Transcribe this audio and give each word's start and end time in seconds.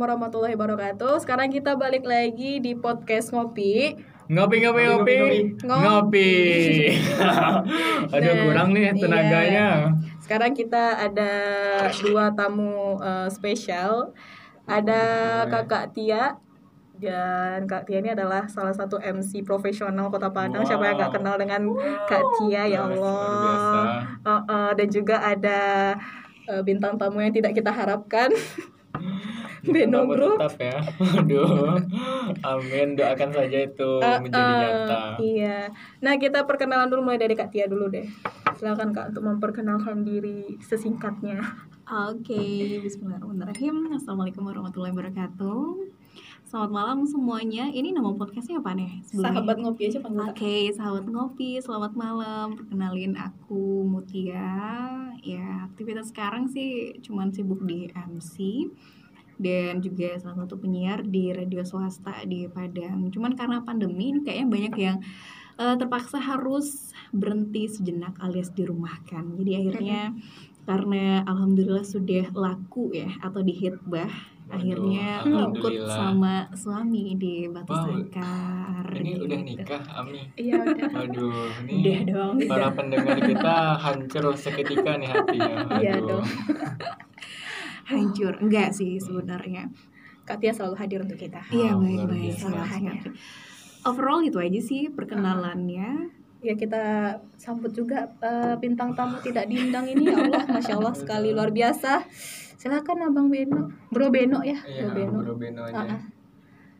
warahmatullahi 0.00 0.56
wabarakatuh. 0.56 1.20
Sekarang 1.20 1.52
kita 1.52 1.76
balik 1.76 2.02
lagi 2.02 2.56
di 2.56 2.72
podcast 2.72 3.30
ngopi. 3.30 4.00
Ngopi 4.26 4.56
ngopi 4.62 4.82
ngopi 4.86 5.14
Ngopi. 5.60 5.78
ngopi. 5.84 6.32
Aduh 8.14 8.30
Nah, 8.30 8.42
kurang 8.46 8.68
nih 8.72 8.88
iya. 8.88 8.92
tenaganya. 8.94 9.68
Sekarang 10.18 10.52
kita 10.54 10.96
ada 10.96 11.32
dua 12.00 12.32
tamu 12.32 12.96
eh, 12.98 13.28
spesial. 13.28 14.14
Ada 14.64 15.02
Kakak 15.46 15.92
Tia 15.92 16.38
dan 16.94 17.66
Kak 17.66 17.84
Tia 17.84 17.98
ini 17.98 18.14
adalah 18.14 18.46
salah 18.46 18.70
satu 18.70 18.96
MC 18.96 19.42
profesional 19.42 20.08
Kota 20.08 20.30
Padang. 20.30 20.62
Siapa 20.62 20.84
yang 20.84 20.94
nggak 20.94 21.10
Wow. 21.10 21.16
kenal 21.18 21.34
dengan 21.34 21.62
Kak 22.06 22.24
Tia 22.38 22.62
ya 22.64 22.86
Allah. 22.86 23.34
biasa. 23.42 23.80
Eh, 24.22 24.42
eh, 24.46 24.70
dan 24.78 24.88
juga 24.88 25.16
ada 25.18 25.60
eh, 26.46 26.62
bintang 26.62 26.94
tamu 26.94 27.18
yang 27.18 27.34
tidak 27.34 27.50
kita 27.52 27.68
harapkan. 27.68 28.30
Beno 29.64 30.08
Group. 30.08 30.40
tetap 30.40 30.56
ya. 30.56 30.78
Aduh. 31.20 31.76
Amin 32.40 32.96
doakan 32.96 33.30
saja 33.34 33.58
itu 33.66 33.90
Eh, 34.00 34.18
menjadi 34.22 34.52
eh, 34.52 34.60
nyata. 34.60 35.00
Iya. 35.20 35.58
Nah, 36.00 36.14
kita 36.16 36.48
perkenalan 36.48 36.88
dulu 36.88 37.04
mulai 37.04 37.20
dari 37.20 37.34
Kak 37.36 37.52
Tia 37.52 37.68
dulu 37.68 37.92
deh. 37.92 38.06
Silakan 38.56 38.92
Kak 38.92 39.12
untuk 39.16 39.24
memperkenalkan 39.24 40.04
diri 40.04 40.56
sesingkatnya. 40.60 41.40
Oke, 41.90 42.78
Bismillahirrahmanirrahim. 42.86 43.90
Assalamualaikum 43.98 44.46
warahmatullahi 44.46 44.94
wabarakatuh. 44.94 45.90
Selamat 46.46 46.70
malam 46.70 47.06
semuanya. 47.06 47.70
Ini 47.70 47.94
nama 47.94 48.10
podcastnya 48.14 48.58
apa 48.58 48.74
nih? 48.74 49.02
sebelumnya? 49.06 49.38
Sahabat 49.38 49.56
ngopi 49.62 49.82
aja 49.86 49.98
panggil. 50.02 50.26
Oke, 50.34 50.56
sahabat 50.74 51.04
ngopi. 51.06 51.62
Selamat 51.62 51.94
malam. 51.94 52.58
Perkenalin 52.58 53.14
aku 53.14 53.86
Mutia. 53.86 54.50
Ya, 55.22 55.70
aktivitas 55.70 56.10
sekarang 56.10 56.50
sih 56.50 56.98
cuman 57.02 57.30
sibuk 57.30 57.62
di 57.62 57.86
MC 57.94 58.66
dan 59.40 59.80
juga 59.80 60.20
salah 60.20 60.44
satu 60.44 60.60
penyiar 60.60 61.00
di 61.02 61.32
radio 61.32 61.64
swasta 61.64 62.20
di 62.28 62.44
Padang. 62.46 63.08
Cuman 63.08 63.32
karena 63.32 63.64
pandemi 63.64 64.12
ini 64.12 64.20
kayaknya 64.20 64.46
banyak 64.46 64.74
yang 64.76 64.96
eh, 65.56 65.74
terpaksa 65.80 66.20
harus 66.20 66.92
berhenti 67.10 67.64
sejenak 67.66 68.20
alias 68.20 68.52
dirumahkan. 68.52 69.40
Jadi 69.40 69.50
akhirnya 69.56 70.12
karena 70.68 71.24
alhamdulillah 71.24 71.82
sudah 71.82 72.28
laku 72.36 72.92
ya 72.92 73.08
atau 73.18 73.40
dihitbah 73.40 74.12
akhirnya 74.50 75.22
ngikut 75.22 75.30
alhamdulillah. 75.30 75.94
sama 75.94 76.34
suami 76.58 77.14
di 77.14 77.46
Batu 77.46 77.70
Wow. 77.70 77.86
Sangkar. 77.86 78.86
Ini 78.98 79.10
gitu. 79.14 79.22
udah 79.30 79.40
nikah, 79.46 79.82
Ami. 79.94 80.26
Iya, 80.34 80.58
udah. 80.66 80.88
Waduh, 80.90 81.46
Udah 81.70 81.70
ini 81.70 82.10
dong. 82.10 82.34
para 82.50 82.68
pendengar 82.74 83.22
kita 83.22 83.78
hancur 83.78 84.34
seketika 84.34 84.98
nih 84.98 85.06
hatinya. 85.06 85.54
Iya 85.78 85.94
dong. 86.02 86.26
Hancur. 87.90 88.34
Enggak 88.38 88.70
sih 88.70 88.96
sebenarnya. 88.96 89.66
Kak 90.22 90.38
Tia 90.38 90.50
selalu 90.50 90.76
hadir 90.76 90.98
untuk 91.00 91.16
kita. 91.16 91.42
Iya 91.48 91.74
Wow, 91.74 91.82
baik 91.82 91.96
luar 91.96 92.08
baik. 92.08 92.22
biasa. 92.24 92.40
Salah 92.40 92.66
sekali. 92.68 93.10
Overall 93.82 94.20
itu 94.22 94.38
aja 94.38 94.60
sih 94.60 94.82
perkenalannya. 94.88 95.88
Ya 96.40 96.54
kita 96.54 96.82
sambut 97.36 97.68
juga 97.70 98.08
eh, 98.18 98.54
bintang 98.56 98.94
tamu 98.94 99.18
tidak 99.18 99.44
diundang 99.44 99.84
ini 99.84 100.06
ya 100.06 100.16
Allah, 100.18 100.44
masya 100.48 100.74
Allah 100.74 100.94
sekali 100.94 101.30
luar 101.30 101.50
biasa. 101.50 102.00
Silakan 102.56 103.06
Abang 103.06 103.28
Beno, 103.28 103.68
Bro 103.88 104.08
Beno 104.08 104.40
ya, 104.40 104.56
Iya, 104.60 104.84
Bro 104.84 104.90
Beno. 104.94 105.18
Bro 105.18 105.34
Beno 105.36 105.60
Ah, 105.62 105.68
ah. 105.68 105.80
aja. 105.82 105.96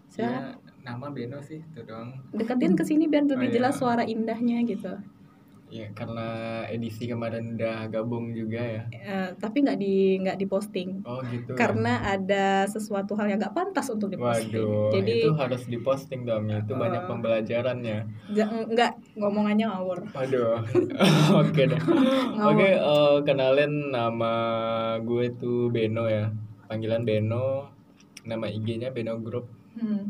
Silakan 0.07 0.43
Ya, 0.45 0.57
nama 0.83 1.07
Beno 1.09 1.39
sih 1.41 1.59
itu 1.59 1.81
doang. 1.83 2.09
deketin 2.31 2.73
ke 2.73 2.85
sini 2.85 3.05
biar 3.07 3.25
lebih 3.25 3.37
Oh, 3.39 3.45
iya. 3.47 3.57
jelas 3.59 3.75
suara 3.77 4.05
indahnya 4.05 4.61
gitu. 4.63 4.93
Ya 5.71 5.87
karena 5.91 6.27
edisi 6.67 7.07
kemarin 7.07 7.55
udah 7.55 7.87
gabung 7.87 8.31
juga 8.31 8.59
ya. 8.59 8.83
Eh, 8.91 9.29
tapi 9.35 9.63
nggak 9.63 9.79
di 9.79 9.95
nggak 10.19 10.35
diposting 10.37 10.99
Oh 11.03 11.23
gitu. 11.25 11.55
ya. 11.55 11.57
karena 11.57 11.93
ada 12.05 12.45
sesuatu 12.67 13.15
hal 13.15 13.27
yang 13.27 13.39
nggak 13.39 13.55
pantas 13.55 13.87
untuk 13.87 14.11
diposting. 14.11 14.51
Waduh, 14.51 14.91
Jadi 14.93 15.15
itu 15.23 15.33
harus 15.33 15.63
diposting 15.65 16.23
dong. 16.25 16.47
Itu 16.47 16.75
banyak 16.75 17.03
Eh. 17.03 17.07
pembelajarannya. 17.07 17.99
ja- 18.31 18.51
nggak 18.67 18.93
ngomongannya 19.15 19.67
ngawur. 19.67 19.99
Waduh. 20.11 20.59
Oke 21.41 21.63
deh. 21.65 21.81
Oke, 22.41 22.69
eh, 22.73 23.17
kenalin 23.23 23.91
nama 23.91 24.33
gue 24.99 25.31
tuh 25.33 25.71
Beno 25.71 26.05
ya. 26.05 26.35
Panggilan 26.67 27.03
Beno. 27.03 27.71
Nama 28.21 28.47
IG-nya 28.47 28.91
Beno 28.91 29.17
Group. 29.17 29.47
Hmm. 29.73 30.03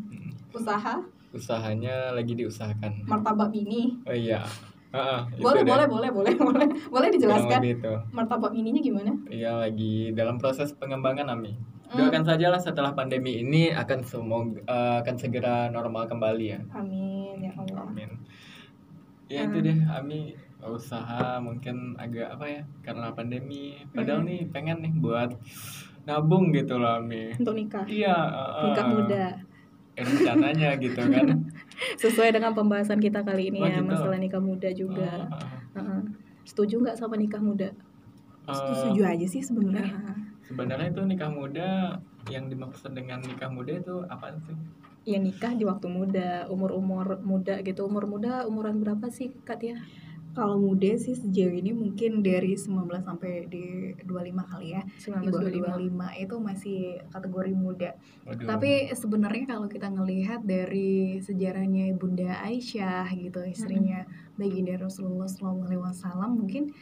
Usaha 0.51 0.99
Usahanya 1.31 2.11
lagi 2.11 2.35
diusahakan. 2.35 3.07
martabak 3.07 3.49
mini. 3.51 3.95
Oh 4.03 4.11
iya. 4.11 4.43
Itu 4.91 5.39
Boleh, 5.39 5.63
boleh, 5.63 5.87
boleh, 5.87 6.11
boleh, 6.11 6.35
boleh. 6.51 6.67
Boleh 6.85 7.09
dijelaskan 7.09 7.59
lebih 7.59 7.79
itu. 7.79 7.93
martabak 8.11 8.51
mininya 8.51 8.81
gimana? 8.81 9.13
Iya 9.27 9.55
lagi 9.57 10.11
dalam 10.11 10.37
proses 10.37 10.75
pengembangan 10.75 11.31
Ami. 11.31 11.55
Hmm. 11.87 11.97
Doakan 11.97 12.23
saja 12.25 12.47
lah 12.49 12.59
setelah 12.59 12.91
pandemi 12.91 13.39
ini 13.39 13.71
akan 13.71 14.03
semoga 14.03 14.59
eh, 14.61 14.97
akan 15.01 15.15
segera 15.17 15.67
normal 15.69 16.07
kembali 16.07 16.47
ya. 16.49 16.61
Amin 16.73 17.39
ya 17.41 17.55
Allah. 17.55 17.87
Amin. 17.87 18.11
Ya 19.27 19.47
itu 19.47 19.59
Hmm. 19.59 19.65
deh 19.65 19.79
Ami 19.89 20.21
usaha 20.61 21.39
mungkin 21.39 21.95
agak 21.97 22.35
apa 22.35 22.45
ya 22.45 22.63
karena 22.81 23.11
pandemi. 23.11 23.79
Padahal 23.89 24.23
Hmm. 24.23 24.29
nih 24.29 24.41
pengen 24.51 24.79
nih 24.81 24.93
buat 24.97 25.31
nabung 26.03 26.51
gitu 26.51 26.77
loh 26.77 26.99
Ami. 26.99 27.31
Untuk 27.33 27.55
nikah. 27.55 27.87
Iya. 27.87 28.17
eh, 28.27 28.65
Nikah 28.67 28.87
muda. 28.87 29.25
Rencananya 30.03 30.71
gitu 30.77 31.01
kan. 31.01 31.27
Sesuai 32.03 32.31
dengan 32.31 32.53
pembahasan 32.53 32.99
kita 32.99 33.21
kali 33.21 33.49
ini 33.49 33.61
Oh, 33.61 33.67
ya, 33.67 33.81
gitu. 33.81 33.89
masalah 33.89 34.19
nikah 34.19 34.41
muda 34.41 34.69
juga. 34.73 35.27
Eh, 35.27 35.79
eh, 35.79 35.81
Heeh. 35.81 36.01
Setuju 36.45 36.75
nggak 36.81 36.97
sama 36.97 37.15
nikah 37.15 37.41
muda? 37.41 37.69
eh, 37.69 38.53
Setuju 38.53 39.01
aja 39.05 39.27
sih 39.27 39.41
sebenarnya. 39.41 39.95
Sebenarnya 40.45 40.91
itu 40.91 41.03
nikah 41.05 41.31
muda 41.31 41.95
yang 42.27 42.51
dimaksud 42.51 42.91
dengan 42.91 43.21
nikah 43.21 43.49
muda 43.49 43.73
itu 43.73 44.03
apa 44.07 44.35
sih? 44.45 44.57
ya 45.01 45.17
nikah 45.17 45.57
di 45.57 45.65
waktu 45.65 45.89
muda, 45.89 46.45
umur-umur 46.47 47.25
muda 47.25 47.65
gitu. 47.65 47.89
Umur 47.89 48.05
muda 48.05 48.45
umuran 48.45 48.77
berapa 48.79 49.09
sih 49.09 49.33
Kak 49.43 49.57
Tia? 49.59 49.81
Kalau 50.31 50.57
muda 50.63 50.95
sih 50.95 51.19
sejauh 51.19 51.51
ini 51.51 51.75
mungkin 51.75 52.23
dari 52.23 52.55
19 52.55 52.87
sampai 53.03 53.51
di 53.51 53.95
25 54.07 54.51
kali 54.51 54.79
ya. 54.79 54.83
Di 54.87 55.27
bawah 55.27 55.51
1925. 55.51 56.15
25 56.15 56.23
itu 56.23 56.35
masih 56.39 56.81
kategori 57.11 57.53
muda. 57.55 57.91
Waduh. 58.27 58.47
Tapi 58.47 58.71
sebenarnya 58.95 59.45
kalau 59.57 59.67
kita 59.67 59.89
ngelihat 59.91 60.41
dari 60.47 61.19
sejarahnya 61.19 61.93
Bunda 61.99 62.39
Aisyah 62.47 63.11
gitu, 63.19 63.43
istrinya 63.43 64.07
baginda 64.39 64.79
Rasulullah 64.79 65.29
SAW 65.29 66.31
mungkin 66.31 66.73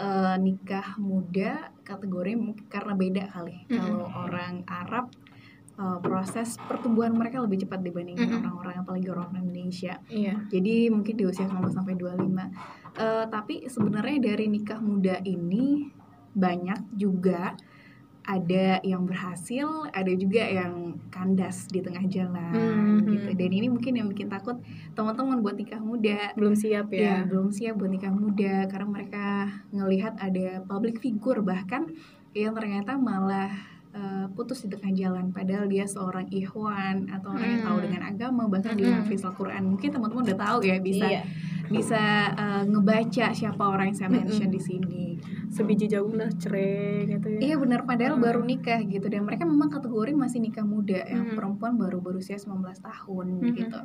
eh, 0.00 0.36
nikah 0.40 0.98
muda 0.98 1.70
kategori 1.86 2.32
mungkin 2.34 2.64
karena 2.66 2.92
beda 2.96 3.24
kali. 3.30 3.68
Mm-mm. 3.68 3.78
Kalau 3.78 4.06
orang 4.10 4.64
Arab 4.66 5.12
eh, 5.74 5.98
proses 5.98 6.54
pertumbuhan 6.60 7.10
mereka 7.10 7.38
lebih 7.38 7.66
cepat 7.66 7.82
dibandingkan 7.82 8.28
Mm-mm. 8.28 8.40
orang-orang 8.40 8.76
apalagi 8.78 9.08
orang 9.10 9.34
Indonesia. 9.34 9.98
Iya. 10.06 10.46
Jadi 10.48 10.88
mungkin 10.88 11.14
di 11.14 11.24
usia 11.24 11.44
19 11.44 11.72
sampai 11.72 11.94
25. 11.94 12.46
Eh, 12.94 13.24
tapi 13.26 13.66
sebenarnya 13.66 14.18
dari 14.22 14.46
nikah 14.46 14.78
muda 14.78 15.18
ini 15.20 15.90
banyak 16.30 16.94
juga 16.94 17.54
ada 18.24 18.80
yang 18.80 19.04
berhasil, 19.04 19.84
ada 19.92 20.08
juga 20.16 20.48
yang 20.48 20.96
kandas 21.12 21.68
di 21.68 21.84
tengah 21.84 22.08
jalan 22.08 23.04
Mhm. 23.04 23.10
gitu. 23.12 23.30
Dan 23.36 23.50
ini 23.52 23.68
mungkin 23.68 24.00
yang 24.00 24.08
bikin 24.08 24.32
takut 24.32 24.56
teman-teman 24.96 25.44
buat 25.44 25.52
nikah 25.52 25.76
muda. 25.76 26.32
Belum 26.32 26.56
siap 26.56 26.88
Ya, 26.88 27.20
ya. 27.20 27.28
belum 27.28 27.52
siap 27.52 27.76
buat 27.76 27.92
nikah 27.92 28.08
muda 28.10 28.64
karena 28.66 28.88
mereka 28.88 29.26
ngelihat 29.70 30.16
ada 30.16 30.64
public 30.64 31.04
figure 31.04 31.44
bahkan 31.44 31.92
yang 32.32 32.56
ternyata 32.56 32.96
malah 32.96 33.52
eh, 33.94 34.26
putus 34.34 34.58
di 34.60 34.68
tengah 34.68 34.90
jalan 34.92 35.30
padahal 35.30 35.64
dia 35.64 35.86
seorang 35.86 36.26
ikhwan 36.28 37.06
atau 37.08 37.30
orang 37.30 37.46
yang 37.48 37.62
tahu 37.62 37.78
Hmm. 37.78 37.84
dengan 37.86 38.02
agama 38.04 38.42
bahkan 38.46 38.74
Hmm. 38.74 39.00
hafiz 39.00 39.22
Al-Qur'an. 39.22 39.62
Mungkin 39.64 39.88
teman-teman 39.88 40.22
udah 40.24 40.38
tahu 40.40 40.58
ya 40.62 40.76
bisa 40.78 41.06
Iya. 41.06 41.22
Bisa 41.68 42.02
eh, 42.34 42.62
ngebaca 42.66 43.26
siapa 43.32 43.62
orang 43.62 43.92
yang 43.92 43.98
saya 43.98 44.10
mention 44.10 44.48
Mm-mm. 44.48 44.56
di 44.56 44.60
sini. 44.60 45.04
Sebiji 45.48 45.86
jagung 45.86 46.18
lah 46.18 46.28
cerai 46.34 47.06
gitu 47.06 47.38
ya. 47.38 47.38
Iya 47.40 47.56
benar 47.56 47.86
padahal 47.86 48.18
Hmm. 48.18 48.24
baru 48.24 48.42
nikah 48.42 48.82
gitu 48.84 49.06
dan 49.06 49.22
mereka 49.22 49.46
memang 49.46 49.70
kategori 49.70 50.12
masih 50.12 50.42
nikah 50.42 50.66
muda 50.66 50.98
yang 51.06 51.30
Hmm. 51.30 51.36
perempuan 51.38 51.78
baru 51.78 52.02
berusia 52.02 52.34
19 52.36 52.82
tahun 52.82 53.26
Hmm. 53.38 53.54
gitu. 53.54 53.80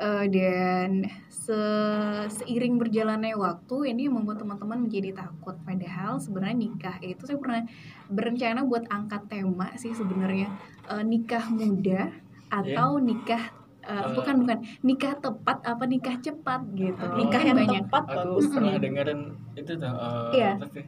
Eh, 0.00 0.26
dan 0.32 1.04
se- 1.28 2.24
seiring 2.30 2.80
berjalannya 2.80 3.36
waktu 3.36 3.92
ini 3.92 4.08
yang 4.08 4.16
membuat 4.16 4.40
teman-teman 4.40 4.88
menjadi 4.88 5.12
takut 5.12 5.60
padahal 5.60 6.16
sebenarnya 6.16 6.56
nikah 6.56 6.96
itu 7.02 7.20
saya 7.20 7.36
pernah 7.36 7.68
berencana 8.08 8.64
buat 8.64 8.88
angkat 8.88 9.28
tema 9.28 9.76
sih 9.76 9.92
sebenarnya 9.92 10.48
eh, 10.88 11.04
nikah 11.04 11.52
muda 11.52 12.16
atau 12.48 12.96
nikah 12.96 13.52
eh, 13.90 14.00
Eh. 14.00 14.12
bukan 14.14 14.34
bukan 14.40 14.58
nikah 14.80 15.14
tepat 15.18 15.58
apa 15.62 15.84
nikah 15.84 16.16
cepat 16.16 16.60
gitu 16.72 17.02
Oh. 17.02 17.16
Nikah 17.18 17.42
yang 17.42 17.56
banyak 17.58 17.82
tepat 17.84 18.02
Aku 18.06 18.38
pernah 18.46 18.78
dengerin 18.78 19.20
itu 19.54 19.72
tuh 19.74 19.90
eh, 19.90 20.30
Iya. 20.32 20.50
apa 20.56 20.66
sih? 20.70 20.84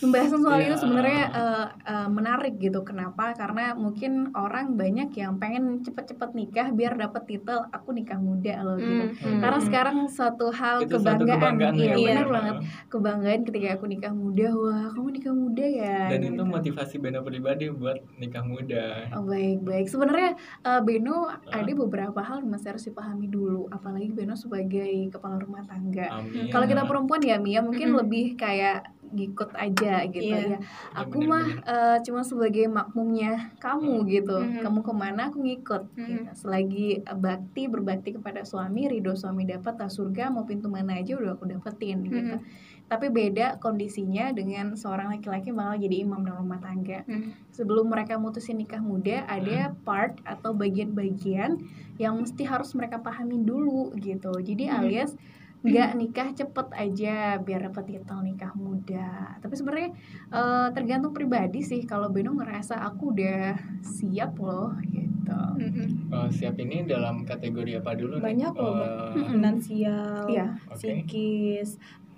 Pembahasan 0.00 0.40
soal 0.40 0.58
Iya. 0.60 0.66
itu 0.72 0.76
sebenarnya 0.80 1.22
eh, 1.30 1.66
eh, 1.86 2.08
menarik 2.08 2.54
gitu. 2.56 2.80
Kenapa? 2.82 3.36
Karena 3.36 3.76
mungkin 3.76 4.32
orang 4.32 4.74
banyak 4.74 5.12
yang 5.12 5.36
pengen 5.36 5.84
cepet-cepet 5.84 6.32
nikah 6.32 6.72
biar 6.72 6.96
dapat 6.96 7.28
titel 7.28 7.68
aku 7.68 7.92
nikah 7.92 8.16
muda 8.16 8.64
loh 8.64 8.76
gitu. 8.80 9.04
Hmm, 9.20 9.40
Karena 9.44 9.58
hmm. 9.60 9.66
sekarang 9.68 9.96
suatu 10.08 10.48
hal 10.50 10.88
Itu 10.88 10.96
kebanggaan, 10.96 11.36
kebanggaan 11.36 11.74
iya 11.76 11.84
ya, 11.84 11.96
benar 11.96 12.08
benar. 12.26 12.26
banget 12.32 12.54
kebanggaan 12.88 13.40
ketika 13.44 13.68
aku 13.76 13.84
nikah 13.86 14.12
muda. 14.16 14.46
Wah, 14.56 14.86
kamu 14.96 15.08
nikah 15.20 15.34
muda 15.36 15.66
ya. 15.68 15.98
Dan 16.08 16.20
gitu. 16.24 16.32
itu 16.34 16.42
motivasi 16.48 16.94
Beno 16.96 17.20
pribadi 17.20 17.64
buat 17.68 17.98
nikah 18.16 18.44
muda. 18.44 18.84
Oh, 19.14 19.22
baik 19.28 19.60
baik. 19.62 19.86
Sebenarnya 19.86 20.30
eh, 20.64 20.80
Beno 20.80 21.28
ada 21.28 21.72
beberapa 21.76 22.20
hal 22.24 22.40
yang 22.40 22.50
masih 22.50 22.72
harus 22.72 22.84
dipahami 22.88 23.28
dulu. 23.28 23.68
Apalagi 23.68 24.08
Beno 24.10 24.32
sebagai 24.32 25.12
kepala 25.12 25.36
rumah 25.36 25.62
tangga. 25.68 26.24
Kalau 26.48 26.64
kita 26.64 26.88
perempuan 26.88 27.20
ya 27.20 27.36
Mia 27.36 27.60
mungkin 27.60 27.92
Mm-mm. 27.92 28.00
lebih 28.00 28.26
kayak 28.34 28.88
ngikut 29.10 29.50
aja 29.52 30.06
gitu 30.06 30.30
Iya. 30.30 30.54
ya. 30.54 30.58
Aku 30.96 31.18
bener, 31.18 31.28
mah 31.28 31.46
eh, 31.60 31.96
cuma 32.02 32.22
sebagai 32.22 32.66
makmumnya 32.66 33.50
kamu 33.56 34.06
gitu. 34.06 34.38
Mm-mm. 34.38 34.60
Kamu 34.60 34.80
ke 34.80 34.92
mana 34.92 35.28
aku 35.28 35.38
ngikut. 35.40 35.82
Mm-mm. 35.92 36.06
Gitu. 36.06 36.30
Selagi 36.36 36.88
eh, 37.00 37.16
bakti 37.16 37.66
berbakti 37.66 38.10
kepada 38.12 38.42
suami, 38.42 38.86
ridho 38.86 39.12
suami 39.12 39.44
dapat 39.44 39.76
tak 39.76 39.90
surga 39.90 40.28
mau 40.28 40.42
pintu 40.42 40.66
mana 40.66 40.94
aja 40.94 41.14
udah 41.14 41.34
aku 41.34 41.46
dapetin 41.46 42.02
gitu. 42.02 42.36
Mm-mm. 42.36 42.68
Tapi 42.86 43.06
beda 43.06 43.54
kondisinya 43.56 44.30
dengan 44.30 44.74
seorang 44.74 45.10
laki-laki 45.10 45.50
malah 45.50 45.74
jadi 45.74 46.02
imam 46.02 46.26
dalam 46.26 46.42
rumah 46.42 46.58
tangga 46.58 47.06
Hmm. 47.06 47.30
sebelum 47.48 47.86
mereka 47.86 48.18
mutusin 48.18 48.58
nikah 48.58 48.82
muda 48.82 49.22
ada 49.24 49.70
part 49.84 50.18
atau 50.24 50.50
bagian-bagian 50.50 51.62
yang 51.96 52.18
mesti 52.18 52.42
harus 52.42 52.74
mereka 52.74 52.98
pahami 52.98 53.38
dulu 53.38 53.94
gitu 53.94 54.34
jadi 54.36 54.64
Hmm. 54.66 54.76
alias 54.82 55.14
nggak 55.60 55.90
nikah 56.00 56.28
cepet 56.32 56.68
aja 56.72 57.36
biar 57.36 57.60
dapat 57.68 57.84
titel 57.84 58.18
nikah 58.24 58.52
muda 58.56 59.36
tapi 59.44 59.54
sebenarnya 59.60 59.90
eh, 60.32 60.68
tergantung 60.72 61.12
pribadi 61.12 61.60
sih 61.60 61.84
kalau 61.84 62.08
Beno 62.08 62.32
ngerasa 62.32 62.80
aku 62.80 63.12
udah 63.12 63.60
siap 63.84 64.40
loh 64.40 64.72
gitu 64.88 65.40
Mm-mm. 65.60 66.10
Oh, 66.10 66.26
siap 66.26 66.58
ini 66.58 66.82
dalam 66.90 67.22
kategori 67.22 67.78
apa 67.78 67.94
dulu 67.94 68.18
nih? 68.18 68.24
Banyak 68.26 68.54
loh, 68.58 68.72
Mbak. 68.74 68.90
Oh, 68.90 69.26
finansial, 69.30 70.26
Iya. 70.26 70.46
Oke. 70.66 70.74
psikis, 70.74 71.70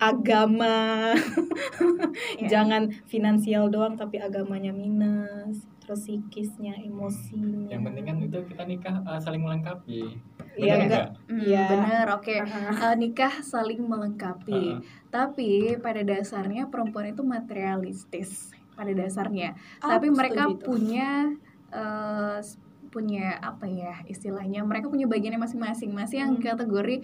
agama. 0.05 1.15
Iya. 2.35 2.49
Jangan 2.53 2.83
finansial 3.05 3.69
doang 3.69 3.95
tapi 3.95 4.19
agamanya 4.19 4.71
minus, 4.71 5.63
terus 5.79 6.03
psikisnya, 6.03 6.75
emosinya. 6.77 7.69
yang 7.69 7.83
penting 7.83 8.05
kan 8.05 8.17
itu 8.19 8.39
kita 8.45 8.63
nikah 8.65 9.01
eh, 9.01 9.21
saling 9.21 9.41
melengkapi. 9.41 10.19
Iya, 10.53 10.75
enggak. 10.79 11.07
Hmm, 11.27 11.41
Iya. 11.41 11.65
bener 11.67 12.07
oke 12.13 12.35
Ah. 12.37 12.45
Eh, 12.85 12.97
nikah 12.99 13.35
saling 13.41 13.81
melengkapi 13.81 14.63
Ah. 14.71 14.81
tapi 15.09 15.51
pada 15.79 16.03
dasarnya 16.03 16.67
perempuan 16.67 17.09
itu 17.09 17.23
materialistis 17.23 18.53
pada 18.73 18.91
dasarnya 18.91 19.57
Ah, 19.79 19.97
tapi 19.97 20.09
mereka 20.11 20.49
tuh. 20.51 20.61
punya 20.67 21.33
s- 22.39 22.61
punya 22.93 23.41
apa 23.41 23.65
ya 23.65 24.05
istilahnya 24.05 24.61
mereka 24.63 24.87
punya 24.87 25.09
bagiannya 25.09 25.41
masing-masing 25.41 25.91
masih 25.91 26.21
yang 26.21 26.37
Hmm. 26.37 26.45
kategori 26.45 26.97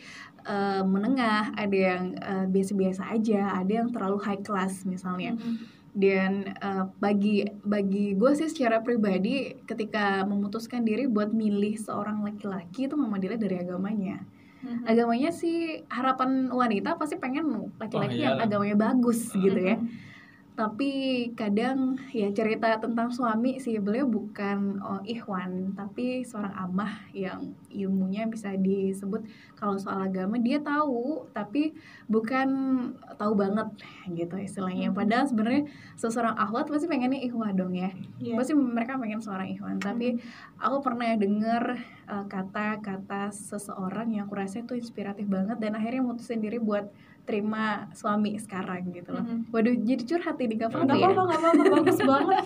eh, 0.45 0.83
menengah 0.85 1.57
ada 1.57 1.79
yang 1.89 2.05
eh, 2.15 2.47
biasa-biasa 2.47 3.09
aja 3.09 3.57
ada 3.57 3.73
yang 3.73 3.89
terlalu 3.89 4.21
high 4.21 4.45
class 4.45 4.85
misalnya 4.85 5.33
Mm-mm. 5.33 5.57
dan 5.97 6.33
eh, 6.53 6.85
bagi 7.01 7.49
bagi 7.65 8.13
gue 8.13 8.31
sih 8.37 8.47
secara 8.47 8.85
pribadi 8.85 9.57
ketika 9.65 10.23
memutuskan 10.23 10.85
diri 10.85 11.09
buat 11.09 11.33
milih 11.33 11.81
seorang 11.81 12.21
laki-laki 12.21 12.87
itu 12.87 12.95
memang 12.95 13.19
dilihat 13.19 13.41
dari 13.41 13.57
agamanya 13.59 14.21
Mm-mm. 14.59 14.85
agamanya 14.85 15.31
sih 15.31 15.87
harapan 15.89 16.53
wanita 16.53 16.99
pasti 16.99 17.17
pengen 17.17 17.73
laki-laki 17.79 18.21
Oh, 18.21 18.25
yang 18.29 18.37
agamanya 18.39 18.77
bagus 18.77 19.33
gitu 19.33 19.57
ya 19.57 19.81
Mm-mm. 19.81 20.07
Tapi 20.59 20.91
kadang 21.39 21.95
ya 22.11 22.35
cerita 22.35 22.83
tentang 22.83 23.15
suami 23.15 23.63
sih 23.63 23.79
beliau 23.79 24.11
bukan 24.11 24.83
oh, 24.83 24.99
ikhwan 25.07 25.71
tapi 25.79 26.27
seorang 26.27 26.51
amah 26.51 27.07
yang 27.15 27.55
ilmunya 27.71 28.27
bisa 28.27 28.59
disebut 28.59 29.23
kalau 29.55 29.79
soal 29.79 30.03
agama 30.03 30.35
dia 30.43 30.59
tahu 30.59 31.31
tapi 31.31 31.79
bukan 32.11 32.51
tahu 33.15 33.39
banget 33.39 33.71
gitu 34.11 34.35
istilahnya 34.35 34.91
Mhm. 34.91 34.99
padahal 34.99 35.31
sebenarnya 35.31 35.63
seseorang 35.95 36.35
akhwat 36.35 36.67
pasti 36.67 36.91
pengennya 36.91 37.23
ikhwah 37.23 37.55
dong 37.55 37.79
ya 37.79 37.95
Iya. 38.19 38.35
pasti 38.35 38.59
mereka 38.59 38.99
pengen 38.99 39.23
seorang 39.23 39.55
ikhwan 39.55 39.79
tapi 39.79 40.19
aku 40.59 40.83
pernah 40.83 41.15
dengar 41.15 41.79
uh, 42.11 42.27
kata-kata 42.27 43.31
seseorang 43.31 44.11
yang 44.11 44.27
aku 44.27 44.35
rasa 44.35 44.59
itu 44.67 44.75
inspiratif 44.75 45.31
banget 45.31 45.63
dan 45.63 45.79
akhirnya 45.79 46.03
mutusin 46.03 46.43
diri 46.43 46.59
buat 46.59 46.91
terima 47.29 47.65
suami 47.93 48.35
sekarang 48.35 48.89
gitu 48.89 49.13
loh 49.13 49.21
Mhm. 49.21 49.53
waduh 49.53 49.77
jadi 49.79 50.03
curhat 50.03 50.41
ini 50.41 50.57
gak 50.57 50.73
apa-apa 50.73 50.85
Nggak 50.87 50.97
ya 50.97 51.07
apa-apa, 51.07 51.23
nggak 51.23 51.39
apa-apa, 51.39 51.63
bagus 51.77 51.99
banget. 52.03 52.37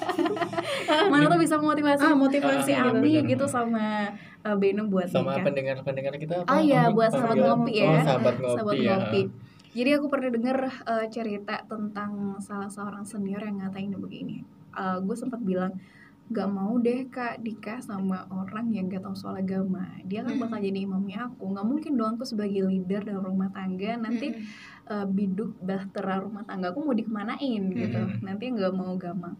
mana 1.12 1.25
tuh 1.29 1.38
bisa 1.38 1.55
memotivasi 1.56 2.02
Ah, 2.02 2.14
motivasi 2.14 2.61
si 2.61 2.73
Ah, 2.73 2.82
gitu. 2.84 2.99
Ami 2.99 3.12
gitu 3.25 3.44
sama 3.46 4.11
uh, 4.43 4.56
Beno 4.56 4.82
buat 4.87 5.06
Sama 5.06 5.32
nikah 5.32 5.44
pendengar-pendengar 5.46 6.14
kita 6.17 6.34
apa? 6.43 6.49
Oh 6.49 6.61
iya, 6.61 6.82
Ami? 6.84 6.94
buat 6.94 7.08
Oh, 7.08 7.17
sahabat 7.17 7.38
ngopi 7.38 7.73
ya. 7.73 7.87
Oh, 7.88 8.02
sahabat 8.02 8.34
ngopi 8.37 8.52
Sahabat 8.52 8.76
ya. 8.76 8.90
ngopi. 8.90 9.23
Jadi 9.73 9.90
aku 9.90 10.06
pernah 10.06 10.31
dengar 10.31 10.56
uh, 10.84 11.06
cerita 11.08 11.55
tentang 11.64 12.11
salah 12.38 12.69
seorang 12.69 13.05
senior 13.05 13.40
yang 13.40 13.56
ngatain 13.58 13.94
begini. 13.94 14.43
Uh, 14.73 14.99
gue 14.99 15.14
sempat 15.14 15.40
bilang 15.40 15.73
gak 16.29 16.49
mau 16.49 16.76
deh 16.79 17.05
kak 17.06 17.40
nikah 17.40 17.76
sama 17.79 18.25
orang 18.26 18.69
yang 18.69 18.88
gak 18.88 19.00
tahu 19.00 19.12
soal 19.12 19.37
agama. 19.37 19.84
Dia 20.02 20.20
kan 20.23 20.37
bakal 20.38 20.58
jadi 20.58 20.81
imamnya 20.82 21.26
aku. 21.26 21.44
Nggak 21.46 21.67
mungkin 21.67 21.93
dong 21.94 22.11
aku 22.14 22.25
sebagai 22.26 22.64
leader 22.64 23.00
dalam 23.02 23.23
rumah 23.23 23.49
tangga 23.49 23.96
nanti. 23.96 24.32
Uh, 24.88 25.06
biduk 25.06 25.55
bahtera 25.61 26.19
rumah 26.19 26.43
tangga 26.43 26.70
aku 26.70 26.82
mau 26.82 26.94
dikemanain 26.94 27.62
gitu 27.69 28.00
Mm-mm. 28.00 28.25
nanti 28.25 28.50
nggak 28.50 28.73
mau 28.73 28.94
gamang 28.96 29.37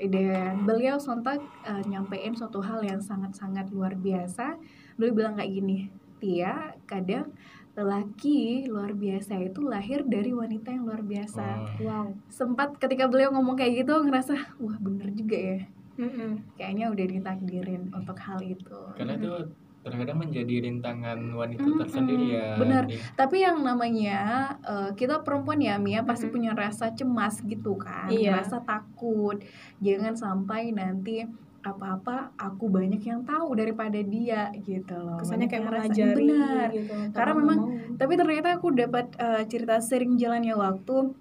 dan 0.00 0.64
beliau 0.64 0.96
sontak 0.96 1.38
uh, 1.62 1.82
nyampein 1.84 2.32
suatu 2.32 2.64
hal 2.64 2.80
yang 2.80 2.98
sangat-sangat 2.98 3.68
luar 3.68 3.92
biasa 3.92 4.56
beliau 4.96 5.12
bilang 5.12 5.34
kayak 5.36 5.52
gini 5.52 5.78
Tia 6.20 6.72
kadang 6.84 7.32
lelaki 7.72 8.64
luar 8.66 8.92
biasa 8.92 9.40
itu 9.40 9.60
lahir 9.62 10.04
dari 10.04 10.32
wanita 10.32 10.68
yang 10.68 10.84
luar 10.84 11.00
biasa 11.00 11.44
Oh. 11.80 11.84
Wow. 11.84 12.06
sempat 12.28 12.76
ketika 12.76 13.06
beliau 13.06 13.32
ngomong 13.32 13.56
kayak 13.56 13.84
gitu 13.84 13.92
ngerasa 14.00 14.56
wah 14.58 14.76
bener 14.80 15.08
juga 15.12 15.36
ya 15.36 15.60
Mm-mm. 15.96 16.56
kayaknya 16.56 16.88
udah 16.88 17.06
ditakdirin 17.06 17.92
untuk 17.92 18.16
hal 18.16 18.40
itu 18.40 18.80
Karena 18.96 19.20
itu 19.20 19.32
terkadang 19.80 20.20
menjadi 20.20 20.54
rintangan 20.60 21.16
wanita 21.32 21.64
Mm-mm, 21.64 21.80
tersendiri 21.80 22.26
ya. 22.36 22.52
benar. 22.54 22.84
Di- 22.84 23.00
Tapi 23.16 23.36
yang 23.40 23.64
namanya 23.64 24.20
eh, 24.60 24.90
kita 24.92 25.24
perempuan 25.24 25.56
ya 25.56 25.80
Mia 25.80 26.04
pasti 26.04 26.28
Mhm. 26.28 26.32
punya 26.32 26.52
rasa 26.52 26.92
cemas 26.92 27.40
gitu 27.40 27.74
kan, 27.74 28.12
Iya. 28.12 28.38
rasa 28.38 28.60
takut. 28.60 29.40
Jangan 29.80 30.12
sampai 30.12 30.70
nanti 30.70 31.24
apa-apa 31.60 32.32
aku 32.36 32.68
banyak 32.68 33.00
yang 33.00 33.20
tahu 33.22 33.52
daripada 33.52 34.00
dia 34.00 34.48
gitu 34.58 34.96
loh. 34.96 35.16
Kesannya 35.16 35.44
kayak 35.44 35.64
mengajari 35.66 36.28
Benar. 36.28 36.68
gitu. 36.72 36.94
Karena 37.12 37.32
memang 37.34 37.58
mau. 37.58 37.96
Tapi 37.96 38.12
ternyata 38.16 38.48
aku 38.56 38.68
dapat 38.72 39.06
eh, 39.14 39.42
cerita 39.44 39.76
sering 39.78 40.16
jalannya 40.16 40.56
waktu 40.56 41.12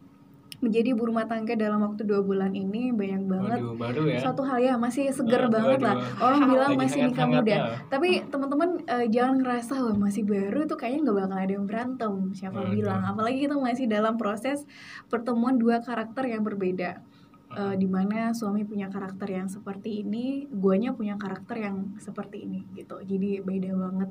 menjadi 0.59 0.91
ibu 0.91 1.07
rumah 1.07 1.23
tangga 1.23 1.55
dalam 1.55 1.79
waktu 1.79 2.03
dua 2.03 2.19
bulan 2.19 2.51
ini 2.51 2.91
banyak 2.91 3.23
banget. 3.25 3.59
Waduh, 3.63 3.75
baru 3.79 4.01
ya. 4.11 4.19
suatu 4.19 4.43
hal 4.43 4.59
ya 4.59 4.73
masih 4.75 5.07
seger 5.11 5.47
banget 5.47 5.79
lah. 5.79 5.95
orang 6.19 6.41
bilang 6.51 6.71
Lagi 6.75 6.81
masih 6.83 6.99
nikah 7.07 7.27
muda 7.27 7.57
tapi 7.87 8.09
teman-teman 8.27 8.69
eh, 8.83 9.05
jangan 9.07 9.35
ngerasa 9.39 9.73
wah 9.79 9.95
masih 9.95 10.23
baru. 10.27 10.67
Itu 10.67 10.75
kayaknya 10.75 10.99
nggak 11.07 11.17
bakal 11.23 11.37
ada 11.39 11.53
yang 11.55 11.65
berantem 11.65 12.13
siapa 12.35 12.59
Waduh. 12.59 12.71
bilang. 12.75 13.01
Apalagi 13.07 13.37
kita 13.47 13.55
masih 13.55 13.85
dalam 13.87 14.19
proses 14.19 14.67
pertemuan 15.07 15.55
dua 15.55 15.79
karakter 15.79 16.27
yang 16.27 16.43
berbeda. 16.43 16.99
Eh, 17.49 17.75
di 17.81 17.89
mana 17.89 18.29
suami 18.29 18.61
punya 18.61 18.93
karakter 18.93 19.25
yang 19.25 19.49
seperti 19.49 20.05
ini 20.05 20.45
guanya 20.53 20.93
punya 20.93 21.17
karakter 21.17 21.57
yang 21.57 21.97
seperti 21.97 22.45
ini 22.45 22.61
gitu. 22.77 23.01
Jadi 23.01 23.41
beda 23.41 23.73
banget 23.73 24.09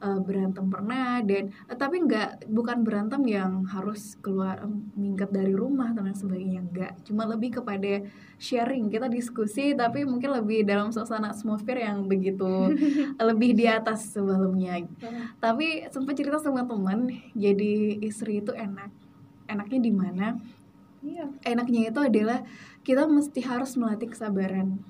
Eh, 0.00 0.20
berantem 0.24 0.64
pernah 0.72 1.20
dan 1.20 1.52
eh, 1.52 1.76
tapi 1.76 2.00
nggak 2.00 2.48
bukan 2.48 2.88
berantem 2.88 3.20
yang 3.28 3.68
harus 3.68 4.16
keluar 4.24 4.56
em, 4.64 4.88
minggat 4.96 5.28
dari 5.28 5.52
rumah 5.52 5.92
dan 5.92 6.08
lain 6.08 6.16
sebagainya 6.16 6.64
enggak 6.64 6.92
cuma 7.04 7.28
lebih 7.28 7.60
kepada 7.60 8.08
sharing 8.40 8.88
kita 8.88 9.12
diskusi 9.12 9.76
tapi 9.76 10.08
mungkin 10.08 10.32
lebih 10.40 10.64
dalam 10.64 10.88
suasana 10.88 11.36
atmosfer 11.36 11.84
yang 11.84 12.08
begitu 12.08 12.72
lebih 13.28 13.52
di 13.52 13.68
atas 13.68 14.16
sebelumnya. 14.16 14.88
Tapi 15.36 15.92
sempat 15.92 16.16
cerita 16.16 16.40
sama 16.40 16.64
teman 16.64 17.12
jadi 17.36 18.00
istri 18.00 18.40
itu 18.40 18.56
enak 18.56 18.88
enaknya 19.52 19.80
di 19.84 19.92
mana? 19.92 20.26
Iya. 21.04 21.28
enaknya 21.44 21.92
itu 21.92 22.00
adalah 22.00 22.40
kita 22.88 23.04
mesti 23.04 23.44
harus 23.44 23.76
melatih 23.76 24.08
kesabaran 24.08 24.80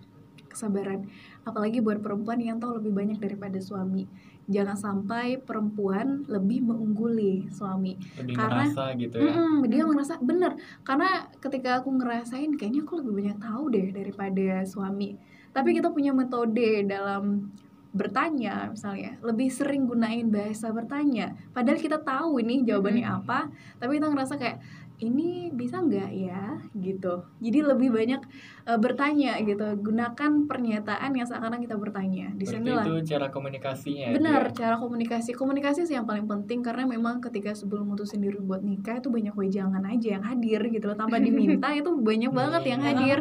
kesabaran. 0.50 1.06
Apalagi 1.46 1.78
buat 1.78 2.02
perempuan 2.02 2.42
yang 2.42 2.58
tahu 2.58 2.82
lebih 2.82 2.90
banyak 2.90 3.18
daripada 3.22 3.62
suami 3.62 4.10
jangan 4.50 4.74
sampai 4.74 5.38
perempuan 5.38 6.26
lebih 6.26 6.60
mengungguli 6.60 7.46
suami. 7.48 7.94
Lebih 8.18 8.34
Karena- 8.34 8.66
merasa 8.66 8.84
gitu 8.98 9.16
ya. 9.16 9.30
Mm-mm, 9.30 9.62
dia 9.64 9.82
ngerasa 9.86 10.18
bener. 10.18 10.52
Karena 10.82 11.08
ketika 11.38 11.78
aku 11.78 11.94
ngerasain 11.94 12.58
kayaknya 12.58 12.82
aku 12.82 12.98
lebih 12.98 13.12
banyak 13.14 13.38
tahu 13.38 13.64
deh 13.70 13.88
daripada 13.94 14.66
suami. 14.66 15.14
Tapi 15.50 15.70
kita 15.72 15.88
punya 15.88 16.10
metode 16.10 16.82
dalam 16.84 17.48
bertanya 17.90 18.70
misalnya. 18.70 19.18
Lebih 19.18 19.50
sering 19.50 19.82
gunain 19.82 20.30
bahasa 20.30 20.70
bertanya. 20.70 21.34
Padahal 21.50 21.74
kita 21.74 21.98
tahu 21.98 22.38
ini 22.38 22.62
jawabannya 22.62 23.02
Hmm. 23.02 23.18
apa 23.18 23.50
tapi 23.78 23.98
kita 23.98 24.06
ngerasa 24.06 24.34
kayak 24.34 24.58
ini 25.00 25.48
bisa 25.50 25.80
nggak 25.80 26.10
ya 26.12 26.60
gitu. 26.72 27.24
Jadi 27.40 27.58
lebih 27.64 27.88
banyak 27.88 28.20
uh, 28.64 28.76
bertanya 28.76 29.40
gitu. 29.40 29.64
Gunakan 29.80 30.30
pernyataan 30.44 31.10
yang 31.12 31.24
seakan 31.24 31.56
kita 31.56 31.74
bertanya. 31.74 32.28
Di 32.36 32.44
sinilah. 32.44 32.84
itu 32.84 33.16
cara 33.16 33.32
komunikasinya 33.32 34.12
ya, 34.12 34.14
benar 34.14 34.42
dia? 34.48 34.56
cara 34.60 34.76
komunikasi. 34.76 35.32
Komunikasi 35.32 35.84
sih 35.84 35.96
yang 35.96 36.04
paling 36.04 36.28
penting 36.28 36.60
karena 36.60 36.84
memang 36.84 37.18
ketika 37.18 37.56
sebelum 37.56 37.88
mutusin 37.88 38.20
diri 38.20 38.36
buat 38.38 38.60
nikah 38.60 39.00
itu 39.00 39.08
banyak 39.08 39.32
wejangan 39.32 39.82
aja 39.88 40.20
yang 40.20 40.24
hadir 40.24 40.60
gitu 40.68 40.84
loh. 40.86 40.96
Tanpa 40.96 41.16
diminta 41.16 41.72
itu 41.76 41.90
banyak 41.90 42.30
banget 42.30 42.62
yang 42.66 42.80
Iya. 42.80 42.88
hadir. 42.92 43.18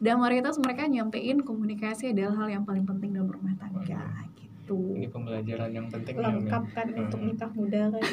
Dan 0.00 0.18
mayoritas 0.18 0.58
mereka 0.58 0.84
nyampein 0.84 1.40
komunikasi 1.40 2.10
adalah 2.10 2.34
hal 2.42 2.48
yang 2.50 2.64
paling 2.64 2.82
penting 2.82 3.12
dalam 3.12 3.28
rumah 3.28 3.54
tangga 3.54 4.02
gitu. 4.34 4.96
Ini 4.96 5.06
pembelajaran 5.06 5.70
yang 5.70 5.86
penting 5.86 6.14
ya, 6.16 6.30
lengkap 6.30 6.64
kan 6.72 6.86
Hmm. 6.88 7.02
untuk 7.04 7.20
nikah 7.20 7.50
muda 7.52 7.82
kan. 7.90 8.04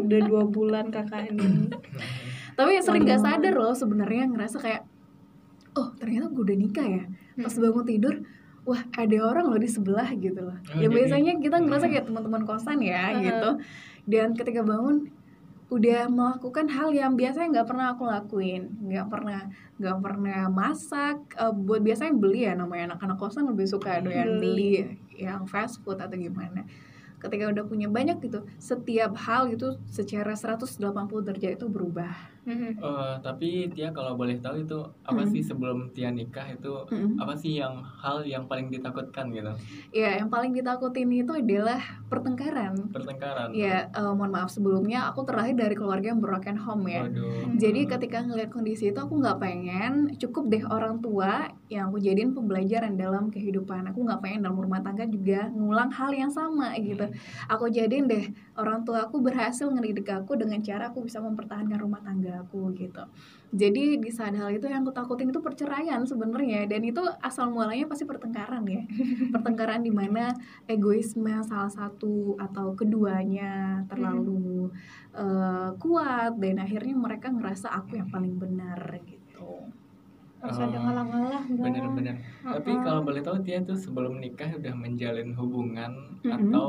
Udah 0.00 0.20
dua 0.22 0.42
bulan 0.44 0.88
kakak 0.88 1.30
ini 1.30 1.68
tapi 2.54 2.78
sering 2.78 3.02
nggak 3.02 3.20
sadar 3.20 3.54
loh 3.54 3.74
sebenarnya 3.74 4.24
ngerasa 4.26 4.56
kayak 4.58 4.82
oh 5.74 5.90
ternyata 5.94 6.30
gue 6.30 6.42
udah 6.42 6.58
nikah 6.58 6.86
ya. 6.86 7.04
Pas 7.36 7.50
bangun 7.52 7.82
tidur 7.84 8.14
wah 8.64 8.80
ada 8.94 9.16
orang 9.20 9.44
loh 9.46 9.58
di 9.58 9.68
sebelah 9.68 10.08
gitu 10.14 10.40
loh. 10.40 10.56
Oh, 10.70 10.78
ya 10.78 10.86
jadi- 10.86 10.94
biasanya 10.94 11.32
kita 11.36 11.56
ngerasa 11.60 11.86
kayak 11.86 12.04
teman-teman 12.06 12.42
kosan 12.42 12.78
ya 12.80 13.10
Heeh. 13.10 13.26
gitu. 13.26 13.50
Dan 14.06 14.32
ketika 14.32 14.62
bangun 14.62 15.10
udah 15.68 16.06
melakukan 16.06 16.70
hal 16.70 16.92
yang 16.92 17.18
biasanya 17.18 17.50
nggak 17.50 17.68
pernah 17.68 17.86
aku 17.92 18.06
lakuin. 18.06 18.70
Nggak 18.80 19.06
pernah 19.10 19.40
nggak 19.74 19.98
pernah 19.98 20.40
masak 20.46 21.16
Eh, 21.34 21.52
buat 21.52 21.82
biasanya 21.82 22.14
beli 22.14 22.46
ya 22.46 22.54
namanya 22.54 22.94
anak-anak 22.94 23.18
kosan 23.18 23.50
lebih 23.50 23.66
suka 23.66 23.98
doyan 23.98 24.38
Beli. 24.38 24.40
beli 24.40 24.72
yang 25.18 25.44
fast 25.44 25.82
food 25.82 25.98
atau 25.98 26.14
gimana. 26.14 26.62
Ketika 27.18 27.48
udah 27.48 27.64
punya 27.64 27.88
banyak 27.88 28.20
gitu 28.20 28.44
setiap 28.56 29.16
hal 29.18 29.48
itu 29.48 29.74
secara 29.88 30.36
180 30.36 30.78
derajat 31.20 31.56
itu 31.56 31.66
berubah 31.66 32.12
Mm-mm. 32.44 32.72
Eh, 32.76 33.14
tapi 33.20 33.72
Tia 33.72 33.88
kalau 33.90 34.14
boleh 34.14 34.36
tahu 34.38 34.60
itu 34.60 34.78
apa 35.02 35.24
Hmm. 35.24 35.30
sih 35.32 35.40
sebelum 35.40 35.88
Tia 35.90 36.08
nikah 36.08 36.44
itu 36.46 36.72
Mm-mm. 36.88 37.16
apa 37.16 37.32
sih 37.32 37.56
yang 37.56 37.80
hal 37.80 38.20
yang 38.22 38.44
paling 38.44 38.68
ditakutkan 38.68 39.32
gitu 39.32 39.52
ya 39.90 40.20
yang 40.20 40.28
paling 40.28 40.52
ditakutin 40.52 41.08
itu 41.08 41.32
adalah 41.32 41.80
pertengkaran 42.08 42.76
pertengkaran 42.92 43.48
ya 43.50 43.88
eh, 43.88 44.12
mohon 44.12 44.28
maaf 44.28 44.52
sebelumnya 44.52 45.08
aku 45.08 45.24
terlahir 45.24 45.56
dari 45.56 45.72
keluarga 45.72 46.12
yang 46.12 46.20
broken 46.20 46.56
home 46.56 46.84
ya 46.86 47.04
Waduh. 47.04 47.56
Jadi 47.56 47.86
ketika 47.86 48.18
ngeliat 48.20 48.50
kondisi 48.50 48.90
itu 48.90 48.98
aku 48.98 49.14
nggak 49.16 49.38
pengen 49.38 49.92
cukup 50.18 50.50
deh 50.50 50.64
orang 50.66 50.98
tua 50.98 51.46
yang 51.70 51.88
aku 51.88 51.98
jadiin 51.98 52.34
pembelajaran 52.34 52.98
dalam 52.98 53.30
kehidupan. 53.30 53.86
Aku 53.88 54.02
nggak 54.02 54.20
pengen 54.20 54.42
dalam 54.42 54.58
rumah 54.58 54.82
tangga 54.82 55.06
juga 55.06 55.48
ngulang 55.48 55.88
hal 55.88 56.10
yang 56.10 56.28
sama 56.28 56.74
gitu. 56.76 57.06
Aku 57.46 57.70
jadiin 57.70 58.04
deh 58.04 58.24
orang 58.58 58.82
tua 58.82 59.06
aku 59.06 59.22
berhasil 59.22 59.70
ngedidik 59.70 60.10
aku 60.10 60.34
dengan 60.34 60.58
cara 60.60 60.90
aku 60.90 61.06
bisa 61.06 61.22
mempertahankan 61.22 61.78
rumah 61.78 62.02
tangga 62.02 62.33
aku 62.34 62.74
gitu. 62.74 63.04
Jadi 63.54 64.02
di 64.02 64.10
saat 64.10 64.34
hal 64.34 64.50
itu 64.50 64.66
yang 64.66 64.82
aku 64.82 64.90
takutin 64.90 65.30
itu 65.30 65.38
perceraian 65.38 66.02
sebenarnya 66.02 66.66
dan 66.66 66.82
itu 66.82 66.98
asal 67.22 67.54
mulanya 67.54 67.86
pasti 67.86 68.02
pertengkaran 68.02 68.66
ya. 68.66 68.82
pertengkaran 69.34 69.80
di 69.80 69.94
mana 69.94 70.34
egoisme 70.66 71.30
salah 71.46 71.70
satu 71.70 72.34
atau 72.36 72.74
keduanya 72.74 73.84
terlalu 73.86 74.74
eh, 75.14 75.70
kuat 75.78 76.34
dan 76.36 76.58
akhirnya 76.58 76.94
mereka 76.94 77.30
ngerasa 77.30 77.70
aku 77.70 77.94
yang 77.94 78.10
paling 78.10 78.34
benar 78.34 78.80
gitu. 79.04 79.70
harus 80.44 80.60
ada 80.60 80.76
ngalah-ngalah 80.76 81.42
enggak 81.48 81.66
bener-bener 81.72 82.16
tapi 82.44 82.76
kalau 82.76 83.00
boleh 83.00 83.24
tahu 83.24 83.40
Tia 83.40 83.64
tuh 83.64 83.80
sebelum 83.80 84.20
nikah 84.20 84.52
udah 84.52 84.76
menjalin 84.76 85.32
hubungan 85.32 86.20
Mm-mm. 86.20 86.52
atau 86.52 86.68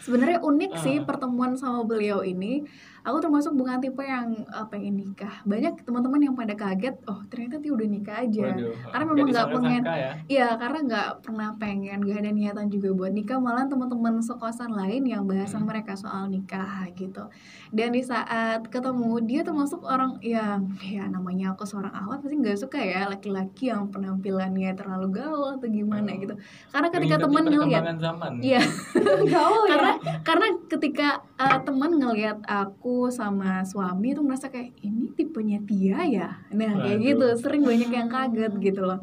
Sebenarnya 0.00 0.38
unik 0.38 0.72
sih 0.78 0.96
Ah. 0.96 1.04
pertemuan 1.04 1.58
sama 1.58 1.82
beliau 1.82 2.22
ini. 2.22 2.62
Aku 3.06 3.18
termasuk 3.18 3.54
bukan 3.54 3.78
tipe 3.78 4.02
yang 4.02 4.34
eh, 4.34 4.66
pengen 4.66 4.94
nikah. 4.96 5.30
Banyak 5.42 5.78
teman-teman 5.80 6.18
yang 6.20 6.34
pada 6.34 6.52
kaget, 6.52 6.98
oh 7.06 7.22
ternyata 7.26 7.56
dia 7.56 7.70
udah 7.70 7.86
nikah 7.86 8.16
aja. 8.18 8.42
waduh 8.44 8.74
Karena 8.84 9.04
memang 9.06 9.28
nggak 9.28 9.48
pengen- 9.52 9.86
ya 9.86 10.10
Iya, 10.26 10.48
karena 10.56 10.78
nggak 10.82 11.08
pernah 11.20 11.48
pengen, 11.54 11.98
gak 12.02 12.18
ada 12.18 12.30
niatan 12.30 12.66
juga 12.66 12.88
buat 12.92 13.12
nikah. 13.12 13.38
Malah 13.38 13.64
teman-teman 13.64 14.18
sekosan 14.18 14.70
lain 14.70 15.02
yang 15.04 15.22
bahasan 15.24 15.62
Hmm. 15.62 15.68
mereka 15.68 15.94
soal 15.94 16.26
nikah 16.26 16.66
gitu. 16.92 17.30
Dan 17.68 17.90
di 17.90 18.02
saat 18.02 18.66
ketemu 18.66 19.22
dia 19.22 19.40
termasuk 19.40 19.80
orang 19.80 20.18
yang 20.20 20.66
ya 20.80 21.06
namanya 21.06 21.52
aku 21.52 21.62
seorang 21.62 21.92
awat 21.92 22.18
pasti 22.18 22.36
nggak 22.36 22.58
suka 22.58 22.78
ya 22.78 23.06
laki-laki 23.06 23.68
yang 23.68 23.86
penampilannya 23.86 24.74
terlalu 24.74 25.14
gaul 25.14 25.54
atau 25.54 25.68
gimana 25.68 26.08
Oh. 26.08 26.18
gitu. 26.18 26.34
Karena 26.68 26.88
ketika 26.88 27.16
teman 27.20 27.44
ngeliat 27.44 27.84
zaman 27.96 28.32
Iya, 28.40 28.60
gaul 29.28 29.62
ya 29.62 29.70
karena 29.70 29.92
karena 30.22 30.46
ketika 30.66 31.08
uh, 31.36 31.58
teman 31.62 31.92
ngelihat 31.96 32.40
aku 32.48 33.12
sama 33.12 33.62
suami 33.64 34.12
itu 34.16 34.20
merasa 34.24 34.48
kayak 34.48 34.72
ini 34.80 35.12
tipenya 35.12 35.60
Tia 35.64 36.00
ya. 36.08 36.28
Nah, 36.52 36.72
kayak 36.80 36.98
gitu, 37.04 37.26
sering 37.40 37.62
banyak 37.64 37.90
yang 37.92 38.08
kaget 38.08 38.52
gitu 38.60 38.82
loh. 38.84 39.00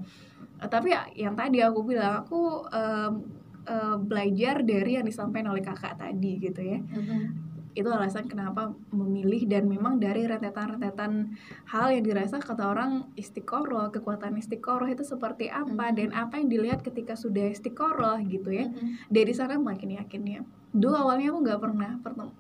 Uh, 0.62 0.70
tapi 0.70 0.94
ya, 0.94 1.06
yang 1.14 1.38
tadi 1.38 1.62
aku 1.62 1.86
bilang 1.86 2.26
aku 2.26 2.66
um, 2.68 3.12
uh, 3.70 3.98
belajar 4.02 4.66
dari 4.66 4.98
yang 4.98 5.06
disampaikan 5.06 5.54
oleh 5.54 5.64
kakak 5.64 5.96
tadi 5.98 6.42
gitu 6.42 6.62
ya. 6.62 6.80
Itu 7.74 7.90
alasan 7.90 8.30
kenapa 8.30 8.74
memilih 8.94 9.50
dan 9.50 9.66
memang 9.66 9.98
dari 9.98 10.26
rentetan-rentetan 10.30 11.34
hal 11.70 11.88
yang 11.90 12.06
dirasa 12.06 12.38
kata 12.38 12.70
orang 12.70 13.10
istiqoroh, 13.18 13.90
kekuatan 13.90 14.38
istiqoroh 14.38 14.90
itu 14.90 15.02
seperti 15.02 15.50
apa 15.50 15.90
Mhm. 15.90 15.96
dan 15.98 16.10
apa 16.14 16.38
yang 16.38 16.50
dilihat 16.50 16.86
ketika 16.86 17.18
sudah 17.18 17.50
istiqoroh 17.50 18.22
gitu 18.30 18.50
ya. 18.54 18.70
Dari 19.10 19.34
sana 19.34 19.58
makin 19.58 19.98
yakinnya 19.98 20.46
dulu 20.74 20.98
awalnya 20.98 21.30
aku 21.30 21.40
nggak 21.46 21.62
pernah 21.62 21.92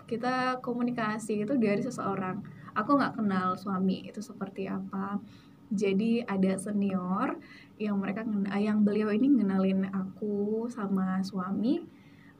kita 0.09 0.57
komunikasi 0.65 1.45
itu 1.45 1.53
dari 1.61 1.85
seseorang. 1.85 2.41
Aku 2.73 2.97
nggak 2.97 3.21
kenal 3.21 3.53
suami 3.53 4.09
itu 4.09 4.25
seperti 4.25 4.65
apa. 4.65 5.21
Jadi 5.69 6.25
ada 6.25 6.57
senior 6.57 7.37
yang 7.77 8.01
mereka 8.01 8.25
ah, 8.49 8.61
yang 8.61 8.81
beliau 8.81 9.09
ini 9.13 9.29
ngenalin 9.29 9.89
aku 9.89 10.65
sama 10.69 11.21
suami 11.25 11.81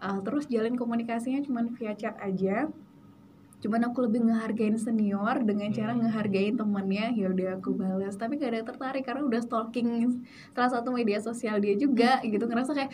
uh, 0.02 0.20
terus 0.22 0.46
jalin 0.46 0.78
komunikasinya 0.78 1.42
cuman 1.42 1.74
via 1.74 1.98
chat 1.98 2.14
aja 2.22 2.70
cuman 3.63 3.88
aku 3.88 4.03
lebih 4.03 4.27
ngehargain 4.27 4.75
senior 4.75 5.39
dengan 5.48 5.72
cara 5.72 5.96
Hmm. 5.96 6.03
ngehargain 6.03 6.60
temennya 6.60 7.15
ya 7.15 7.32
udah 7.32 7.50
aku 7.55 7.72
balas 7.79 8.20
tapi 8.20 8.36
gak 8.36 8.51
ada 8.51 8.58
yang 8.60 8.67
tertarik 8.67 9.03
karena 9.08 9.24
udah 9.24 9.39
stalking 9.39 10.20
salah 10.51 10.67
satu 10.67 10.91
media 10.91 11.24
sosial 11.24 11.63
dia 11.63 11.79
juga 11.79 12.20
gitu. 12.27 12.43
Ngerasa 12.43 12.75
kayak 12.75 12.91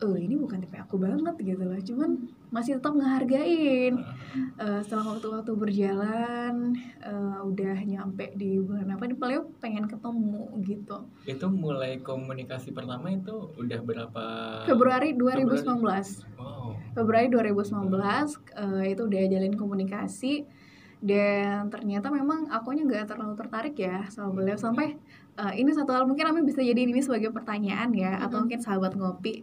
oh 0.00 0.16
ini 0.16 0.36
bukan 0.36 0.60
tipe 0.60 0.76
aku 0.76 1.00
banget 1.00 1.36
gitu 1.40 1.64
loh. 1.64 1.80
Cuman 1.80 2.10
masih 2.52 2.76
tetap 2.76 2.92
ngehargain. 2.92 3.94
Eh, 4.60 4.80
setelah 4.84 5.16
waktu-waktu 5.16 5.52
berjalan 5.56 6.76
eh, 7.00 7.38
udah 7.40 7.76
nyampe 7.88 8.36
di 8.36 8.60
bulan 8.60 8.92
apa 8.92 9.08
nih 9.08 9.16
beliau 9.16 9.48
pengen 9.62 9.88
ketemu 9.88 10.44
gitu. 10.66 10.96
Itu 11.24 11.46
mulai 11.48 12.02
komunikasi 12.04 12.76
pertama 12.76 13.08
itu 13.08 13.54
udah 13.56 13.80
berapa 13.80 14.24
Februari 14.68 15.16
2019 15.16 15.64
wow. 16.36 16.74
Februari 16.92 17.28
2019 17.30 17.70
eh, 17.94 18.84
itu 18.92 19.02
udah 19.06 19.20
jalin 19.30 19.54
komunikasi 19.54 20.09
dan 21.00 21.72
ternyata 21.72 22.12
memang 22.12 22.44
akunya 22.50 22.84
nggak 22.84 23.08
terlalu 23.08 23.34
tertarik 23.34 23.72
ya 23.74 24.04
sama 24.08 24.34
beliau. 24.34 24.54
Sampai 24.54 25.00
eh, 25.32 25.52
ini 25.56 25.72
satu 25.72 25.94
hal 25.94 26.04
mungkin 26.04 26.28
kami 26.28 26.44
bisa 26.44 26.60
jadi 26.60 26.76
ini 26.76 27.00
sebagai 27.00 27.30
pertanyaan 27.30 27.88
ya 27.94 28.20
atau 28.20 28.36
Mhm. 28.36 28.42
mungkin 28.44 28.60
sahabat 28.60 28.92
ngopi. 28.92 29.40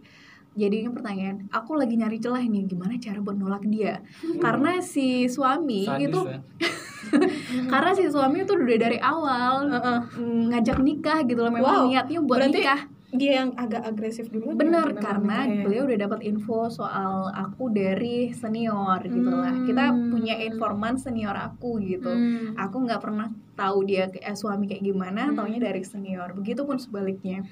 Jadi 0.54 0.82
ini 0.82 0.90
pertanyaan 0.90 1.46
aku 1.50 1.74
lagi 1.74 1.94
nyari 1.94 2.18
celah 2.18 2.42
nih 2.42 2.66
gimana 2.66 2.94
cara 2.96 3.18
buat 3.18 3.34
nolak 3.34 3.62
dia? 3.64 4.02
Karena 4.36 4.78
si 4.80 5.26
suami 5.26 5.86
Sadis 5.86 6.06
itu 6.06 6.20
ya. 6.24 6.38
karena 7.72 7.90
si 7.94 8.04
suami 8.06 8.42
itu 8.42 8.52
udah 8.52 8.78
dari 8.78 8.98
awal 8.98 9.70
Heeh. 9.70 9.98
mm, 10.18 10.42
ngajak 10.50 10.78
nikah 10.82 11.18
gitu 11.24 11.40
loh 11.40 11.50
memang 11.50 11.74
Wow, 11.74 11.84
niatnya 11.86 12.18
buat 12.22 12.38
berarti 12.42 12.58
nikah 12.58 12.80
dia 13.08 13.40
yang 13.40 13.56
agak 13.56 13.88
agresif 13.88 14.28
dulu 14.28 14.52
Bener, 14.52 14.92
karena 15.00 15.48
beliau 15.64 15.88
udah 15.88 15.96
dapat 15.98 16.20
info 16.28 16.68
soal 16.68 17.32
aku 17.32 17.72
dari 17.72 18.36
senior 18.36 19.00
gitu 19.00 19.32
lah. 19.32 19.64
Kita 19.64 19.84
Hmm. 19.88 20.12
punya 20.12 20.36
informan 20.36 21.00
senior 21.00 21.32
aku 21.32 21.80
gitu. 21.80 22.12
Aku 22.54 22.84
nggak 22.84 23.00
pernah 23.00 23.32
tahu 23.56 23.88
dia 23.88 24.12
eh, 24.12 24.36
suami 24.36 24.68
kayak 24.68 24.84
gimana, 24.84 25.32
Hmm. 25.32 25.40
taunya 25.40 25.56
dari 25.58 25.80
senior. 25.82 26.36
Begitupun 26.36 26.76
sebaliknya. 26.76 27.48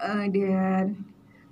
Eh, 0.00 0.26
dan 0.32 0.96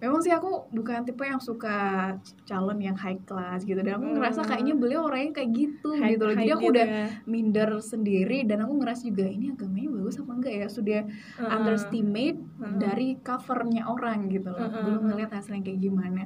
memang 0.01 0.21
sih 0.21 0.33
aku 0.33 0.73
bukan 0.73 1.05
tipe 1.05 1.23
yang 1.23 1.39
suka 1.39 2.17
calon 2.49 2.81
yang 2.81 2.97
high 2.97 3.21
class 3.23 3.63
gitu. 3.63 3.79
Dan 3.79 4.01
aku 4.01 4.17
ngerasa 4.17 4.41
Hmm. 4.43 4.49
kayaknya 4.49 4.75
beliau 4.75 5.07
orangnya 5.07 5.33
kayak 5.37 5.51
gitu 5.53 5.89
gitu 5.95 6.23
loh. 6.25 6.35
Jadi 6.35 6.51
aku 6.51 6.67
udah 6.73 6.87
minder 7.29 7.71
sendiri 7.79 8.43
dan 8.49 8.65
aku 8.65 8.73
ngerasa 8.81 9.03
juga 9.07 9.29
ini 9.29 9.53
agamanya 9.53 9.89
bagus 9.95 10.17
apa 10.17 10.33
enggak 10.33 10.55
ya 10.57 10.67
sudah 10.67 11.01
underestimate 11.47 12.39
Heeh. 12.41 12.75
dari 12.81 13.09
covernya 13.21 13.83
orang 13.87 14.29
gitu 14.29 14.49
loh 14.51 14.67
Heeh. 14.67 14.83
belum 14.83 15.03
ngeliat 15.07 15.31
hasilnya 15.31 15.63
kayak 15.63 15.81
gimana 15.81 16.23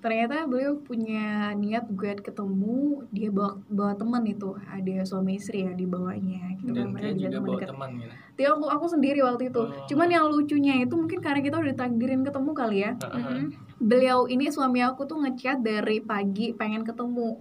ternyata 0.00 0.44
beliau 0.44 0.76
punya 0.78 1.26
niat 1.52 1.84
buat 1.86 2.18
ketemu 2.18 2.76
dia 3.08 3.28
bawa 3.28 3.60
bawa 3.66 3.92
teman 3.92 4.24
itu 4.24 4.52
ada 4.66 4.96
suami 5.02 5.36
istri 5.36 5.62
yang 5.62 5.74
dibawanya 5.74 6.56
gitu 6.56 6.72
dan 6.72 6.90
kan 6.90 7.12
dia 7.12 7.12
juga 7.22 7.28
teman 7.30 7.44
bawa 7.44 7.56
dekat. 7.56 7.68
teman 7.68 7.90
gitu 7.94 8.14
Dia 8.34 8.48
aku 8.50 8.64
aku 8.66 8.86
sendiri 8.88 9.20
waktu 9.20 9.44
itu 9.46 9.60
Oh. 9.60 9.68
cuman 9.86 10.08
yang 10.08 10.24
lucunya 10.26 10.74
itu 10.78 10.94
mungkin 10.94 11.18
karena 11.18 11.38
kita 11.38 11.56
udah 11.56 11.70
ditakdirin 11.70 12.22
ketemu 12.22 12.50
kali 12.52 12.78
ya 12.80 12.92
Heeh. 12.98 13.42
beliau 13.78 14.24
ini 14.24 14.48
suami 14.48 14.80
aku 14.80 15.04
tuh 15.04 15.18
ngechat 15.18 15.60
dari 15.60 16.00
pagi 16.00 16.52
pengen 16.52 16.80
ketemu 16.80 17.36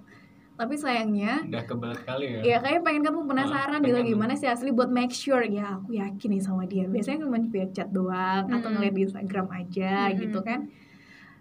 tapi 0.53 0.75
sayangnya 0.75 1.39
Udah 1.41 1.63
kebelet 1.63 2.01
kali 2.03 2.25
ya. 2.29 2.39
ya 2.45 2.57
kayak 2.59 2.83
pengen 2.83 3.01
ketemu 3.01 3.23
penasaran 3.25 3.79
Ah, 3.79 3.79
gitu 3.81 3.95
pengen. 3.97 4.11
gimana 4.11 4.33
sih 4.35 4.43
asli 4.45 4.69
buat 4.69 4.87
make 4.89 5.11
sure 5.13 5.39
ya 5.41 5.79
aku 5.79 5.95
yakin 5.95 6.29
nih 6.29 6.43
sama 6.43 6.63
dia 6.63 6.83
biasanya 6.85 7.23
cuma 7.23 7.39
via 7.41 7.67
chat 7.69 7.87
doang 7.89 8.43
atau 8.45 8.59
Mm-mm. 8.59 8.75
ngeliat 8.75 8.93
di 8.93 9.03
Instagram 9.05 9.47
aja 9.49 9.93
Mm-mm. 10.05 10.19
gitu 10.19 10.39
kan 10.41 10.67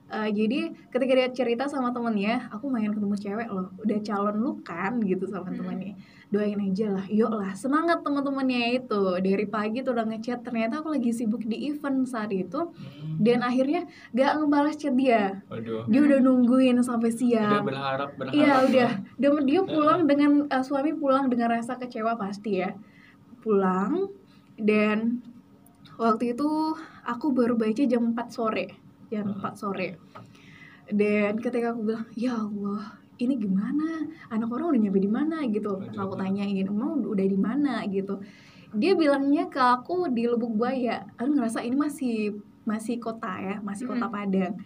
Eh, 0.09 0.33
jadi 0.33 0.73
ketika 0.89 1.13
dia 1.13 1.29
cerita 1.37 1.69
sama 1.69 1.93
temennya 1.93 2.49
aku 2.49 2.73
pengen 2.73 2.97
ketemu 2.97 3.13
cewek 3.21 3.49
loh 3.53 3.69
udah 3.77 3.99
calon 4.01 4.41
lu 4.41 4.57
kan 4.65 4.97
gitu 5.05 5.29
sama 5.29 5.53
Mm-mm. 5.53 5.61
temennya 5.61 5.93
doain 6.33 6.57
aja 6.65 6.97
lah 6.97 7.05
yuk 7.13 7.29
lah 7.29 7.53
semangat 7.53 8.01
teman-temannya 8.01 8.81
itu 8.81 9.03
dari 9.21 9.45
pagi 9.45 9.85
tuh 9.85 9.93
udah 9.93 10.09
ngechat 10.09 10.41
ternyata 10.41 10.81
aku 10.81 10.97
lagi 10.97 11.13
sibuk 11.13 11.45
di 11.45 11.69
event 11.69 12.09
saat 12.09 12.33
itu 12.33 12.73
Hmm. 12.73 13.21
dan 13.21 13.45
akhirnya 13.45 13.85
gak 14.17 14.41
ngebalas 14.41 14.81
chat 14.81 14.97
dia 14.97 15.45
Waduh. 15.45 15.85
dia 15.85 16.01
udah 16.01 16.19
nungguin 16.25 16.81
sampai 16.81 17.13
Udah 17.13 17.19
siang 17.21 17.65
berharap 17.69 18.11
berharap. 18.17 18.33
Iya 18.33 18.53
udah, 18.65 18.91
dan 19.21 19.33
dia 19.45 19.61
pulang 19.61 20.01
dengan 20.09 20.49
eh, 20.49 20.65
suami 20.65 20.97
pulang 20.97 21.29
dengan 21.29 21.53
rasa 21.53 21.77
kecewa 21.77 22.17
pasti 22.17 22.65
ya. 22.65 22.73
Pulang 23.45 24.09
dan 24.57 25.21
waktu 26.01 26.33
itu 26.33 26.49
aku 27.05 27.27
baru 27.31 27.61
baca 27.61 27.83
jam 27.85 28.17
4 28.17 28.33
sore, 28.33 28.73
jam 29.09 29.35
4 29.37 29.55
sore. 29.57 29.89
Dan 30.89 31.37
ketika 31.41 31.77
aku 31.77 31.85
bilang, 31.85 32.07
"Ya 32.17 32.33
Allah, 32.37 32.97
ini 33.21 33.37
gimana? 33.37 34.09
Anak 34.33 34.49
orang 34.49 34.73
udah 34.73 34.81
nyampe 34.89 35.01
di 35.01 35.11
mana?" 35.11 35.45
gitu. 35.49 35.77
Aduh. 35.85 36.01
Aku 36.01 36.15
tanyain, 36.17 36.65
"Emang 36.65 37.05
udah 37.05 37.27
di 37.29 37.39
mana?" 37.39 37.85
gitu. 37.89 38.21
Dia 38.73 38.93
bilangnya 38.97 39.49
ke 39.49 39.61
aku 39.61 40.13
di 40.13 40.29
Lubuk 40.29 40.53
Buaya. 40.57 41.09
Aku 41.17 41.33
ngerasa 41.33 41.65
ini 41.65 41.77
masih 41.77 42.17
masih 42.69 43.01
kota 43.01 43.33
ya, 43.41 43.57
masih 43.65 43.89
kota. 43.89 44.09
Padang. 44.13 44.61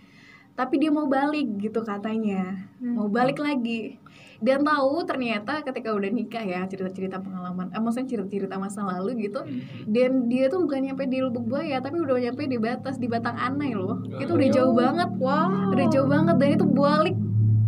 Tapi 0.53 0.75
dia 0.77 0.91
mau 0.93 1.07
balik 1.07 1.49
gitu 1.63 1.81
katanya 1.87 2.69
Hmm. 2.77 2.99
mau 2.99 3.09
balik 3.09 3.41
lagi 3.41 4.02
dan 4.43 4.61
tahu 4.61 5.03
ternyata 5.03 5.63
ketika 5.63 5.91
udah 5.91 6.11
nikah 6.11 6.43
ya 6.43 6.61
cerita-cerita 6.65 7.17
pengalaman 7.17 7.71
eh, 7.71 7.79
maksudnya 7.79 8.11
cerita-cerita 8.11 8.55
masa 8.57 8.83
lalu 8.83 9.23
gitu 9.23 9.39
Hmm. 9.39 9.63
dan 9.87 10.27
dia 10.27 10.47
tuh 10.47 10.61
bukan 10.61 10.83
nyampe 10.83 11.07
di 11.07 11.19
Lubuk 11.19 11.47
Buaya 11.47 11.79
tapi 11.79 11.97
udah 11.97 12.19
nyampe 12.21 12.45
di 12.45 12.59
batas 12.59 12.97
di 12.97 13.07
Batang 13.07 13.35
Anai 13.35 13.73
loh 13.73 14.03
itu 14.13 14.29
udah 14.29 14.49
jauh 14.51 14.73
banget 14.73 15.09
Wow. 15.15 15.71
udah 15.71 15.87
jauh 15.89 16.07
banget 16.07 16.35
dan 16.37 16.49
itu 16.53 16.67
balik 16.67 17.17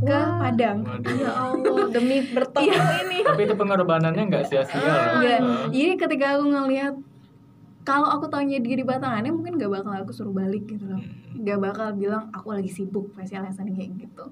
ke 0.00 0.10
Wah. 0.12 0.36
Padang 0.36 0.78
Waduh. 0.82 1.14
Ya 1.14 1.30
Allah, 1.32 1.86
demi 1.88 2.16
bertemu 2.26 2.66
Iya. 2.66 2.82
ini. 3.00 3.18
Tapi 3.22 3.40
itu 3.42 3.54
pengorbanannya 3.54 4.22
nggak 4.26 4.44
sia-sia 4.44 4.76
loh. 4.76 4.92
Enggak. 5.16 5.38
Heeh. 5.40 5.64
jadi 5.70 5.92
ketika 5.96 6.26
aku 6.34 6.44
ngelihat 6.46 6.94
kalau 7.82 8.08
aku 8.08 8.26
tanya 8.26 8.58
dia 8.58 8.74
di 8.74 8.82
Batang 8.82 9.12
Anai 9.14 9.28
mungkin 9.28 9.54
gak 9.54 9.68
bakal 9.70 9.92
aku 9.94 10.10
suruh 10.10 10.32
balik 10.32 10.64
gitu 10.66 10.84
loh 10.84 11.00
gak 11.36 11.58
bakal 11.58 11.92
bilang 11.92 12.28
aku 12.30 12.50
lagi 12.50 12.68
sibuk 12.68 13.12
pasti 13.12 13.34
alasan 13.34 13.68
kayak 13.68 13.92
gitu 13.98 14.24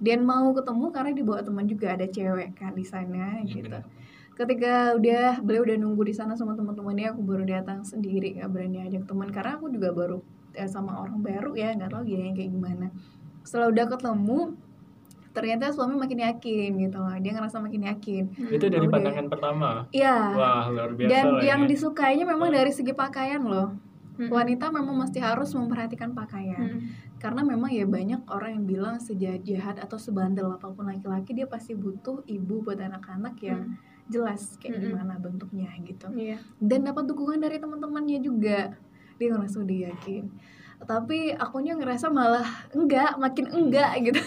dan 0.00 0.24
mau 0.24 0.48
ketemu 0.50 0.86
karena 0.88 1.10
dibawa 1.12 1.40
teman 1.40 1.64
juga 1.64 1.92
ada 1.92 2.04
cewek 2.04 2.56
kan 2.56 2.72
di 2.72 2.82
sana 2.82 3.38
Iya, 3.38 3.52
gitu. 3.54 3.68
benar. 3.68 3.84
ketika 4.32 4.96
udah 4.96 5.26
beliau 5.38 5.62
udah 5.62 5.76
nunggu 5.76 6.02
di 6.02 6.14
sana 6.16 6.32
sama 6.32 6.56
teman-temannya 6.56 7.12
aku 7.12 7.20
baru 7.20 7.44
datang 7.44 7.84
sendiri 7.84 8.40
gak 8.40 8.48
berani 8.48 8.80
ajak 8.82 9.04
teman. 9.04 9.28
Karena 9.28 9.60
aku 9.60 9.68
juga 9.68 9.92
baru 9.92 10.24
eh, 10.52 10.64
sama 10.64 10.96
orang 10.98 11.20
baru 11.20 11.52
ya 11.52 11.76
nggak 11.76 11.92
tahu 11.92 12.02
dia 12.02 12.32
kayak 12.32 12.48
gimana. 12.48 12.88
Setelah 13.44 13.68
udah 13.68 13.86
ketemu 13.86 14.56
ternyata 15.30 15.70
suami 15.70 15.94
makin 15.94 16.24
yakin 16.24 16.70
gitu 16.80 16.96
loh. 16.96 17.12
Dia 17.14 17.32
ngerasa 17.32 17.60
makin 17.60 17.82
yakin. 17.86 18.24
Itu 18.48 18.66
dari 18.66 18.82
Udah. 18.82 18.94
pandangan 18.96 19.26
pertama. 19.28 19.68
iya. 19.92 20.16
Wah, 20.32 20.66
luar 20.66 20.90
biasa 20.90 21.12
dan 21.12 21.26
yang 21.40 21.60
ini. 21.62 21.70
disukainya 21.70 22.24
memang 22.24 22.48
dari 22.48 22.72
segi 22.72 22.90
pakaian 22.90 23.44
loh 23.44 23.76
Hmm. 24.20 24.28
wanita 24.28 24.68
memang 24.68 25.00
mesti 25.00 25.16
harus 25.16 25.56
memperhatikan 25.56 26.12
pakaian 26.12 26.76
Hmm. 26.76 26.92
karena 27.16 27.40
memang 27.40 27.72
ya 27.72 27.88
banyak 27.88 28.20
orang 28.28 28.60
yang 28.60 28.64
bilang 28.68 28.96
sejahat 29.00 29.80
atau 29.80 29.96
sebandel 29.96 30.52
apa 30.52 30.68
pun 30.68 30.84
laki-laki 30.84 31.32
dia 31.32 31.48
pasti 31.48 31.72
butuh 31.72 32.20
ibu 32.28 32.60
buat 32.60 32.76
anak-anak 32.76 33.40
yang 33.40 33.80
jelas 34.06 34.60
kayak 34.60 34.76
Mm-mm. 34.76 34.84
gimana 34.92 35.14
bentuknya 35.16 35.72
gitu 35.80 36.12
Iya. 36.12 36.36
dan 36.60 36.84
dapat 36.84 37.08
dukungan 37.08 37.40
dari 37.40 37.56
teman-temannya 37.56 38.20
juga 38.20 38.76
dia 39.16 39.28
ngerasa 39.30 39.56
udah 39.62 39.78
yakin 39.88 40.24
tapi 40.80 41.30
akunya 41.30 41.72
ngerasa 41.72 42.08
malah 42.08 42.44
enggak 42.70 43.14
makin 43.16 43.46
enggak 43.48 43.90
gitu 44.00 44.20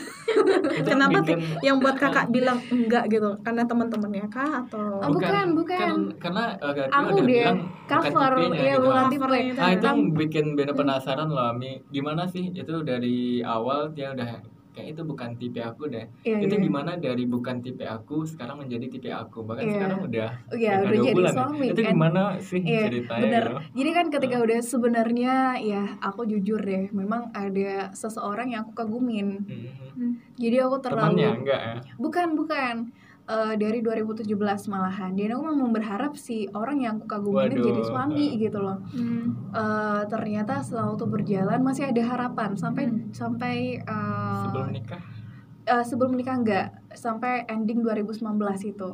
Itu 0.74 0.86
Kenapa 0.86 1.20
bikin- 1.20 1.42
Yang 1.60 1.78
buat 1.80 1.96
kakak 1.96 2.28
bilang 2.30 2.58
enggak 2.68 3.06
gitu? 3.08 3.30
Karena 3.42 3.64
teman-temannya 3.64 4.26
kah 4.28 4.62
atau 4.62 4.98
Oh, 4.98 5.10
bukan, 5.10 5.54
bukan. 5.54 5.78
kan- 5.80 6.10
karena 6.20 6.44
uh, 6.58 6.74
Kak 6.74 6.88
aku 6.90 7.10
udah 7.12 7.16
deh 7.16 7.28
bilang 7.28 7.58
cover 7.86 8.32
ya 8.54 8.74
gitu. 8.74 8.82
bukan 8.82 9.04
tipe 9.08 9.26
Nah 9.54 9.70
itu 9.72 9.88
bikin 10.16 10.46
Beno 10.54 10.74
penasaran 10.74 11.28
loh 11.28 11.46
Ami 11.48 11.82
Gimana 11.90 12.24
sih 12.26 12.50
itu 12.50 12.74
dari 12.82 13.18
awal 13.42 13.92
dia 13.92 14.12
udah 14.12 14.53
Kayak 14.74 14.98
itu 14.98 15.02
bukan 15.06 15.30
tipe 15.38 15.62
aku 15.62 15.86
deh 15.88 16.06
Iya, 16.26 16.38
Itu 16.42 16.56
iya. 16.58 16.64
gimana 16.66 16.92
dari 16.98 17.24
bukan 17.24 17.62
tipe 17.62 17.86
aku 17.86 18.26
Sekarang 18.26 18.58
menjadi 18.60 18.90
tipe 18.90 19.10
aku 19.10 19.46
Bahkan 19.46 19.64
Iya. 19.64 19.74
sekarang 19.78 20.00
udah 20.04 20.30
Oh 20.50 20.58
iya, 20.58 20.74
udah 20.82 21.00
jadi 21.00 21.14
bulan 21.14 21.30
ya. 21.30 21.38
suami, 21.38 21.66
Itu 21.70 21.82
kan? 21.82 21.92
gimana 21.94 22.22
sih 22.42 22.60
Iya, 22.60 22.82
ceritanya 22.84 23.22
bener. 23.22 23.44
gitu? 23.46 23.56
Jadi 23.78 23.90
kan 23.94 24.06
ketika 24.10 24.38
udah 24.42 24.60
sebenarnya 24.60 25.34
ya 25.62 25.84
aku 26.02 26.22
jujur 26.26 26.60
deh, 26.60 26.90
memang 26.92 27.30
ada 27.32 27.94
seseorang 27.94 28.50
yang 28.50 28.66
aku 28.66 28.74
kagumin. 28.74 29.46
Mhm. 29.46 30.10
Jadi 30.36 30.56
aku 30.58 30.82
terlalu 30.82 31.22
Temannya 31.22 31.30
enggak 31.38 31.62
ya 31.62 31.76
bukan 32.02 32.28
bukan 32.34 32.76
Eh, 33.24 33.56
dari 33.56 33.80
2017 33.80 34.68
malahan. 34.68 35.16
Dan 35.16 35.32
aku 35.32 35.48
memang 35.48 35.72
berharap 35.72 36.20
si 36.20 36.44
orang 36.52 36.84
yang 36.84 37.00
aku 37.00 37.08
kagumin 37.08 37.56
Waduh. 37.56 37.64
jadi 37.64 37.82
suami 37.88 38.36
gitu 38.36 38.60
loh. 38.60 38.84
Hmm. 38.92 39.48
Eh, 39.48 40.04
ternyata 40.12 40.60
setelah 40.60 40.92
waktu 40.92 41.08
berjalan 41.08 41.64
masih 41.64 41.88
ada 41.88 42.04
harapan 42.04 42.60
sampai 42.60 42.84
Hmm. 42.92 43.16
sampai 43.16 43.80
eh, 43.80 44.44
Sebelum 44.44 44.70
nikah 44.70 45.02
eh, 45.64 45.84
sebelum 45.88 46.10
menikah 46.12 46.36
enggak 46.36 46.66
sampai 46.92 47.48
ending 47.48 47.80
2019 47.80 48.68
itu 48.68 48.92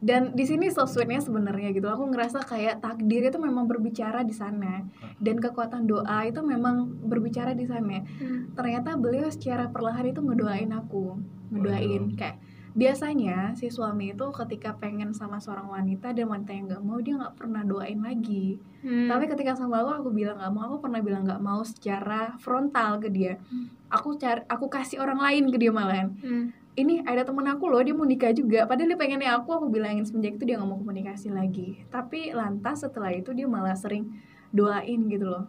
dan 0.00 0.32
di 0.32 0.44
sini 0.44 0.68
so 0.68 0.84
sweetnya 0.84 1.20
sebenarnya 1.20 1.72
gitu 1.72 1.84
aku 1.86 2.08
ngerasa 2.08 2.40
kayak 2.40 2.80
takdir 2.80 3.24
itu 3.24 3.36
memang 3.36 3.64
berbicara 3.64 4.20
di 4.20 4.32
sana 4.32 4.84
dan 5.16 5.36
kekuatan 5.36 5.84
doa 5.84 6.24
itu 6.24 6.40
memang 6.40 6.88
berbicara 7.04 7.52
di 7.52 7.64
sana 7.64 8.00
Hmm. 8.16 8.52
ternyata 8.52 8.96
beliau 8.96 9.28
secara 9.28 9.68
perlahan 9.68 10.08
itu 10.08 10.20
ngedoain 10.20 10.72
aku 10.72 11.20
ngedoain 11.52 12.16
kayak 12.16 12.36
biasanya 12.74 13.54
si 13.54 13.70
suami 13.70 14.10
itu 14.10 14.26
ketika 14.34 14.74
pengen 14.74 15.14
sama 15.14 15.38
seorang 15.38 15.70
wanita 15.70 16.10
dan 16.10 16.26
wanita 16.26 16.50
yang 16.50 16.66
nggak 16.66 16.82
mau 16.82 16.98
dia 16.98 17.14
nggak 17.14 17.34
pernah 17.34 17.62
doain 17.62 18.02
lagi 18.02 18.58
Hmm. 18.84 19.08
tapi 19.08 19.24
ketika 19.24 19.56
sama 19.56 19.80
aku 19.80 19.90
aku 19.96 20.10
bilang 20.12 20.36
nggak 20.36 20.52
mau 20.52 20.68
aku 20.68 20.76
pernah 20.82 21.00
bilang 21.00 21.24
nggak 21.24 21.40
mau 21.40 21.62
secara 21.62 22.36
frontal 22.36 23.00
ke 23.00 23.08
dia 23.08 23.40
Hmm. 23.48 23.70
aku 23.88 24.18
cari 24.18 24.44
aku 24.44 24.66
kasih 24.68 25.00
orang 25.00 25.16
lain 25.16 25.48
ke 25.48 25.56
dia 25.56 25.72
malahan 25.72 26.12
Hmm. 26.20 26.52
ini 26.74 27.00
ada 27.00 27.22
temen 27.22 27.46
aku 27.46 27.70
loh 27.70 27.80
dia 27.80 27.94
mau 27.94 28.04
nikah 28.04 28.34
juga 28.34 28.66
padahal 28.66 28.92
dia 28.92 28.98
pengennya 28.98 29.30
aku 29.32 29.54
aku 29.54 29.66
bilangin 29.70 30.02
semenjak 30.02 30.36
itu 30.36 30.44
dia 30.44 30.58
nggak 30.58 30.68
mau 30.68 30.76
komunikasi 30.76 31.30
lagi 31.30 31.80
tapi 31.88 32.34
lantas 32.34 32.82
setelah 32.82 33.08
itu 33.08 33.30
dia 33.30 33.46
malah 33.46 33.72
sering 33.72 34.10
doain 34.50 35.06
gitu 35.06 35.30
loh 35.30 35.46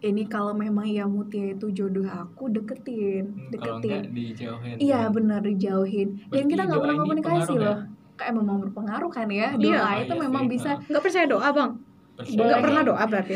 ini 0.00 0.22
kalau 0.26 0.54
memang 0.54 0.86
ya 0.86 1.04
Mutia 1.04 1.52
itu 1.52 1.70
jodoh 1.70 2.06
aku 2.06 2.48
deketin 2.48 3.34
Hmm, 3.34 3.50
Kalau 3.58 3.82
deketin 3.82 4.02
enggak 4.04 4.14
dijauhin 4.14 4.74
iya 4.78 5.00
ya. 5.02 5.10
benar 5.10 5.40
dijauhin 5.42 6.08
dan 6.14 6.26
Berarti 6.30 6.48
kita 6.48 6.62
nggak 6.64 6.80
pernah 6.80 6.96
komunikasi 6.96 7.34
pengaruh 7.34 7.56
ya? 7.56 7.66
loh 7.66 7.78
kayak 8.18 8.34
memang 8.34 8.56
berpengaruh 8.62 9.10
kan 9.10 9.28
ya 9.30 9.48
Iya. 9.52 9.58
doa 9.58 9.88
Oh, 9.88 9.94
itu 10.00 10.14
iya 10.14 10.22
memang 10.22 10.44
sih. 10.44 10.50
bisa 10.50 10.70
Nggak 10.84 11.02
percaya 11.02 11.26
doa 11.26 11.48
bang? 11.50 11.70
Nggak 12.18 12.34
Boleh. 12.34 12.58
pernah 12.62 12.82
doa 12.82 13.04
berarti? 13.06 13.34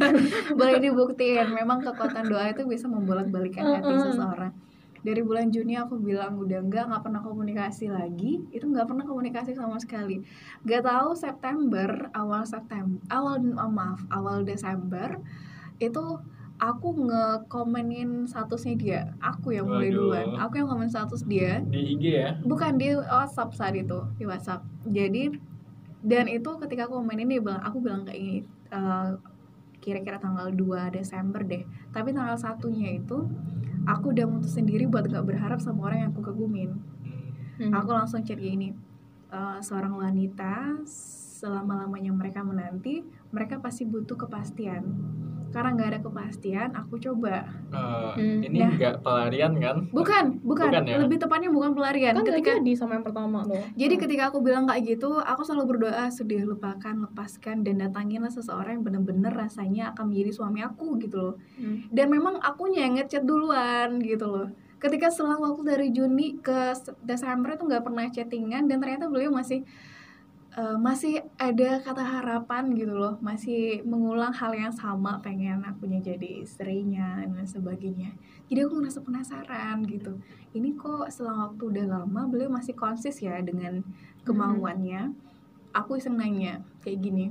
boleh 0.58 0.76
dibuktiin 0.80 1.48
memang 1.50 1.78
kekuatan 1.80 2.24
doa 2.26 2.44
itu 2.48 2.62
bisa 2.64 2.86
membolak-balikan 2.86 3.64
hati 3.64 3.84
Mm-mm. 3.90 4.02
seseorang 4.02 4.52
dari 5.00 5.20
bulan 5.20 5.52
Juni 5.52 5.76
aku 5.76 6.00
bilang 6.00 6.40
udah 6.40 6.64
enggak 6.64 6.88
nggak 6.88 7.02
pernah 7.02 7.20
komunikasi 7.20 7.92
lagi 7.92 8.40
itu 8.48 8.64
nggak 8.64 8.88
pernah 8.88 9.04
komunikasi 9.04 9.52
sama 9.52 9.76
sekali 9.76 10.24
nggak 10.64 10.80
tahu 10.82 11.12
September 11.12 12.08
awal 12.12 12.42
September 12.44 12.96
awal 13.08 13.36
oh, 13.36 13.68
maaf 13.70 14.00
awal 14.08 14.40
Desember 14.42 15.20
itu 15.88 16.04
aku 16.54 16.88
ngekomenin 16.94 18.24
statusnya 18.24 18.74
dia. 18.78 19.00
Aku 19.18 19.50
yang 19.50 19.66
mulai 19.66 19.90
Waduh. 19.90 19.98
duluan. 19.98 20.26
Aku 20.38 20.54
yang 20.62 20.68
komen 20.70 20.88
status 20.88 21.26
dia. 21.26 21.60
Di 21.66 21.98
IG 21.98 22.04
ya? 22.14 22.28
Bukan 22.40 22.78
di 22.78 22.94
WhatsApp 22.94 23.50
saat 23.58 23.74
itu 23.74 23.98
di 24.16 24.24
WhatsApp. 24.24 24.62
Jadi 24.86 25.34
dan 26.04 26.28
itu 26.28 26.50
ketika 26.60 26.84
aku 26.86 27.00
komenin 27.00 27.26
dia 27.32 27.40
bilang 27.40 27.64
aku 27.64 27.80
bilang 27.80 28.04
kayak 28.04 28.20
gini 28.20 28.38
eh, 28.70 29.08
kira-kira 29.80 30.16
tanggal 30.16 30.48
2 30.52 30.94
Desember 30.94 31.42
deh. 31.44 31.64
Tapi 31.90 32.12
tanggal 32.12 32.36
satunya 32.36 32.96
itu 32.96 33.24
aku 33.84 34.16
udah 34.16 34.24
mutus 34.24 34.56
sendiri 34.56 34.88
buat 34.88 35.04
gak 35.04 35.24
berharap 35.28 35.60
sama 35.60 35.88
orang 35.90 36.08
yang 36.08 36.10
aku 36.14 36.22
kagumin 36.24 36.72
Hmm. 37.54 37.70
Aku 37.70 37.94
langsung 37.94 38.18
chat 38.26 38.34
gini 38.34 38.74
"Eh, 39.30 39.58
seorang 39.62 39.94
wanita 39.94 40.82
selama 40.90 41.86
lamanya 41.86 42.10
mereka 42.10 42.42
menanti 42.42 43.06
mereka 43.30 43.62
pasti 43.62 43.86
butuh 43.86 44.18
kepastian 44.18 44.82
karena 45.54 45.70
nggak 45.72 45.88
ada 45.88 46.00
kepastian 46.02 46.68
aku 46.74 46.98
coba 46.98 47.46
Eh, 47.70 48.12
Hmm. 48.14 48.40
Ini 48.42 48.58
Nah. 48.60 48.70
enggak 48.70 48.94
pelarian 49.00 49.52
kan 49.56 49.76
bukan 49.88 50.24
bukan, 50.40 50.68
Bukan 50.68 50.84
ya? 50.84 50.96
lebih 50.98 51.18
tepatnya 51.18 51.48
bukan 51.48 51.70
pelarian 51.72 52.12
Kan 52.12 52.22
nggak 52.22 52.34
ketika 52.34 52.50
jadi 52.58 52.72
sama 52.74 52.92
yang 52.94 53.04
pertama 53.04 53.38
loh. 53.42 53.64
Jadi 53.72 53.94
ketika 53.96 54.22
aku 54.28 54.38
bilang 54.40 54.64
kayak 54.64 54.82
gitu, 54.88 55.16
aku 55.16 55.42
selalu 55.42 55.64
berdoa 55.72 56.06
sudah 56.08 56.42
lupakan, 56.44 56.94
lepaskan 57.00 57.62
dan 57.62 57.78
datanginlah 57.80 58.28
seseorang 58.28 58.78
yang 58.78 58.84
bener-bener 58.84 59.30
rasanya 59.30 59.90
akan 59.90 60.10
menjadi 60.10 60.30
suami 60.32 60.60
aku 60.60 60.98
gitu 60.98 61.16
loh. 61.16 61.34
Hmm. 61.54 61.86
Dan 61.88 62.06
memang 62.08 62.38
akunya 62.40 62.84
yang 62.84 62.94
ngechat 62.96 63.22
duluan 63.22 63.98
gitu 64.00 64.26
loh. 64.26 64.48
ketika 64.76 65.08
selang 65.08 65.40
waktu 65.40 65.64
dari 65.64 65.88
Juni 65.88 66.36
ke 66.38 66.76
Desember 67.00 67.56
itu 67.56 67.64
nggak 67.64 67.80
pernah 67.82 68.04
chattingan 68.06 68.68
dan 68.68 68.76
ternyata 68.78 69.08
beliau 69.08 69.32
masih 69.32 69.64
eh, 70.54 70.78
masih 70.78 71.22
ada 71.36 71.82
kata 71.82 72.02
harapan 72.02 72.70
gitu 72.78 72.94
loh 72.94 73.18
masih 73.18 73.82
mengulang 73.82 74.30
hal 74.30 74.54
yang 74.54 74.70
sama 74.70 75.18
pengen 75.18 75.62
akunya 75.66 76.00
jadi 76.00 76.46
istrinya 76.46 77.22
dan 77.26 77.46
sebagainya. 77.46 78.14
Jadi 78.46 78.58
aku 78.62 78.78
ngerasa 78.78 79.00
penasaran 79.02 79.82
gitu. 79.88 80.18
Ini 80.54 80.78
kok 80.78 81.10
selang 81.10 81.50
waktu 81.50 81.62
udah 81.74 81.86
lama 81.98 82.20
beliau 82.30 82.50
masih 82.52 82.76
konsis 82.78 83.18
ya 83.18 83.40
dengan 83.42 83.82
kemauannya. 84.22 85.10
Aku 85.74 85.98
iseng 85.98 86.14
nanya 86.14 86.62
kayak 86.86 87.02
gini 87.02 87.26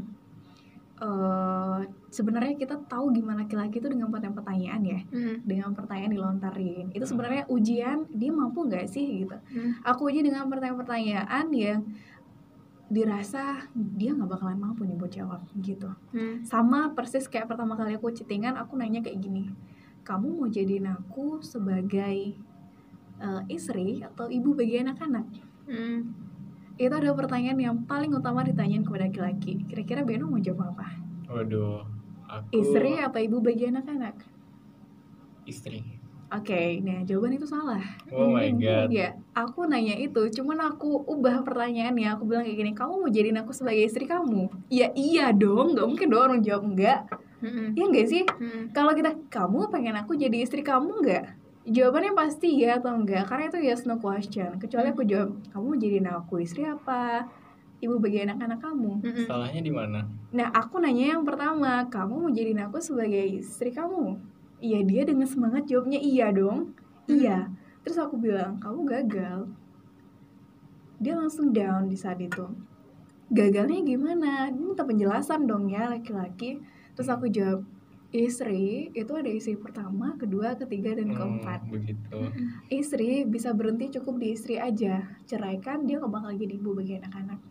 eh 1.03 1.79
sebenarnya 2.13 2.53
kita 2.53 2.77
tahu 2.85 3.09
gimana 3.11 3.43
laki-laki 3.43 3.81
itu 3.81 3.89
dengan 3.89 4.13
pertanyaan 4.13 4.81
ya? 4.85 4.99
Hmm. 5.09 5.41
dengan 5.41 5.73
pertanyaan 5.73 6.13
dilontarin. 6.13 6.85
Itu 6.93 7.09
sebenarnya 7.09 7.49
ujian 7.49 8.05
dia 8.13 8.31
mampu 8.31 8.69
nggak 8.69 8.85
sih? 8.87 9.25
Gitu. 9.25 9.33
Hmm. 9.33 9.81
aku 9.81 10.13
uji 10.13 10.21
dengan 10.21 10.45
pertanyaan-pertanyaan 10.47 11.49
yang 11.51 11.81
dirasa 12.93 13.65
dia 13.73 14.13
nggak 14.13 14.29
bakalan 14.29 14.61
mampu 14.61 14.85
nih 14.85 14.93
buat 14.93 15.09
jawab 15.09 15.41
gitu 15.57 15.89
Hmm. 16.13 16.45
sama 16.45 16.93
persis 16.93 17.25
kayak 17.25 17.49
pertama 17.49 17.73
kali 17.73 17.97
aku 17.97 18.13
chattingan 18.13 18.53
aku 18.53 18.77
nanya 18.77 19.01
kayak 19.01 19.17
gini 19.17 19.49
kamu 20.05 20.29
mau 20.29 20.47
jadiin 20.47 20.85
aku 20.85 21.41
sebagai 21.41 22.37
eh, 23.15 23.41
istri 23.47 23.99
atau 23.99 24.29
ibu 24.29 24.53
bagi 24.53 24.77
anak-anak 24.79 25.25
Hmm. 25.65 26.11
itu 26.75 26.91
adalah 26.91 27.15
pertanyaan 27.15 27.57
yang 27.57 27.77
paling 27.83 28.11
utama 28.11 28.43
ditanyain 28.43 28.83
kepada 28.83 29.07
laki-laki 29.07 29.65
kira-kira 29.65 30.03
Beno 30.03 30.27
mau 30.27 30.37
jawab 30.37 30.75
apa 30.75 30.87
Waduh, 31.25 31.81
aku 32.27 32.53
istri 32.53 32.99
apa 32.99 33.17
ibu 33.17 33.39
bagi 33.39 33.65
anak-anak 33.65 34.21
istri. 35.45 35.81
Oke, 36.33 36.81
nah 36.81 37.05
jawaban 37.05 37.37
itu 37.37 37.45
salah. 37.45 37.85
Oh 38.09 38.33
my 38.33 38.49
god. 38.57 38.89
Ya, 38.89 39.13
aku 39.37 39.69
nanya 39.69 39.93
itu, 39.93 40.17
cuman 40.33 40.65
aku 40.65 41.05
ubah 41.05 41.45
pertanyaannya. 41.45 42.09
Aku 42.17 42.25
bilang 42.25 42.41
kayak 42.41 42.57
gini, 42.57 42.71
kamu 42.73 43.05
mau 43.05 43.09
jadiin 43.13 43.37
aku 43.37 43.53
sebagai 43.53 43.85
istri 43.85 44.09
kamu? 44.09 44.49
Ya 44.73 44.89
iya 44.97 45.29
dong, 45.29 45.77
nggak 45.77 45.85
mungkin 45.85 46.07
dong 46.09 46.23
orang 46.25 46.41
jawab 46.41 46.65
enggak. 46.65 47.05
Hmm. 47.37 47.77
Ya 47.77 47.85
enggak 47.85 48.07
sih? 48.09 48.25
Hmm. 48.25 48.73
Kalau 48.73 48.97
kita, 48.97 49.13
kamu 49.29 49.69
pengen 49.69 49.93
aku 49.93 50.17
jadi 50.17 50.41
istri 50.41 50.65
kamu 50.65 51.05
enggak? 51.05 51.37
Jawabannya 51.69 52.17
pasti 52.17 52.65
ya 52.65 52.81
atau 52.81 52.97
enggak, 52.97 53.29
karena 53.29 53.53
itu 53.53 53.59
yes 53.61 53.85
no 53.85 54.01
question. 54.01 54.57
Kecuali 54.57 54.89
aku 54.89 55.05
jawab, 55.05 55.37
kamu 55.53 55.63
mau 55.69 55.77
jadiin 55.77 56.09
aku 56.09 56.41
istri 56.41 56.65
apa? 56.65 57.29
Ibu 57.77 58.01
bagi 58.01 58.25
anak-anak 58.25 58.57
kamu. 58.57 58.91
Hmm. 59.05 59.25
Salahnya 59.29 59.61
di 59.61 59.69
mana? 59.69 60.01
Nah, 60.33 60.49
aku 60.49 60.81
nanya 60.81 61.13
yang 61.13 61.21
pertama, 61.21 61.85
kamu 61.93 62.13
mau 62.25 62.31
jadiin 62.33 62.65
aku 62.65 62.81
sebagai 62.81 63.21
istri 63.37 63.69
kamu? 63.69 64.32
Iya, 64.63 64.79
dia 64.87 65.03
dengan 65.03 65.27
semangat 65.27 65.67
jawabnya 65.67 65.99
iya 65.99 66.31
dong. 66.31 66.71
Iya. 67.11 67.51
Terus 67.83 67.99
aku 67.99 68.15
bilang, 68.15 68.63
kamu 68.63 68.79
gagal. 68.87 69.51
Dia 71.03 71.19
langsung 71.19 71.51
down 71.51 71.91
di 71.91 71.99
saat 71.99 72.23
itu. 72.23 72.47
Gagalnya 73.27 73.83
gimana? 73.83 74.47
Dia 74.47 74.63
minta 74.63 74.87
penjelasan 74.87 75.43
dong 75.43 75.67
ya 75.67 75.91
laki-laki. 75.91 76.63
Terus 76.95 77.09
aku 77.11 77.27
jawab, 77.27 77.67
istri 78.15 78.87
itu 78.95 79.11
ada 79.11 79.27
istri 79.27 79.59
pertama, 79.59 80.15
kedua, 80.15 80.55
ketiga, 80.55 80.95
dan 80.95 81.11
Hmm, 81.11 81.17
keempat. 81.17 81.59
begitu. 81.67 82.17
Istri 82.71 83.27
bisa 83.27 83.51
berhenti 83.51 83.91
cukup 83.99 84.15
di 84.21 84.31
istri 84.31 84.55
aja. 84.61 85.03
Ceraikan 85.27 85.83
dia 85.83 85.99
gak 85.99 86.13
bakal 86.13 86.31
jadi 86.39 86.55
ibu 86.55 86.71
bagi 86.71 87.03
anak-anak. 87.03 87.41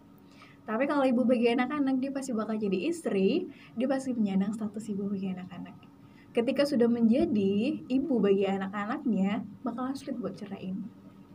Tapi 0.63 0.87
kalau 0.87 1.05
ibu 1.05 1.27
bagi 1.27 1.51
anak-anak 1.53 1.99
dia 2.01 2.09
pasti 2.15 2.33
bakal 2.33 2.57
jadi 2.57 2.89
istri, 2.89 3.51
dia 3.77 3.85
pasti 3.91 4.15
menyandang 4.17 4.55
status 4.57 4.87
ibu 4.89 5.11
bagi 5.13 5.35
anak-anak. 5.35 5.92
Ketika 6.33 6.65
sudah 6.65 6.89
menjadi 6.89 7.53
ibu 7.87 8.17
bagi 8.17 8.49
anak-anaknya, 8.49 9.45
bakalan 9.61 9.93
sulit 9.93 10.17
buat 10.17 10.33
ceraiin. 10.33 10.81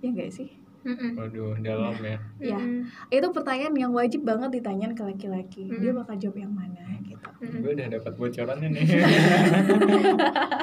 Ya 0.02 0.10
enggak 0.10 0.34
sih? 0.34 0.50
Waduh, 0.88 1.60
dalam 1.60 1.94
ya. 2.00 2.18
Ya, 2.40 2.58
Hmm. 2.58 2.88
itu 3.12 3.28
pertanyaan 3.30 3.76
yang 3.76 3.92
wajib 3.92 4.24
banget 4.24 4.56
ditanyain 4.56 4.96
ke 4.96 5.04
laki-laki. 5.04 5.68
Dia 5.68 5.92
Mm. 5.92 6.00
bakal 6.00 6.16
jawab 6.16 6.38
yang 6.40 6.50
mana 6.50 6.80
gitu. 7.04 7.28
Hmm. 7.44 7.60
Gue 7.60 7.72
udah 7.76 7.88
dapat 7.92 8.14
bocorannya 8.16 8.68
nih. 8.72 8.86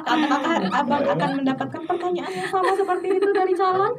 Apakah 0.06 0.52
abang 0.72 1.04
akan 1.04 1.30
mendapatkan 1.38 1.82
pertanyaan 1.84 2.32
yang 2.32 2.48
sama 2.48 2.72
seperti 2.72 3.06
itu 3.12 3.28
dari 3.30 3.52
calon? 3.52 3.92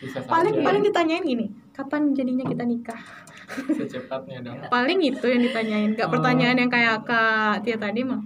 Bisa 0.00 0.18
saja. 0.18 0.30
Paling 0.30 0.54
paling 0.62 0.82
ditanyain 0.82 1.22
gini, 1.22 1.46
kapan 1.70 2.10
jadinya 2.12 2.44
kita 2.44 2.64
nikah? 2.64 3.00
secepatnya 3.48 4.44
dong. 4.44 4.56
Paling 4.68 5.00
itu 5.00 5.24
yang 5.24 5.40
ditanyain, 5.40 5.90
gak 5.94 6.08
Oh. 6.08 6.12
pertanyaan 6.12 6.56
yang 6.58 6.68
kayak 6.68 7.00
Kak 7.02 7.60
Tia 7.60 7.76
tadi 7.76 8.04
mah. 8.04 8.20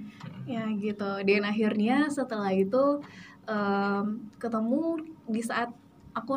Ya 0.46 0.66
gitu. 0.74 1.10
Dan 1.22 1.42
akhirnya 1.46 2.10
setelah 2.10 2.50
itu 2.50 3.00
em, 3.46 4.04
ketemu 4.42 4.98
di 5.30 5.42
saat 5.42 5.70
aku 6.12 6.36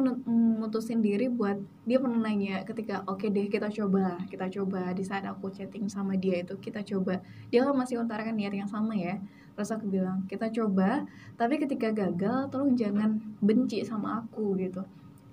mutusin 0.63 1.03
diri 1.03 1.27
buat 1.27 1.59
dia 1.83 1.99
pernah 1.99 2.23
nanya 2.23 2.63
ketika 2.63 3.03
oke 3.11 3.27
deh 3.27 3.51
kita 3.51 3.67
coba 3.67 4.15
kita 4.29 4.47
coba. 4.47 4.93
Di 4.95 5.03
saat 5.03 5.25
aku 5.27 5.51
chatting 5.51 5.89
sama 5.89 6.15
dia 6.15 6.41
itu 6.41 6.55
kita 6.61 6.85
coba. 6.85 7.19
Dia 7.49 7.65
kan 7.65 7.75
masih 7.75 7.99
mengutarakan 7.99 8.35
niat 8.37 8.53
yang 8.55 8.69
sama 8.69 8.93
ya. 8.95 9.19
Terus 9.55 9.71
aku 9.71 9.87
bilang 9.87 10.23
kita 10.27 10.51
coba 10.51 11.03
tapi 11.39 11.59
ketika 11.59 11.91
gagal 11.91 12.51
tolong 12.51 12.75
jangan 12.77 13.19
benci 13.41 13.83
sama 13.83 14.23
aku 14.23 14.55
gitu. 14.61 14.83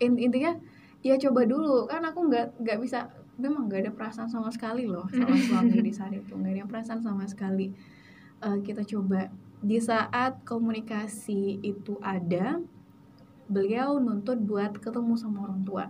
In- 0.02 0.18
intinya 0.18 0.56
ya 1.04 1.14
coba 1.20 1.46
dulu. 1.46 1.86
Kan 1.86 2.02
aku 2.02 2.26
nggak 2.26 2.62
nggak 2.62 2.78
bisa 2.82 3.06
memang 3.38 3.70
nggak 3.70 3.88
ada 3.88 3.92
perasaan 3.94 4.28
sama 4.28 4.50
sekali 4.52 4.84
loh 4.86 5.06
sama 5.12 5.36
suami 5.38 5.78
di 5.86 5.92
saat 5.94 6.12
itu. 6.14 6.34
Nggak 6.34 6.52
ada 6.56 6.64
perasaan 6.66 7.00
sama 7.04 7.24
sekali 7.28 7.70
Eh, 8.42 8.58
kita 8.66 8.82
coba. 8.82 9.30
Di 9.62 9.78
saat 9.78 10.42
komunikasi 10.42 11.62
itu 11.62 11.94
ada 12.02 12.58
beliau 13.46 14.02
nuntut 14.02 14.34
buat 14.42 14.74
ketemu 14.82 15.14
sama 15.14 15.46
orang 15.46 15.62
tua. 15.62 15.86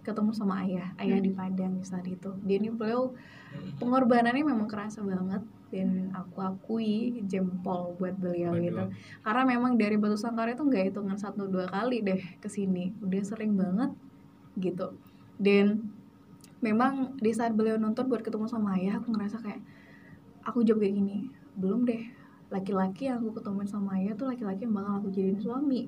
Ketemu 0.00 0.32
sama 0.32 0.64
ayah 0.64 0.96
ayah 0.96 1.20
di 1.20 1.28
Padang 1.30 1.76
di 1.76 1.84
saat 1.84 2.08
itu. 2.08 2.32
Dia 2.48 2.56
ini 2.56 2.72
beliau 2.72 3.12
pengorbanannya 3.76 4.40
memang 4.40 4.64
kerasa 4.64 5.04
banget 5.04 5.44
dan 5.68 6.08
aku 6.16 6.40
akui 6.40 7.20
jempol 7.28 7.92
buat 8.00 8.16
beliau 8.16 8.56
Waduh. 8.56 8.64
gitu. 8.64 8.84
Karena 9.20 9.42
memang 9.44 9.76
dari 9.76 10.00
Batu 10.00 10.16
Sangkar 10.16 10.48
itu 10.48 10.64
nggak 10.64 10.90
hitungan 10.90 11.20
satu 11.20 11.44
dua 11.44 11.68
kali 11.68 12.00
deh 12.00 12.20
ke 12.40 12.48
sini 12.48 12.96
udah 13.04 13.22
sering 13.22 13.52
banget 13.52 13.92
gitu. 14.56 14.96
Dan 15.36 15.92
memang 16.64 17.20
di 17.20 17.30
saat 17.36 17.52
beliau 17.52 17.76
nonton 17.76 18.08
buat 18.08 18.24
ketemu 18.24 18.48
sama 18.48 18.80
ayah 18.80 18.98
aku 18.98 19.12
ngerasa 19.12 19.38
kayak 19.44 19.60
aku 20.48 20.64
jawab 20.66 20.82
kayak 20.82 20.96
gini 20.98 21.41
belum 21.54 21.84
deh 21.84 22.02
laki-laki 22.48 23.08
yang 23.08 23.18
aku 23.18 23.32
ketemuin 23.34 23.64
sama 23.64 23.96
ayah 23.96 24.12
tuh 24.12 24.28
laki-laki 24.28 24.62
yang 24.62 24.74
bakal 24.74 24.94
aku 24.98 25.08
jadiin 25.08 25.38
suami 25.38 25.82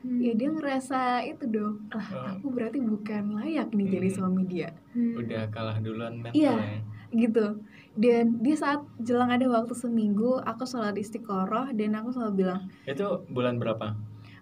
Hmm. 0.00 0.16
ya 0.16 0.32
dia 0.32 0.48
ngerasa 0.48 1.00
itu 1.22 1.44
dong 1.46 1.84
lah 1.90 2.08
Oh. 2.08 2.24
aku 2.32 2.46
berarti 2.48 2.80
bukan 2.80 3.36
layak 3.36 3.68
nih 3.68 3.84
jadi 3.90 4.08
Hmm. 4.08 4.16
suami 4.16 4.42
dia 4.44 4.72
Hmm. 4.90 5.12
Udah 5.14 5.44
kalah 5.50 5.76
duluan 5.76 6.16
mental 6.18 6.32
Iya. 6.32 6.56
ya. 6.56 6.78
gitu 7.12 7.46
dan 7.92 8.38
di 8.38 8.54
saat 8.54 8.80
jelang 8.96 9.28
ada 9.28 9.44
waktu 9.44 9.74
seminggu 9.74 10.40
aku 10.40 10.64
sholat 10.64 10.94
istiqoroh 10.94 11.74
dan 11.74 11.92
aku 11.92 12.08
selalu 12.10 12.32
bilang 12.38 12.64
Itu 12.86 13.28
bulan 13.28 13.58
berapa? 13.58 13.92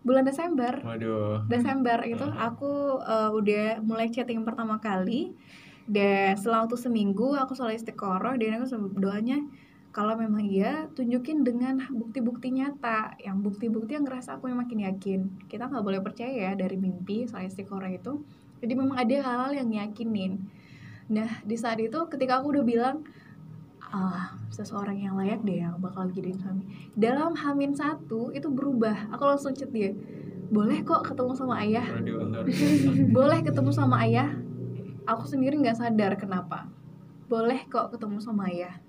bulan 0.00 0.22
Desember 0.22 0.78
Waduh. 0.78 1.42
Desember 1.48 2.06
itu 2.06 2.22
Hmm. 2.22 2.38
aku 2.38 2.72
uh, 3.00 3.34
udah 3.34 3.82
mulai 3.82 4.06
chatting 4.06 4.46
pertama 4.46 4.78
kali 4.78 5.34
dan 5.84 6.36
setelah 6.36 6.62
waktu 6.62 6.78
seminggu 6.78 7.34
aku 7.34 7.52
sholat 7.52 7.74
istiqoroh 7.74 8.36
dan 8.36 8.62
aku 8.62 8.64
selalu 8.64 8.88
doanya 8.96 9.42
kalau 9.88 10.14
memang 10.14 10.44
iya 10.44 10.86
tunjukin 10.92 11.42
dengan 11.42 11.80
bukti-bukti 11.88 12.52
nyata. 12.52 13.16
Yang 13.18 13.36
bukti-bukti 13.50 13.96
yang 13.96 14.04
ngerasa 14.04 14.36
aku 14.36 14.52
yang 14.52 14.60
makin 14.60 14.84
yakin. 14.84 15.20
Kita 15.48 15.66
nggak 15.66 15.84
boleh 15.84 16.00
percaya 16.04 16.30
ya 16.30 16.52
dari 16.54 16.76
mimpi 16.76 17.24
soal 17.24 17.48
istiqoroh 17.48 17.88
itu. 17.88 18.20
Jadi 18.60 18.72
memang 18.74 18.98
ada 18.98 19.16
hal-hal 19.22 19.52
yang 19.64 19.70
yakinin 19.72 20.44
nah 21.08 21.40
di 21.40 21.56
saat 21.56 21.80
itu 21.80 21.96
ketika 22.12 22.36
aku 22.36 22.52
udah 22.52 22.64
bilang 22.68 23.00
ah 23.88 24.36
seseorang 24.52 25.00
yang 25.00 25.16
layak 25.16 25.40
deh 25.40 25.64
yang 25.64 25.80
bakal 25.80 26.04
jadi 26.12 26.36
suami. 26.36 26.68
Dalam 26.92 27.32
hamin 27.32 27.72
satu 27.72 28.28
itu 28.36 28.52
berubah. 28.52 29.08
Aku 29.16 29.24
langsung 29.24 29.56
chat 29.56 29.72
dia 29.72 29.96
boleh 30.52 30.84
kok 30.84 31.08
ketemu 31.08 31.32
sama 31.36 31.60
ayah? 31.60 31.84
Boleh 33.16 33.44
ketemu 33.44 33.68
sama 33.68 34.00
ayah? 34.04 34.32
Aku 35.04 35.28
sendiri 35.28 35.60
nggak 35.60 35.76
sadar 35.76 36.16
kenapa. 36.16 36.68
Boleh 37.28 37.68
kok 37.68 37.92
ketemu 37.92 38.16
sama 38.20 38.48
ayah 38.48 38.80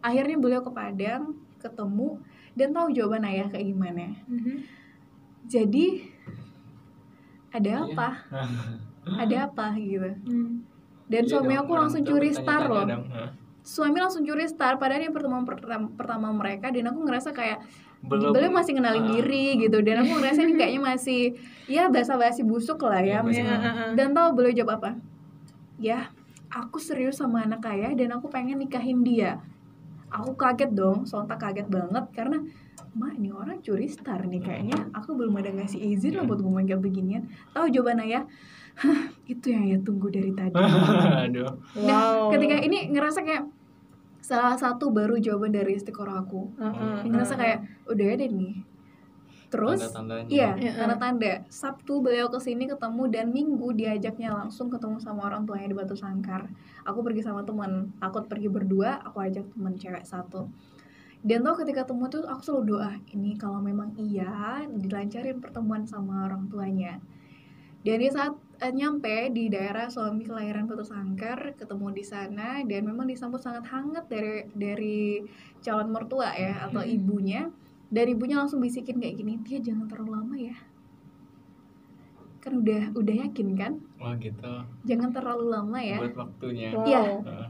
akhirnya 0.00 0.36
beliau 0.36 0.60
ke 0.60 0.70
Padang 0.70 1.34
ketemu 1.58 2.22
dan 2.54 2.70
tahu 2.70 2.90
jawaban 2.90 3.24
ayah 3.24 3.46
kayak 3.46 3.66
gimana 3.66 4.14
Hmm. 4.24 4.62
jadi 5.44 5.86
ada 7.50 7.70
Iya. 7.70 7.84
apa 7.88 8.08
ada 9.22 9.36
apa 9.44 9.66
gitu 9.74 10.10
Hmm. 10.24 10.62
dan 11.06 11.22
Iya 11.24 11.30
suami 11.30 11.54
aku 11.56 11.72
langsung 11.72 12.02
curi 12.02 12.30
star 12.30 12.66
loh 12.66 12.84
suami 13.60 13.98
langsung 13.98 14.22
curi 14.22 14.46
star 14.46 14.76
padahal 14.76 15.02
ini 15.02 15.12
pertemuan 15.12 15.44
pertama, 15.44 15.88
pertama 15.92 16.28
mereka 16.30 16.68
dan 16.68 16.88
aku 16.88 17.04
ngerasa 17.04 17.32
kayak 17.32 17.60
Belum. 17.98 18.30
beliau 18.30 18.48
masih 18.48 18.72
kenalin 18.72 19.02
Ah. 19.02 19.10
diri 19.10 19.58
gitu 19.58 19.82
dan 19.82 20.00
aku 20.00 20.12
ngerasa 20.14 20.40
ini 20.40 20.54
kayaknya 20.54 20.82
masih 20.86 21.20
ya 21.66 21.90
basa-basi 21.90 22.42
busuk 22.42 22.78
lah 22.80 23.02
ya 23.02 23.18
masih 23.20 23.42
basa-basi. 23.42 23.98
dan 23.98 24.14
tahu 24.14 24.28
beliau 24.32 24.54
jawab 24.54 24.78
apa 24.78 24.90
ya 25.76 26.06
aku 26.48 26.78
serius 26.78 27.18
sama 27.18 27.42
anak 27.42 27.60
kaya 27.60 27.90
dan 27.92 28.14
aku 28.14 28.26
pengen 28.26 28.56
nikahin 28.56 29.02
dia 29.02 29.42
aku 30.08 30.32
kaget 30.34 30.70
dong 30.72 31.04
sontak 31.04 31.40
kaget 31.40 31.68
banget 31.68 32.04
karena 32.12 32.40
mak 32.96 33.14
ini 33.20 33.30
orang 33.30 33.60
curi 33.60 33.86
star 33.86 34.24
nih 34.24 34.40
kayaknya 34.40 34.88
aku 34.96 35.14
belum 35.14 35.36
ada 35.38 35.52
ngasih 35.52 35.78
izin 35.78 36.16
loh 36.16 36.24
buat 36.24 36.40
ngomong 36.40 36.64
kayak 36.64 36.80
beginian 36.80 37.28
tahu 37.52 37.68
jawaban 37.68 38.02
ayah 38.04 38.24
Hah, 38.78 39.10
itu 39.26 39.50
yang 39.50 39.66
ayah 39.66 39.80
tunggu 39.82 40.06
dari 40.06 40.30
tadi 40.38 40.54
Aduh. 41.26 41.50
Nah, 41.82 42.30
ketika 42.30 42.62
ini 42.62 42.94
ngerasa 42.94 43.26
kayak 43.26 43.50
salah 44.22 44.54
satu 44.54 44.94
baru 44.94 45.18
jawaban 45.18 45.50
dari 45.50 45.74
istiqoroh 45.74 46.14
aku. 46.14 46.52
Heeh, 46.60 47.10
ngerasa 47.10 47.34
heeh. 47.34 47.42
kayak 47.42 47.58
udah 47.90 48.06
ada 48.12 48.26
nih. 48.28 48.54
Terus 49.48 49.80
Tanda-tandanya. 49.80 50.28
iya, 50.28 50.48
tanda-tanda. 50.76 51.48
Sabtu 51.48 52.04
beliau 52.04 52.28
ke 52.28 52.36
sini 52.36 52.68
ketemu 52.68 53.08
dan 53.08 53.32
Minggu 53.32 53.72
diajaknya 53.72 54.28
langsung 54.28 54.68
ketemu 54.68 55.00
sama 55.00 55.24
orang 55.24 55.48
tuanya 55.48 55.72
di 55.72 55.76
Batu 55.76 55.96
Sangkar. 55.96 56.52
Aku 56.84 57.00
pergi 57.00 57.24
sama 57.24 57.40
teman, 57.48 57.88
aku 57.96 58.28
pergi 58.28 58.52
berdua, 58.52 59.00
aku 59.00 59.24
ajak 59.24 59.48
teman 59.56 59.72
cewek 59.74 60.04
satu. 60.04 60.52
Dan 61.18 61.42
tau 61.42 61.56
ketika 61.56 61.82
ketemu 61.88 62.04
tuh 62.12 62.22
aku 62.28 62.40
selalu 62.44 62.64
doa, 62.76 62.92
ini 63.10 63.34
kalau 63.34 63.58
memang 63.58 63.96
iya 63.96 64.62
dilancarin 64.68 65.40
pertemuan 65.40 65.88
sama 65.88 66.28
orang 66.28 66.46
tuanya. 66.46 67.00
Dan 67.80 68.04
di 68.04 68.10
saat 68.12 68.36
eh, 68.58 68.74
nyampe 68.74 69.32
di 69.32 69.48
daerah 69.48 69.88
suami 69.88 70.28
kelahiran 70.28 70.68
Batu 70.68 70.84
Sangkar, 70.84 71.56
ketemu 71.56 71.94
di 71.96 72.04
sana 72.04 72.60
dan 72.62 72.84
memang 72.84 73.08
disambut 73.08 73.40
sangat 73.40 73.64
hangat 73.66 74.04
dari 74.06 74.44
dari 74.52 75.24
calon 75.58 75.88
mertua 75.88 76.36
ya 76.36 76.68
atau 76.68 76.84
Hmm. 76.84 76.92
ibunya. 76.92 77.42
Dan 77.88 78.04
ibunya 78.06 78.36
langsung 78.36 78.60
bisikin 78.60 78.96
kayak 78.96 79.16
gini, 79.16 79.40
dia 79.40 79.58
jangan 79.58 79.88
terlalu 79.88 80.12
lama 80.14 80.36
ya. 80.36 80.56
Kan 82.38 82.62
udah 82.62 82.94
udah 82.94 83.14
yakin 83.26 83.48
kan, 83.54 83.72
Wah 83.98 84.14
gitu. 84.16 84.52
jangan 84.84 85.10
terlalu 85.10 85.46
lama 85.48 85.78
ya. 85.78 85.98
Buat 85.98 86.16
waktunya. 86.16 86.68
Wow. 86.70 86.84
Iya. 86.84 87.02
Heeh. 87.20 87.48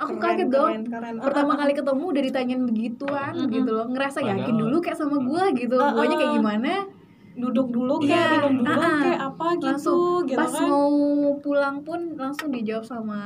Aku 0.00 0.16
Keren, 0.16 0.24
kaget 0.32 0.48
dong. 0.48 0.70
keren, 0.70 0.84
keren. 0.88 1.14
Pertama 1.20 1.52
kali 1.56 1.72
ketemu 1.76 2.04
udah 2.08 2.22
ditanyain 2.24 2.62
begituan 2.64 3.32
Mm-mm. 3.36 3.52
gitu 3.52 3.70
loh, 3.70 3.86
ngerasa 3.86 4.18
yakin 4.22 4.48
Padahal- 4.48 4.60
dulu 4.64 4.76
kayak 4.80 4.96
sama 4.96 5.16
gua 5.20 5.44
gitu. 5.52 5.76
Uh-uh. 5.76 5.92
Guanya 5.92 6.16
kayak 6.16 6.34
gimana? 6.36 6.74
duduk 7.30 7.72
dulu 7.72 8.04
Iya, 8.04 8.10
kayak 8.10 8.30
minum 8.42 8.54
dulu 8.60 8.74
ah-ah. 8.74 9.00
kayak 9.00 9.20
apa 9.22 9.46
gitu 9.54 9.64
langsung 9.64 10.18
gitu 10.28 10.36
pas 10.36 10.50
kan 10.50 10.66
mau 10.66 10.90
pulang 11.40 11.76
pun 11.80 12.00
langsung 12.12 12.50
dijawab 12.52 12.84
sama 12.84 13.18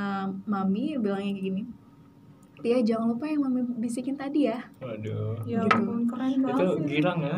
mami 0.44 0.94
bilangnya 1.00 1.34
kayak 1.34 1.46
gini 1.50 1.62
Tia 2.64 2.80
jangan 2.80 3.12
lupa 3.12 3.28
yang 3.28 3.44
mami 3.44 3.60
bisikin 3.76 4.16
tadi 4.16 4.48
ya 4.48 4.56
Waduh. 4.78 5.36
ya 5.44 5.60
gitu. 5.60 5.76
ampun 5.76 6.08
keren 6.08 6.32
Itu 6.32 6.40
banget 6.42 6.64
sih. 6.64 6.84
girang 6.88 7.18
ya. 7.20 7.36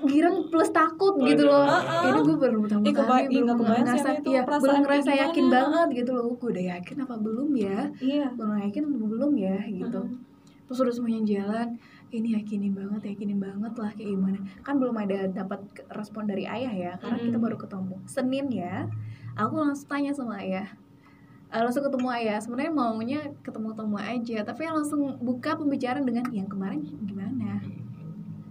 girang 0.00 0.36
plus 0.46 0.70
takut 0.70 1.14
Waduh. 1.14 1.28
gitu 1.28 1.42
loh 1.44 1.62
Uh-uh. 1.64 2.02
ini 2.04 2.18
gue 2.20 2.36
baru 2.36 2.56
pertama 2.60 2.82
keba- 2.84 3.06
kali 3.22 3.36
belum 3.36 3.56
ngerasa 3.56 4.08
itu 4.16 4.28
iya 4.28 4.40
perasaan 4.42 4.62
belum 4.64 4.78
ngerasa 4.82 5.10
yakin 5.16 5.44
banget 5.48 5.88
gitu 5.96 6.10
loh 6.12 6.24
gue 6.32 6.48
udah 6.48 6.64
yakin 6.72 6.96
apa 6.98 7.14
belum 7.16 7.48
ya 7.52 7.78
iya 7.98 8.26
belum 8.28 8.58
yakin 8.60 8.82
apa 8.84 9.06
belum 9.08 9.32
ya 9.36 9.56
gitu 9.64 10.00
Uh-uh. 10.00 10.66
terus 10.66 10.78
udah 10.80 10.92
semuanya 10.92 11.22
jalan 11.24 11.68
ini 12.08 12.28
yakinin 12.34 12.72
banget 12.72 13.00
yakinin 13.06 13.38
banget 13.38 13.72
lah 13.74 13.90
kayak 13.90 14.10
gimana 14.10 14.38
kan 14.60 14.74
belum 14.76 14.96
ada 14.96 15.18
dapat 15.28 15.60
respon 15.88 16.24
dari 16.24 16.44
ayah 16.44 16.72
ya 16.72 16.92
karena 16.96 17.16
kita 17.16 17.30
Mm-mm. 17.30 17.44
baru 17.44 17.56
ketemu 17.56 17.94
senin 18.04 18.46
ya 18.48 18.74
aku 19.34 19.54
langsung 19.56 19.86
tanya 19.86 20.10
sama 20.10 20.38
ayah 20.38 20.66
Eh, 21.48 21.62
langsung 21.64 21.80
ketemu 21.80 22.08
ayah 22.12 22.36
sebenarnya 22.44 22.72
maunya 22.76 23.20
ketemu 23.40 23.72
temu 23.72 23.96
aja 23.96 24.38
tapi 24.44 24.68
langsung 24.68 25.16
buka 25.16 25.56
pembicaraan 25.56 26.04
dengan 26.04 26.28
yang 26.28 26.44
kemarin 26.44 26.84
gimana 27.08 27.64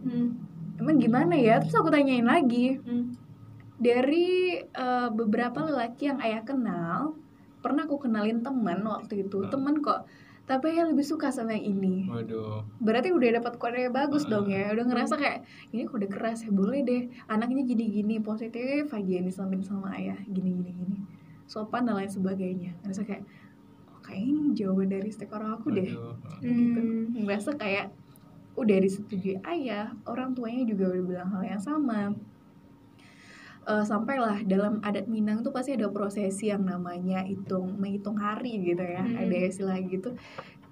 Hmm. 0.01 0.33
emang 0.81 0.97
gimana 0.97 1.37
ya 1.37 1.61
terus 1.61 1.77
aku 1.77 1.93
tanyain 1.93 2.25
lagi 2.25 2.81
Hmm. 2.81 3.13
dari 3.77 4.57
eh, 4.65 5.09
beberapa 5.13 5.61
lelaki 5.61 6.09
yang 6.09 6.17
ayah 6.25 6.41
kenal 6.41 7.13
pernah 7.61 7.85
aku 7.85 8.01
kenalin 8.01 8.41
teman 8.41 8.81
waktu 8.81 9.29
itu 9.29 9.45
Hmm. 9.45 9.51
teman 9.53 9.77
kok 9.77 10.09
tapi 10.49 10.73
ayah 10.73 10.89
lebih 10.89 11.05
suka 11.05 11.29
sama 11.29 11.53
yang 11.53 11.77
ini 11.77 12.09
Waduh. 12.09 12.65
berarti 12.81 13.13
udah 13.13 13.29
dapat 13.37 13.61
kode 13.61 13.93
bagus 13.93 14.25
dong 14.25 14.49
ya 14.49 14.73
udah 14.73 14.85
ngerasa 14.89 15.21
kayak 15.21 15.45
ini 15.69 15.85
kode 15.85 16.09
keras 16.09 16.41
ya 16.41 16.49
boleh 16.49 16.81
deh 16.81 17.13
anaknya 17.29 17.61
jadi 17.61 17.83
gini 18.01 18.17
positif 18.23 18.89
aja 18.89 19.11
yang 19.21 19.29
sama 19.61 19.93
ayah 19.93 20.17
gini 20.25 20.49
gini 20.55 20.71
gini 20.73 20.97
sopan 21.47 21.87
dan 21.87 21.95
lain 21.97 22.11
sebagainya. 22.11 22.71
Ngerasa 22.83 23.07
kayak 23.07 23.23
oh, 23.89 23.99
kayak 24.03 24.21
ini 24.21 24.53
jawaban 24.53 24.91
dari 24.91 25.07
istiqoroh 25.07 25.57
aku 25.57 25.73
deh. 25.73 25.89
Gitu. 26.43 26.81
Hmm. 26.83 27.15
ngerasa 27.15 27.55
kayak 27.55 27.95
udah 28.57 28.77
disetujui 28.81 29.37
ayah 29.45 29.93
orang 30.09 30.33
tuanya 30.33 30.65
juga 30.67 30.91
udah 30.91 31.03
bilang 31.07 31.29
hal 31.31 31.43
yang 31.47 31.61
sama. 31.63 32.13
Eh, 33.67 33.83
sampailah 33.83 34.47
dalam 34.47 34.79
adat 34.79 35.11
Minang 35.11 35.43
tuh 35.43 35.51
pasti 35.51 35.75
ada 35.75 35.91
prosesi 35.91 36.47
yang 36.47 36.63
namanya 36.63 37.19
hitung 37.27 37.75
menghitung 37.75 38.15
hari 38.15 38.63
gitu 38.63 38.79
ya. 38.79 39.03
Hmm. 39.03 39.23
ada 39.27 39.35
istilah 39.43 39.79
gitu 39.87 40.15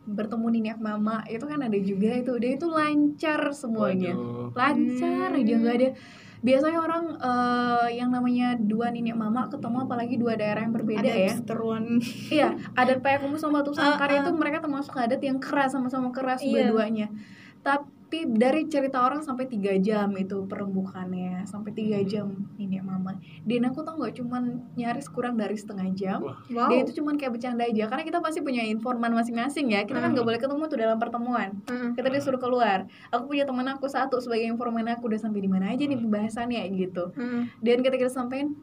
bertemu 0.06 0.48
niniak 0.48 0.80
mama. 0.80 1.26
Itu 1.28 1.44
kan 1.50 1.60
ada 1.60 1.76
juga 1.76 2.16
itu. 2.16 2.40
Udah 2.40 2.52
itu 2.56 2.68
lancar 2.72 3.42
semuanya. 3.52 4.16
Waduh. 4.16 4.56
lancar 4.56 5.30
Hmm. 5.36 5.40
aja 5.44 5.54
nggak 5.60 5.76
ada 5.76 5.90
biasanya 6.46 6.78
orang 6.78 7.04
eh, 7.18 7.88
yang 7.98 8.14
namanya 8.14 8.54
dua 8.56 8.94
nenek 8.94 9.18
mama 9.18 9.50
ketemu 9.50 9.78
apalagi 9.82 10.16
dua 10.16 10.38
daerah 10.38 10.62
yang 10.62 10.72
berbeda 10.72 11.02
ada 11.02 11.10
ya 11.18 11.34
seteruan 11.34 11.98
iya 12.30 12.54
adat 12.74 13.02
payakumbuh 13.02 13.36
sama 13.36 13.60
batu 13.60 13.74
sangkar 13.74 14.06
Ah, 14.06 14.14
ah. 14.14 14.22
itu 14.22 14.30
mereka 14.32 14.62
termasuk 14.62 14.94
adat 14.94 15.18
yang 15.20 15.42
keras 15.42 15.74
sama-sama 15.74 16.14
keras 16.14 16.40
Iya. 16.40 16.70
dua-duanya 16.70 17.10
tapi 17.66 17.90
dari 18.10 18.70
cerita 18.72 19.04
orang 19.04 19.26
sampai 19.26 19.50
tiga 19.50 19.76
jam 19.82 20.14
itu 20.16 20.46
perembukannya 20.48 21.44
sampai 21.44 21.76
tiga 21.76 22.00
jam 22.06 22.48
nenek 22.56 22.86
mama. 22.86 23.18
Dan 23.44 23.68
aku 23.68 23.82
tau 23.84 23.98
nggak 24.00 24.16
cuman 24.22 24.64
nyaris 24.78 25.10
kurang 25.12 25.36
dari 25.36 25.58
setengah 25.58 25.90
jam 25.98 26.20
wow. 26.24 26.70
dia 26.72 26.86
itu 26.86 27.02
cuman 27.02 27.20
kayak 27.20 27.36
bercanda 27.36 27.66
aja. 27.68 27.90
Karena 27.92 28.04
kita 28.08 28.20
pasti 28.24 28.40
punya 28.46 28.64
informan 28.64 29.12
masing-masing 29.12 29.74
ya. 29.74 29.84
Kita 29.84 30.00
kan 30.00 30.14
Hmm. 30.14 30.16
nggak 30.16 30.28
boleh 30.32 30.40
ketemu 30.40 30.64
tuh 30.70 30.78
dalam 30.80 30.98
pertemuan. 31.02 31.50
Hmm. 31.68 31.92
kita 31.98 32.08
disuruh 32.14 32.40
keluar. 32.40 32.88
Aku 33.12 33.28
punya 33.28 33.44
teman 33.44 33.68
aku 33.68 33.90
satu 33.90 34.22
sebagai 34.22 34.48
informan 34.48 34.88
aku 34.96 35.10
udah 35.12 35.20
sampai 35.20 35.42
di 35.44 35.50
mana 35.50 35.74
aja 35.74 35.84
nih 35.84 36.00
pembahasannya? 36.00 36.62
Gitu. 36.72 37.12
Hmm. 37.18 37.52
dan 37.60 37.82
ketika 37.84 38.08
kita 38.08 38.12
sampein 38.14 38.56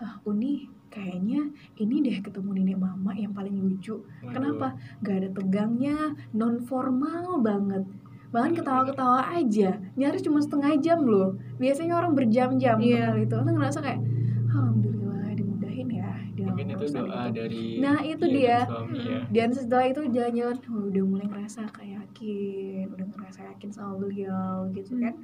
ah 0.00 0.16
uni 0.24 0.66
kayaknya 0.90 1.54
ini 1.78 2.02
deh 2.02 2.18
ketemu 2.18 2.50
nenek 2.56 2.78
mama 2.82 3.14
yang 3.14 3.30
paling 3.30 3.54
lucu. 3.54 4.02
Waduh. 4.02 4.32
kenapa? 4.34 4.66
Gak 5.04 5.16
ada 5.22 5.28
tegangnya. 5.30 5.96
Non 6.34 6.58
formal 6.66 7.38
banget 7.38 7.86
bahkan 8.30 8.52
ketawa-ketawa 8.54 9.20
aja 9.32 9.68
nyaris 9.94 10.20
cuma 10.20 10.38
setengah 10.38 10.78
jam 10.78 11.02
loh 11.02 11.28
biasanya 11.56 11.94
orang 11.94 12.14
berjam-jam 12.14 12.76
untuk 12.76 12.88
Iya. 12.88 13.04
hal 13.06 13.18
itu 13.20 13.34
aku 13.34 13.50
ngerasa 13.50 13.78
kayak 13.80 14.00
alhamdulillah 14.46 15.30
dimudahin 15.32 15.88
ya 15.90 16.10
Mungkin 16.40 16.66
itu 16.68 16.84
doa 16.88 17.04
itu." 17.22 17.34
dari 17.34 17.64
Nah, 17.78 17.98
itu 18.02 18.24
dia 18.24 18.32
dia. 18.32 18.58
dan 18.58 18.66
suami 18.66 18.98
ya. 18.98 19.18
dan 19.28 19.48
setelah 19.50 19.84
itu 19.86 20.00
jalan-jalan 20.08 20.56
oh, 20.64 20.82
udah 20.88 21.04
mulai 21.04 21.26
ngerasa 21.26 21.60
kayak 21.70 21.92
yakin 22.00 22.84
udah 22.88 23.06
ngerasa 23.10 23.40
yakin 23.46 23.70
sama 23.70 23.92
beliau 23.98 24.54
gitu 24.70 24.92
kan 24.96 25.14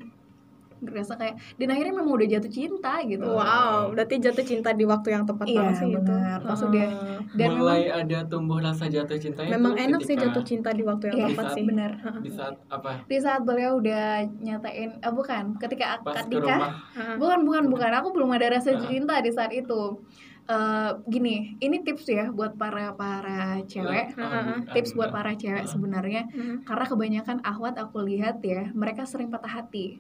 ngerasa 0.79 1.13
kayak 1.15 1.35
dan 1.55 1.69
akhirnya 1.71 1.95
memang 1.95 2.13
udah 2.13 2.29
jatuh 2.29 2.49
cinta 2.49 2.93
gitu. 3.03 3.27
Wow 3.27 3.91
berarti 3.91 4.15
jatuh 4.19 4.45
cinta 4.45 4.71
di 4.71 4.85
waktu 4.85 5.09
yang 5.11 5.25
tepat 5.25 5.47
Iya, 5.47 5.57
banget 5.59 5.75
sih 5.75 5.89
itu. 5.91 6.15
Pas 6.43 6.61
udah- 6.61 6.93
dan 7.33 7.49
Mulai 7.53 7.81
ada 7.89 8.19
tumbuh 8.25 8.59
rasa 8.59 8.85
jatuh 8.87 9.17
cintanya 9.17 9.51
memang 9.53 9.75
enak 9.75 10.01
sih 10.01 10.15
jatuh 10.15 10.43
cinta 10.43 10.71
di 10.71 10.83
waktu 10.83 11.05
yang 11.09 11.17
Iya, 11.17 11.27
tepat 11.31 11.47
sih. 11.53 11.63
benar. 11.65 11.91
Di 12.19 12.31
saat 12.31 12.55
apa? 12.69 12.91
Di 13.05 13.19
saat 13.19 13.41
beliau 13.43 13.77
udah 13.77 14.07
nyatain 14.39 14.91
eh 14.97 15.13
bukan 15.13 15.57
ketika 15.57 15.99
akad 15.99 16.29
nikah. 16.29 16.61
Heeh. 16.93 17.17
bukan 17.17 17.41
bukan 17.43 17.65
bukan. 17.69 17.91
Aku 17.95 18.09
belum 18.11 18.31
ada 18.31 18.47
rasa 18.51 18.71
Ah. 18.71 18.81
cinta 18.83 19.19
di 19.19 19.31
saat 19.31 19.51
itu 19.51 20.01
Eh, 20.47 20.91
gini 21.11 21.59
ini 21.59 21.83
tips 21.83 22.07
ya 22.07 22.31
buat 22.31 22.55
para 22.55 22.95
para 22.95 23.59
cewek. 23.67 24.15
Alhamdulillah. 24.15 24.75
tips 24.79 24.95
buat 24.95 25.11
para 25.11 25.35
cewek 25.35 25.67
sebenarnya. 25.67 26.31
Hmm. 26.31 26.63
karena 26.63 26.85
kebanyakan 26.87 27.39
ahwat 27.43 27.75
aku 27.83 28.07
lihat 28.07 28.39
ya 28.47 28.71
mereka 28.71 29.03
sering 29.03 29.27
patah 29.27 29.51
hati. 29.51 29.99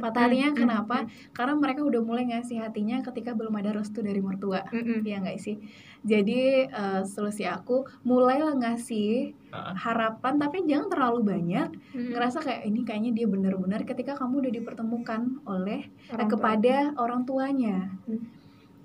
Patah 0.00 0.32
hatinya 0.32 0.56
kenapa? 0.56 1.04
karena 1.36 1.54
mereka 1.60 1.84
udah 1.84 2.00
mulai 2.00 2.24
ngasih 2.24 2.64
hatinya 2.64 3.04
ketika 3.04 3.36
belum 3.36 3.52
ada 3.60 3.76
restu 3.76 4.00
dari 4.00 4.24
mertua. 4.24 4.64
Ya 5.04 5.20
nggak 5.20 5.36
sih? 5.44 5.60
Jadi 6.08 6.72
eh, 6.72 7.02
solusi 7.04 7.44
aku 7.44 7.84
mulailah 8.08 8.56
ngasih 8.56 9.36
harapan 9.56 10.40
tapi 10.40 10.64
jangan 10.64 10.88
terlalu 10.88 11.20
banyak. 11.20 11.68
Hmm. 11.92 12.16
ngerasa 12.16 12.40
kayak 12.40 12.64
ini 12.64 12.80
kayaknya 12.80 13.12
dia 13.12 13.26
benar-benar 13.28 13.84
ketika 13.84 14.16
kamu 14.16 14.40
udah 14.48 14.52
dipertemukan 14.56 15.20
oleh 15.44 15.84
eh, 15.84 16.12
Orang 16.16 16.28
tua. 16.28 16.32
kepada 16.32 16.76
orang 16.96 17.20
tuanya. 17.28 17.76
Hmm. 18.08 18.24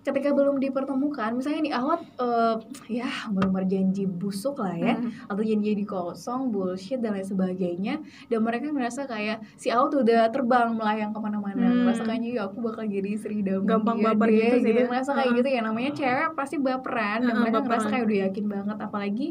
Ketika 0.02 0.30
belum 0.30 0.58
dipertemukan 0.58 1.30
misalnya 1.32 1.62
nih 1.62 1.74
awat 1.74 2.02
eh, 2.18 2.56
ya 2.92 3.06
baru 3.28 3.62
janji 3.64 4.06
busuk 4.06 4.58
lah 4.58 4.74
ya 4.74 4.94
Hmm. 4.94 5.14
atau 5.28 5.42
janji 5.42 5.78
kosong 5.82 6.50
bullshit 6.50 6.98
dan 6.98 7.14
lain 7.14 7.24
sebagainya 7.24 8.02
dan 8.26 8.40
mereka 8.40 8.70
merasa 8.70 9.06
kayak 9.06 9.46
si 9.56 9.70
awat 9.70 9.94
udah 9.94 10.28
terbang 10.28 10.74
melayang 10.74 11.10
ke 11.10 11.20
mana-mana 11.20 11.62
Hmm. 11.64 11.86
merasa 11.86 12.02
kayaknya 12.02 12.30
ya 12.34 12.42
aku 12.44 12.60
bakal 12.60 12.84
jadi 12.84 13.10
istri 13.12 13.40
idaman 13.40 13.64
Gampang 13.64 13.96
dia 13.96 14.06
baper 14.10 14.28
deh, 14.28 14.38
gitu 14.40 14.58
sih 14.60 14.74
ya. 14.76 14.86
merasa 14.86 15.12
kayak 15.12 15.22
Heeh. 15.24 15.38
gitu 15.38 15.50
ya 15.50 15.62
namanya 15.62 15.92
cewek 15.92 16.30
pasti 16.34 16.56
baperan 16.58 17.20
dan 17.22 17.30
Heeh, 17.30 17.40
mereka 17.40 17.58
baperan. 17.62 17.86
kayak 17.88 18.04
udah 18.04 18.18
yakin 18.26 18.46
banget 18.48 18.78
apalagi 18.80 19.28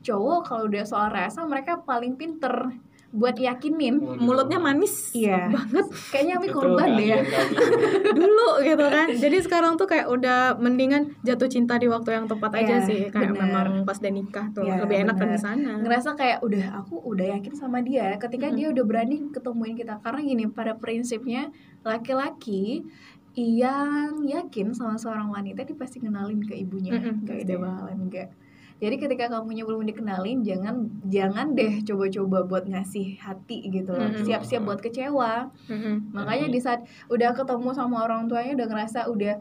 cowok 0.00 0.40
kalau 0.44 0.62
udah 0.66 0.82
soal 0.82 1.08
rasa 1.08 1.40
mereka 1.42 1.78
paling 1.80 2.14
pinter 2.14 2.74
buat 3.12 3.36
yakinin 3.36 4.00
Waduh. 4.00 4.18
mulutnya 4.18 4.56
manis 4.56 5.12
Iya. 5.12 5.46
banget 5.46 5.84
kayaknya 6.08 6.34
Ami 6.34 6.48
Itu 6.48 6.56
korban 6.56 6.88
deh 6.90 7.06
ya 7.06 7.18
keahlian 7.20 7.24
kami. 7.52 8.10
dulu 8.14 8.48
gitu 8.62 8.86
kan 8.88 9.08
jadi 9.12 9.36
sekarang 9.38 9.72
tuh 9.74 9.84
kayak 9.84 10.08
udah 10.08 10.38
mendingan 10.56 11.02
jatuh 11.20 11.44
cinta 11.44 11.76
di 11.76 11.86
waktu 11.86 12.08
yang 12.10 12.24
tepat 12.24 12.52
aja 12.56 12.74
Iya, 12.74 12.78
sih 12.82 13.00
kayak 13.06 13.32
bener. 13.32 13.44
memang 13.68 13.84
pas 13.84 13.96
udah 13.96 14.10
nikah 14.10 14.46
tuh 14.50 14.64
Iya, 14.64 14.80
lebih 14.80 14.96
enak 15.02 15.14
kan 15.14 15.28
di 15.28 15.38
sana 15.38 15.70
ngerasa 15.78 16.08
kayak 16.14 16.38
udah 16.40 16.64
aku 16.74 16.94
udah 17.04 17.26
yakin 17.32 17.52
sama 17.52 17.78
dia 17.80 18.16
ketika 18.16 18.48
Mm-mm. 18.48 18.56
dia 18.56 18.66
udah 18.70 18.84
berani 18.86 19.16
ketemuin 19.28 19.74
kita 19.74 20.00
karena 20.00 20.20
gini 20.22 20.44
pada 20.48 20.72
prinsipnya 20.74 21.52
laki-laki 21.82 22.88
yang 23.34 24.20
yakin 24.22 24.72
sama 24.72 24.96
seorang 24.96 25.28
wanita 25.28 25.62
dia 25.62 25.72
pasti 25.74 25.96
kenalin 25.98 26.40
ke 26.40 26.52
ibunya 26.54 26.92
Mm-mm, 26.94 27.24
nggak 27.24 27.36
pasti. 27.38 27.46
ada 27.46 27.56
bakalan 27.58 27.98
enggak 28.02 28.28
jadi 28.82 28.98
ketika 28.98 29.30
kamunya 29.30 29.62
belum 29.62 29.86
dikenalin 29.86 30.42
jangan 30.42 30.74
jangan 31.06 31.54
deh 31.54 31.80
coba-coba 31.80 32.42
buat 32.42 32.64
ngasih 32.66 33.14
hati 33.16 33.70
gitu 33.70 33.94
loh. 33.94 34.10
Mm-mm. 34.10 34.26
siap-siap 34.26 34.66
buat 34.66 34.82
kecewa. 34.82 35.46
Mm-mm. 35.70 36.10
makanya 36.10 36.50
di 36.50 36.58
saat 36.58 36.82
udah 37.06 37.30
ketemu 37.30 37.70
sama 37.70 38.02
orang 38.02 38.26
tuanya 38.26 38.58
udah 38.58 38.66
ngerasa 38.66 39.06
udah 39.06 39.38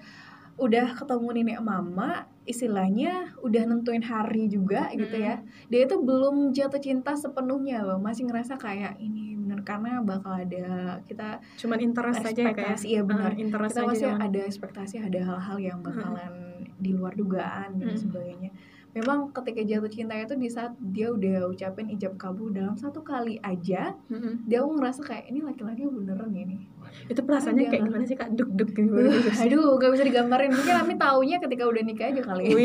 udah 0.55 0.93
ketemu 0.93 1.27
nenek 1.33 1.59
mama 1.59 2.29
istilahnya 2.43 3.33
udah 3.39 3.63
nentuin 3.65 4.01
hari 4.01 4.45
juga 4.45 4.93
gitu 4.93 5.15
ya. 5.15 5.41
Dia 5.67 5.81
itu 5.83 5.97
belum 5.97 6.51
jatuh 6.51 6.77
cinta 6.77 7.13
sepenuhnya 7.13 7.81
loh. 7.81 7.97
Masih 7.97 8.25
ngerasa 8.25 8.57
kayak 8.57 8.97
ini 8.97 9.33
bener 9.33 9.65
karena 9.65 9.99
bakal 9.99 10.37
ada 10.37 10.67
kita 11.03 11.41
cuman 11.57 11.79
interest 11.81 12.21
aja 12.21 12.29
ya 12.31 12.53
kayak 12.53 12.77
ekspektasi 12.77 12.85
iya 12.87 13.01
benar 13.01 13.31
Ah, 13.31 13.35
interest 13.35 13.73
kita 13.73 13.81
aja 13.81 13.89
masih 13.89 14.09
ada 14.15 14.39
ekspektasi 14.45 14.95
ada 15.01 15.19
hal-hal 15.19 15.57
yang 15.59 15.79
bakalan 15.81 16.33
di 16.77 16.91
luar 16.93 17.11
dugaan 17.11 17.75
dan 17.75 17.91
Mm. 17.91 17.99
sebagainya 17.99 18.49
memang 18.91 19.31
ketika 19.31 19.61
jatuh 19.63 19.91
cinta 19.91 20.15
itu 20.19 20.35
di 20.35 20.49
saat 20.51 20.75
dia 20.79 21.11
udah 21.11 21.47
ucapin 21.47 21.87
ijab 21.91 22.19
kabul 22.19 22.51
dalam 22.51 22.75
satu 22.75 22.99
kali 22.99 23.39
aja 23.39 23.95
Mm-mm. 24.11 24.43
dia 24.47 24.63
ngerasa 24.63 25.01
kayak 25.03 25.25
ini 25.31 25.39
laki-laki 25.43 25.87
beneran 25.87 26.35
ini 26.35 26.67
itu 27.03 27.19
perasaannya 27.19 27.65
kayak 27.67 27.83
gimana 27.83 28.03
sih 28.03 28.13
kak 28.13 28.29
duk 28.31 28.49
duk 28.51 28.69
gitu 28.69 28.91
Aduh, 29.37 29.75
gak 29.75 29.91
bisa 29.91 30.03
digambarin. 30.03 30.49
Mungkin 30.49 30.75
Ami 30.75 30.95
taunya 30.95 31.37
ketika 31.37 31.63
udah 31.63 31.81
nikah 31.81 32.07
aja 32.07 32.21
kali 32.21 32.43
ya. 32.45 32.55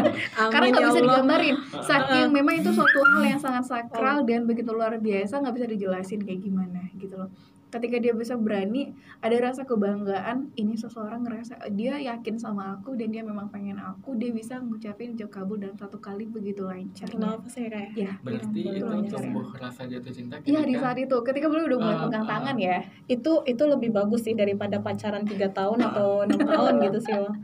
Karena 0.52 0.66
gak 0.68 0.76
ya 0.76 0.86
bisa 0.86 0.90
Allah. 0.94 1.04
digambarin. 1.04 1.54
Saking 1.80 2.26
memang 2.30 2.54
itu 2.56 2.70
suatu 2.70 2.98
hal 3.00 3.22
yang 3.26 3.38
sangat 3.38 3.64
sakral 3.64 4.22
dan 4.22 4.44
begitu 4.44 4.70
luar 4.70 4.96
biasa, 4.96 5.38
nggak 5.38 5.54
bisa 5.54 5.66
dijelasin 5.68 6.20
kayak 6.20 6.40
gimana 6.40 6.80
gitu 6.94 7.14
loh. 7.14 7.30
Ketika 7.68 7.98
dia 7.98 8.14
bisa 8.14 8.36
berani, 8.36 8.94
ada 9.18 9.34
rasa 9.42 9.66
kebanggaan. 9.66 10.54
Ini 10.54 10.78
seseorang 10.78 11.26
ngerasa 11.26 11.58
dia 11.70 11.98
yakin 11.98 12.38
sama 12.38 12.70
aku 12.72 12.94
dan 12.94 13.10
dia 13.10 13.20
memang 13.20 13.50
pengen 13.50 13.74
aku. 13.76 14.14
Dia 14.14 14.30
bisa 14.30 14.56
ngucapin 14.56 15.12
ijab 15.12 15.26
kabul 15.28 15.58
dalam 15.58 15.74
satu 15.74 15.98
kali 15.98 16.22
begitu 16.24 16.62
lancarnya. 16.62 17.10
Kenapa 17.10 17.42
sih 17.44 17.66
kayak 17.66 17.90
Ya, 17.92 18.14
Berarti 18.20 18.60
Iya, 18.62 18.78
itu 18.78 19.10
tumbuh 19.10 19.50
rasa 19.52 19.84
jatuh 19.84 20.06
cinta 20.08 20.38
Iya 20.40 20.62
di 20.62 20.74
saat 20.76 20.94
itu, 20.96 21.16
ketika 21.20 21.46
beliau 21.46 21.66
udah 21.66 21.78
mulai 21.80 21.96
Ah, 21.96 22.02
pegang 22.06 22.22
ah. 22.22 22.30
tangan 22.30 22.56
ya. 22.56 22.78
itu 23.04 23.32
itu 23.44 23.62
lebih 23.76 23.90
bagus 23.92 24.24
sih 24.24 24.34
daripada 24.38 24.80
pacaran 24.80 25.26
tiga 25.26 25.50
tahun 25.50 25.82
atau 25.82 26.08
enam 26.24 26.40
tahun 26.42 26.74
gitu 26.90 26.98
sih 27.02 27.14
Wak. 27.14 27.34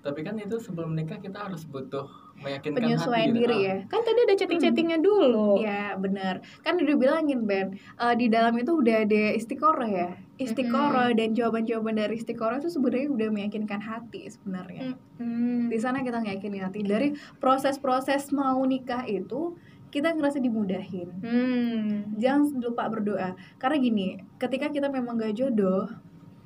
tapi 0.00 0.20
kan 0.24 0.36
itu 0.40 0.56
sebelum 0.56 0.96
nikah 0.96 1.20
kita 1.20 1.44
harus 1.44 1.68
butuh 1.68 2.08
meyakinkan 2.40 2.80
Penyesuaian 2.80 3.28
hati 3.30 3.36
gitu. 3.36 3.40
diri 3.44 3.58
ya. 3.68 3.76
kan 3.84 4.00
tadi 4.00 4.20
ada 4.24 4.34
chatting 4.34 4.60
chattingnya 4.60 4.98
dulu 5.00 5.60
Iya 5.60 5.96
benar. 6.00 6.40
Kan 6.64 6.80
udah 6.80 6.96
bilangin 6.96 7.44
Ben, 7.44 7.76
eh, 7.76 8.14
di 8.16 8.32
dalam 8.32 8.56
itu 8.56 8.80
udah 8.80 9.04
ada 9.04 9.22
istiqoroh 9.36 9.90
ya. 9.90 10.16
Istiqoroh 10.40 11.12
dan 11.12 11.36
jawaban-jawaban 11.36 12.00
dari 12.00 12.16
istiqoroh 12.16 12.64
itu 12.64 12.72
sebenarnya 12.72 13.08
udah 13.12 13.28
meyakinkan 13.28 13.80
hati 13.84 14.24
sebenarnya. 14.32 14.96
Hmm. 15.20 15.68
Di 15.68 15.76
sana 15.76 16.00
kita 16.00 16.24
ngeyakinin 16.24 16.64
hati. 16.64 16.80
Dari 16.80 17.12
proses-proses 17.36 18.32
mau 18.32 18.64
nikah 18.64 19.04
itu 19.04 19.60
kita 19.90 20.14
ngerasa 20.14 20.38
dimudahin. 20.38 21.10
Hmm. 21.20 22.14
Jangan 22.16 22.62
lupa 22.62 22.86
berdoa. 22.86 23.34
Karena 23.58 23.76
gini, 23.78 24.08
ketika 24.38 24.70
kita 24.70 24.86
memang 24.86 25.18
gak 25.18 25.34
jodoh, 25.34 25.90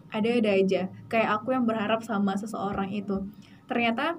ada-ada 0.08 0.50
aja. 0.56 0.88
Kayak 1.12 1.40
aku 1.40 1.52
yang 1.52 1.68
berharap 1.68 2.00
sama 2.00 2.34
seseorang 2.34 2.88
itu. 2.90 3.28
Ternyata 3.68 4.16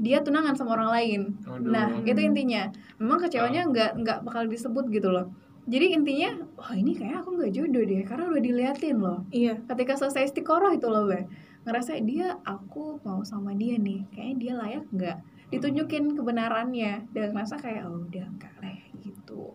dia 0.00 0.24
tunangan 0.24 0.56
sama 0.56 0.74
orang 0.74 0.90
lain. 0.90 1.20
Waduh. 1.44 1.68
Nah, 1.68 1.88
itu 2.02 2.20
intinya. 2.22 2.72
Memang 2.96 3.18
kecewanya 3.28 3.68
nggak 3.68 3.90
nggak 4.00 4.18
bakal 4.24 4.48
disebut 4.48 4.88
gitu 4.88 5.12
loh. 5.12 5.28
Jadi 5.62 5.94
intinya, 5.94 6.42
wah 6.58 6.74
ini 6.74 6.98
kayak 6.98 7.22
aku 7.22 7.38
nggak 7.38 7.54
jodoh 7.54 7.86
deh, 7.86 8.02
karena 8.02 8.24
udah 8.34 8.42
diliatin 8.42 8.98
loh. 8.98 9.22
iya 9.30 9.54
Ketika 9.62 9.94
selesai 9.94 10.34
istiqoroh 10.34 10.74
itu 10.74 10.90
loh, 10.90 11.06
Be. 11.06 11.30
Ngerasa 11.62 12.02
dia, 12.02 12.34
aku 12.42 12.98
mau 13.06 13.22
sama 13.22 13.54
dia 13.54 13.78
nih, 13.78 14.02
kayaknya 14.10 14.36
dia 14.42 14.52
layak 14.58 14.84
nggak? 14.90 15.18
Ditunjukin 15.52 16.16
kebenarannya, 16.16 16.92
dan 17.08 17.26
ngerasa 17.30 17.54
kayak, 17.56 17.84
oh 17.84 18.02
udah 18.02 18.24
enggak 18.26 18.54
lah 18.58 18.72
ya, 18.72 18.86
gitu. 18.98 19.52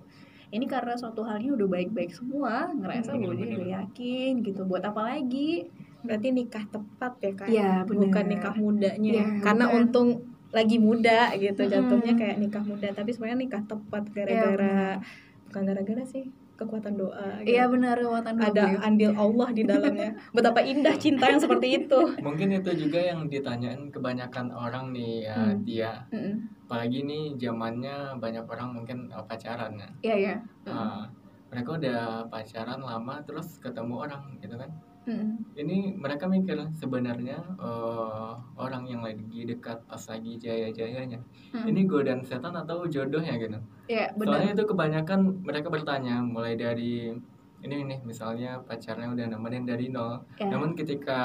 Ini 0.47 0.63
karena 0.63 0.93
suatu 0.93 1.21
halnya 1.21 1.51
udah 1.51 1.67
baik-baik 1.67 2.13
semua, 2.13 2.69
ngerasa 2.71 3.11
Hmm, 3.11 3.19
bahwa 3.19 3.33
dia 3.33 3.43
bener-bener. 3.43 3.57
udah 3.57 3.69
yakin 3.81 4.31
gitu. 4.41 4.61
Buat 4.63 4.83
apa 4.85 5.01
lagi? 5.07 5.67
berarti 5.97 6.29
nikah 6.29 6.61
tepat 6.63 7.13
ya 7.19 7.31
kak 7.33 7.47
Iya, 7.49 7.71
bener. 7.83 7.99
bukan 8.05 8.25
nikah 8.29 8.55
mudanya 8.55 9.11
Iya, 9.17 9.25
karena 9.41 9.65
bukan. 9.65 9.77
untung 9.81 10.09
lagi 10.47 10.77
muda 10.77 11.33
gitu 11.35 11.57
Mm-mm. 11.59 11.73
jatuhnya 11.73 12.13
kayak 12.15 12.37
nikah 12.37 12.63
muda 12.63 12.87
tapi 12.93 13.11
sebenarnya 13.11 13.39
nikah 13.41 13.63
tepat 13.65 14.03
gara-gara 14.07 14.95
Iya, 14.95 15.03
bukan 15.43 15.61
gara-gara 15.65 16.03
sih 16.05 16.29
kekuatan 16.57 16.97
doa 16.97 17.39
gitu. 17.45 17.53
Iya 17.53 17.69
benar, 17.69 18.01
Watan 18.01 18.35
ada 18.35 18.81
andil 18.81 19.13
Allah 19.13 19.49
di 19.53 19.63
dalamnya 19.63 20.11
betapa 20.33 20.59
indah 20.59 20.97
cinta 20.97 21.29
yang 21.29 21.37
seperti 21.37 21.85
itu 21.85 21.99
mungkin 22.19 22.49
itu 22.51 22.73
juga 22.75 22.99
yang 22.99 23.29
ditanyain 23.29 23.93
kebanyakan 23.93 24.49
orang 24.49 24.89
nih 24.91 25.23
ya 25.23 25.37
Hmm. 25.37 25.61
dia 25.61 25.91
Mm-mm. 26.09 26.33
apalagi 26.65 27.05
nih 27.05 27.23
zamannya 27.37 28.17
banyak 28.17 28.43
orang 28.43 28.69
mungkin 28.73 28.97
uh, 29.13 29.21
pacaran 29.23 29.77
ya 29.77 29.89
Iya, 30.01 30.15
iya. 30.17 30.35
Ah, 30.65 31.05
mereka 31.47 31.77
udah 31.77 31.99
pacaran 32.27 32.81
lama 32.81 33.21
terus 33.23 33.55
ketemu 33.57 34.03
orang 34.03 34.35
gitu 34.41 34.57
kan 34.57 34.67
Mm-mm. 35.07 35.39
ini 35.55 35.95
mereka 35.95 36.27
mikir 36.27 36.59
sebenarnya 36.73 37.39
eh, 37.57 38.31
orang 38.55 38.83
yang 38.85 38.99
lagi 38.99 39.43
dekat 39.43 39.79
pas 39.83 40.03
lagi 40.05 40.35
jaya-jayanya 40.35 41.15
Mm-mm. 41.55 41.65
ini 41.65 41.87
godaan 41.87 42.21
setan 42.21 42.51
atau 42.51 42.83
jodohnya 42.85 43.33
gitu 43.35 43.55
Iya, 43.87 44.11
soalnya 44.13 44.51
benar. 44.51 44.57
itu 44.59 44.63
kebanyakan 44.67 45.19
mereka 45.41 45.67
bertanya 45.67 46.19
mulai 46.19 46.53
dari 46.53 47.15
ini 47.57 47.75
nih 47.83 47.99
misalnya 48.03 48.61
pacarnya 48.61 49.09
udah 49.09 49.25
nemenin 49.27 49.63
dari 49.63 49.87
nol 49.87 50.21
Ya. 50.37 50.45
namun 50.45 50.75
ketika 50.75 51.17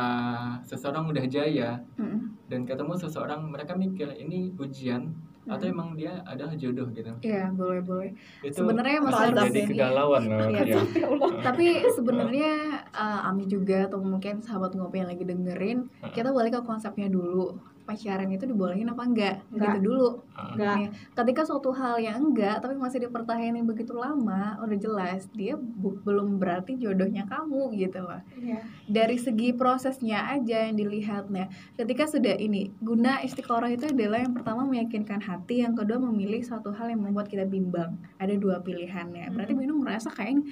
seseorang 0.63 1.05
udah 1.05 1.27
jaya 1.27 1.77
Mm-mm. 1.99 2.39
dan 2.47 2.63
ketemu 2.63 2.95
seseorang 2.97 3.51
mereka 3.51 3.75
mikir 3.75 4.09
ini 4.15 4.55
ujian 4.57 5.11
atau 5.45 5.59
Hmm. 5.61 5.75
emang 5.75 5.89
dia 5.93 6.23
adalah 6.23 6.55
jodoh 6.55 6.87
gitu 6.89 7.11
Iya, 7.21 7.51
boleh 7.51 7.81
boleh. 7.81 8.11
itu 8.41 8.55
Sebenarnya 8.55 8.99
masalah 9.01 9.43
jadi 9.45 9.61
kegalauan 9.67 10.23
loh 10.25 10.39
Iya, 10.47 10.63
ya. 10.65 10.79
Tapi 11.47 11.67
sebenarnya 11.89 12.51
uh, 12.89 13.27
Ami 13.27 13.45
juga 13.45 13.85
atau 13.85 13.99
mungkin 13.99 14.39
sahabat 14.39 14.73
ngopi 14.73 14.99
yang 14.99 15.11
lagi 15.11 15.25
dengerin, 15.25 15.79
kita 16.09 16.31
balik 16.31 16.55
ke 16.55 16.63
konsepnya 16.63 17.09
dulu. 17.09 17.59
Pacaran 17.83 18.31
itu 18.31 18.47
dibolehin 18.47 18.87
apa 18.87 19.03
enggak? 19.03 19.37
Enggak. 19.51 19.75
Gitu 19.75 19.79
dulu. 19.91 20.09
Enggak. 20.33 20.77
Nih, 20.79 20.89
ketika 21.13 21.43
suatu 21.43 21.75
hal 21.75 21.99
yang 21.99 22.23
enggak 22.23 22.63
tapi 22.63 22.75
masih 22.75 23.03
dipertahankan 23.03 23.67
begitu 23.67 23.91
lama, 23.93 24.55
udah 24.59 24.79
jelas 24.79 25.27
dia 25.35 25.59
bu- 25.59 25.99
belum 26.01 26.39
berarti 26.39 26.79
jodohnya 26.79 27.27
kamu 27.27 27.75
gitu 27.75 28.01
loh. 28.01 28.23
Iya. 28.39 28.63
Dari 28.87 29.19
segi 29.19 29.51
prosesnya 29.53 30.31
aja 30.31 30.71
yang 30.71 30.79
dilihat 30.79 31.27
nah, 31.27 31.51
ketika 31.75 32.07
sudah 32.07 32.39
ini 32.39 32.71
guna 32.79 33.19
istiqoroh 33.21 33.67
itu 33.67 33.91
adalah 33.91 34.23
yang 34.23 34.33
pertama 34.33 34.63
meyakinkan 34.63 35.19
hati, 35.19 35.61
yang 35.61 35.75
kedua 35.75 35.99
memilih 35.99 36.41
suatu 36.41 36.71
hal 36.71 36.87
yang 36.87 37.03
membuat 37.03 37.27
kita 37.27 37.45
bimbang. 37.45 37.99
Ada 38.17 38.39
dua 38.39 38.63
pilihannya. 38.63 39.29
Berarti 39.31 39.53
Hmm. 39.53 39.61
Binu 39.61 39.75
merasa 39.79 40.09
kayak 40.09 40.31
ini 40.33 40.43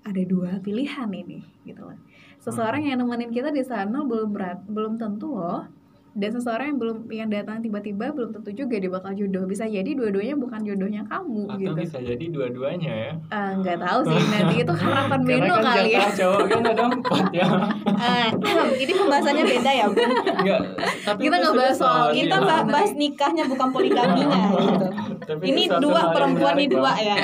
ada 0.00 0.22
dua 0.24 0.58
pilihan 0.58 1.08
ini 1.12 1.44
gitu 1.62 1.84
loh. 1.84 1.98
Seseorang 2.40 2.82
yang 2.82 2.98
nemenin 2.98 3.28
kita 3.28 3.52
di 3.52 3.60
sana 3.60 4.00
belum 4.00 4.32
berat, 4.32 4.64
belum 4.64 4.96
tentu 4.96 5.36
loh. 5.36 5.68
Dan 6.10 6.30
seseorang 6.30 6.66
yang 6.66 6.78
belum 6.78 6.98
yang 7.08 7.28
datang 7.28 7.60
tiba-tiba 7.60 8.10
belum 8.10 8.30
tentu 8.32 8.50
juga 8.52 8.76
dia 8.76 8.88
bakal 8.88 9.12
jodoh. 9.12 9.44
Bisa 9.44 9.64
jadi 9.64 9.86
dua-duanya 9.88 10.34
bukan 10.34 10.60
jodohnya 10.60 11.02
kamu 11.04 11.42
atau 11.46 11.58
gitu. 11.60 11.74
bisa 11.76 11.98
jadi 11.98 12.24
dua-duanya 12.26 12.92
ya 12.92 13.12
Ah, 13.28 13.50
nggak 13.54 13.78
tahu 13.78 14.00
sih 14.04 14.18
nanti 14.28 14.54
itu 14.58 14.72
harapan 14.72 15.20
Bino 15.22 15.54
kan 15.54 15.62
kali 15.72 15.90
ya. 15.92 16.02
cowok 16.10 16.42
kan 16.46 16.60
ada 16.64 16.82
empat 16.84 17.24
ya 17.30 17.46
Ah, 17.86 18.26
ini 18.74 18.92
pembahasannya 18.92 19.44
beda 19.44 19.70
ya 19.70 19.84
bu 19.86 19.98
Enggak, 20.00 20.60
tapi 21.04 21.20
Kita 21.22 21.34
nggak 21.36 21.54
bahas 21.54 21.76
soal 21.76 21.96
soal 22.00 22.08
kita 22.12 22.36
bahas 22.42 22.90
nikahnya 22.92 23.44
bukan 23.46 23.68
poligaminya 23.70 24.42
gitu 24.56 24.86
Tapi 25.20 25.44
ini 25.46 25.68
dua 25.68 26.10
perempuan 26.10 26.54
nih 26.56 26.68
dua 26.68 26.92
ya. 26.96 27.16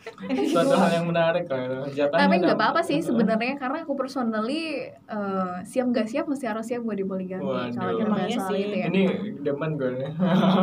Suatu 0.52 0.74
hal 0.76 0.90
yang 1.02 1.06
menarik 1.10 1.44
loh 1.50 1.86
jatahnya 1.90 2.20
tapi 2.26 2.34
nggak 2.40 2.56
apa-apa 2.56 2.80
sih 2.80 2.98
empat. 3.00 3.08
sebenarnya 3.10 3.54
karena 3.58 3.78
aku 3.82 3.92
personally 3.98 4.88
eh, 4.90 5.54
siap 5.66 5.86
nggak 5.90 6.06
siap 6.06 6.24
mesti 6.30 6.44
harus 6.46 6.66
siap 6.66 6.82
buat 6.86 6.96
dipoligami 6.96 7.42
Waduh. 7.44 7.74
kalau 7.74 7.92
kita 7.98 8.10
bahas 8.10 8.30
soal 8.34 8.50
sih. 8.54 8.62
itu 8.62 8.76
ya. 8.76 8.86
Ini 8.88 9.02
demen 9.42 9.70
gue 9.74 9.90
nih. 9.98 10.10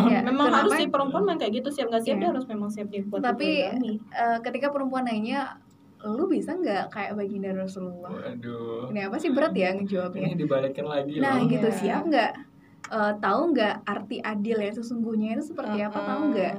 Ya, 0.07 0.19
memang 0.27 0.47
kenapa? 0.47 0.57
harus 0.63 0.73
sih 0.77 0.87
perempuan 0.87 1.23
main 1.25 1.37
kayak 1.37 1.53
gitu 1.59 1.69
siap 1.73 1.87
nggak 1.89 2.03
siap 2.03 2.15
Iya. 2.17 2.21
dia 2.23 2.29
harus 2.33 2.45
memang 2.47 2.69
siap 2.71 2.87
Tapi. 3.19 3.49
Eh, 4.07 4.37
ketika 4.41 4.67
perempuan 4.71 5.05
nanya 5.05 5.59
lu 6.05 6.29
bisa 6.29 6.53
nggak 6.53 6.93
kayak 6.93 7.17
baginda 7.17 7.49
Rasulullah 7.57 8.13
waduh. 8.13 8.93
Ini 8.93 9.09
apa 9.09 9.17
sih 9.17 9.33
berat 9.33 9.53
ya 9.57 9.73
ini 9.73 9.81
ngejawabnya 9.83 10.37
dibalikin 10.37 10.85
lagi 10.85 11.17
nah 11.17 11.41
loh 11.41 11.49
gitu. 11.49 11.67
Iya. 11.67 11.77
siap 11.77 12.01
nggak? 12.05 12.31
Eh, 12.87 13.13
tahu 13.19 13.41
nggak 13.51 13.75
arti 13.83 14.17
adil 14.23 14.57
yang 14.63 14.71
sesungguhnya 14.71 15.35
itu 15.35 15.51
seperti 15.51 15.81
apa? 15.83 15.97
Tahu 15.99 16.21
nggak 16.31 16.53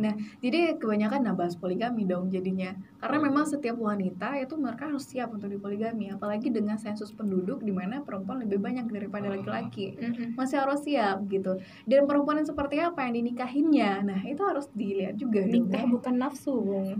Nah, 0.00 0.14
jadi 0.40 0.80
kebanyakan 0.80 1.20
nah 1.20 1.34
bahas 1.36 1.54
poligami 1.54 2.08
dong 2.08 2.32
jadinya. 2.32 2.72
Karena 2.96 3.18
memang 3.20 3.44
setiap 3.44 3.76
wanita 3.76 4.40
itu 4.40 4.56
mereka 4.56 4.88
harus 4.88 5.04
siap 5.04 5.32
untuk 5.32 5.52
dipoligami, 5.52 6.12
apalagi 6.12 6.48
dengan 6.48 6.80
sensus 6.80 7.12
penduduk 7.12 7.60
di 7.60 7.72
mana 7.72 8.00
perempuan 8.00 8.40
lebih 8.44 8.60
banyak 8.60 8.88
daripada 8.88 9.28
laki-laki. 9.28 9.96
Mm-mm. 9.96 10.36
Masih 10.36 10.56
harus 10.60 10.80
siap 10.84 11.24
gitu. 11.28 11.60
Dan 11.84 12.08
perempuan 12.08 12.40
yang 12.40 12.48
seperti 12.48 12.80
apa 12.80 13.04
yang 13.04 13.20
dinikahinnya. 13.20 13.92
Nah, 14.04 14.20
itu 14.24 14.40
harus 14.40 14.66
dilihat 14.72 15.20
juga 15.20 15.44
dong. 15.44 15.52
nikah 15.68 15.84
ya. 15.84 15.88
bukan 15.88 16.14
nafsu 16.16 16.54
bung 16.56 16.90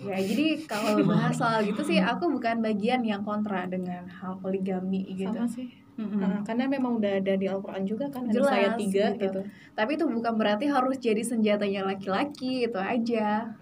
Ya, 0.00 0.16
jadi 0.16 0.64
kalau 0.64 0.96
bahas 1.04 1.36
soal 1.36 1.60
gitu 1.68 1.84
sih 1.84 2.00
aku 2.00 2.32
bukan 2.32 2.64
bagian 2.64 3.04
yang 3.04 3.20
kontra 3.20 3.68
dengan 3.68 4.08
hal 4.08 4.40
poligami 4.40 5.04
gitu. 5.12 5.28
sama 5.28 5.44
sih 5.44 5.68
Nah, 5.98 6.40
karena 6.46 6.64
memang 6.66 6.96
udah 7.00 7.12
ada 7.20 7.34
di 7.36 7.46
Al-Quran 7.48 7.84
juga 7.84 8.08
kan 8.08 8.24
ada 8.28 8.32
Jelas, 8.32 8.50
saya 8.50 8.68
tiga 8.78 9.04
gitu. 9.16 9.22
gitu. 9.26 9.40
Tapi 9.76 9.90
itu 9.96 10.04
bukan 10.08 10.34
berarti 10.40 10.64
harus 10.70 10.96
jadi 11.00 11.22
senjatanya 11.24 11.84
laki-laki 11.84 12.64
itu 12.64 12.78
aja. 12.78 13.52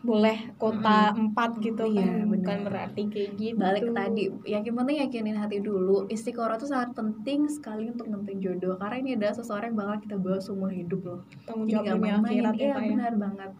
boleh 0.00 0.56
kota 0.56 1.12
empat 1.12 1.60
gitu 1.60 1.84
Iya, 1.84 2.24
kan 2.24 2.32
bukan 2.32 2.58
berarti 2.64 3.02
kayak 3.12 3.30
gitu 3.36 3.60
Balik 3.60 3.82
ke 3.84 3.92
tadi, 3.92 4.22
yakin 4.48 4.72
penting 4.72 4.96
yakinin 5.04 5.36
hati 5.36 5.60
dulu. 5.60 6.08
Istiqoroh 6.08 6.56
itu 6.56 6.64
sangat 6.72 6.96
penting 6.96 7.44
sekali 7.52 7.92
untuk 7.92 8.08
nentuin 8.08 8.40
jodoh 8.40 8.80
karena 8.80 8.96
ini 8.96 9.10
adalah 9.20 9.36
seseorang 9.36 9.76
yang 9.76 9.78
bakal 9.84 9.96
kita 10.00 10.16
bawa 10.16 10.38
seumur 10.40 10.72
hidup 10.72 11.00
loh. 11.04 11.20
tanggung 11.44 11.68
Jadi 11.68 11.84
jawab 11.84 11.84
nggak 11.84 11.98
dunia 12.00 12.16
main-main. 12.16 12.32
akhirat 12.40 12.54
Iya, 12.56 12.64
ya 12.64 12.80
ya. 12.80 12.88
benar 12.88 13.12
banget. 13.20 13.50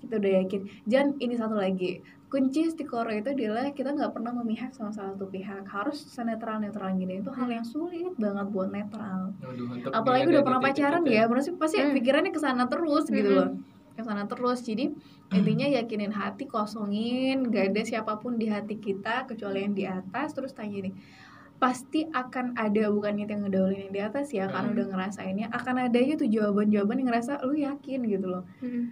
Kita 0.00 0.14
udah 0.20 0.32
yakin. 0.40 0.60
Dan 0.88 1.06
ini 1.20 1.34
satu 1.36 1.56
lagi, 1.56 1.90
kunci 2.34 2.66
istiqoroh 2.66 3.14
itu 3.14 3.30
adalah 3.30 3.70
kita 3.70 3.94
nggak 3.94 4.10
pernah 4.10 4.34
memihak 4.34 4.74
sama 4.74 4.90
salah 4.90 5.14
satu 5.14 5.30
pihak. 5.30 5.62
Harus 5.70 6.02
senetral 6.02 6.58
netral 6.58 6.90
gini. 6.98 7.22
Itu 7.22 7.30
hal 7.30 7.46
yang 7.46 7.62
sulit 7.62 8.10
banget 8.18 8.50
buat 8.50 8.74
netral. 8.74 9.30
Untuk 9.38 9.94
apalagi 9.94 10.26
udah 10.26 10.42
pernah 10.42 10.58
pacaran 10.58 11.06
itu 11.06 11.14
ya 11.14 11.30
berarti 11.30 11.54
pasti 11.54 11.78
Hmm. 11.78 11.94
pikirannya 11.94 12.34
ke 12.34 12.40
sana 12.42 12.66
terus 12.66 13.06
gitu 13.06 13.30
Mm-mm. 13.30 13.38
loh 13.38 13.48
ke 13.94 14.02
sana 14.02 14.26
terus 14.26 14.58
jadi 14.60 14.90
intinya 15.30 15.70
yakinin 15.70 16.10
hati 16.10 16.50
kosongin 16.50 17.46
gak 17.46 17.70
ada 17.70 17.86
siapa 17.86 18.18
pun 18.18 18.34
di 18.34 18.50
hati 18.50 18.74
kita 18.74 19.22
kecuali 19.22 19.62
yang 19.62 19.70
di 19.70 19.86
atas 19.86 20.34
terus 20.34 20.50
tanya 20.50 20.90
nih 20.90 20.94
pasti 21.62 22.02
akan 22.02 22.58
ada 22.58 22.90
bukan 22.90 23.22
itu 23.22 23.30
yang 23.30 23.46
ngedahuluin 23.46 23.80
yang 23.86 23.94
di 23.94 24.02
atas 24.02 24.34
ya 24.34 24.50
karena 24.50 24.66
Hmm. 24.66 24.74
udah 24.74 24.86
ngerasainnya 24.90 25.46
akan 25.48 25.74
ada 25.86 25.94
aja 25.94 26.14
tuh 26.18 26.26
jawaban-jawaban 26.26 26.98
yang 26.98 27.08
ngerasa 27.14 27.32
lu 27.46 27.54
yakin 27.54 28.00
gitu 28.04 28.26
loh 28.26 28.42
Mm-mm. 28.58 28.84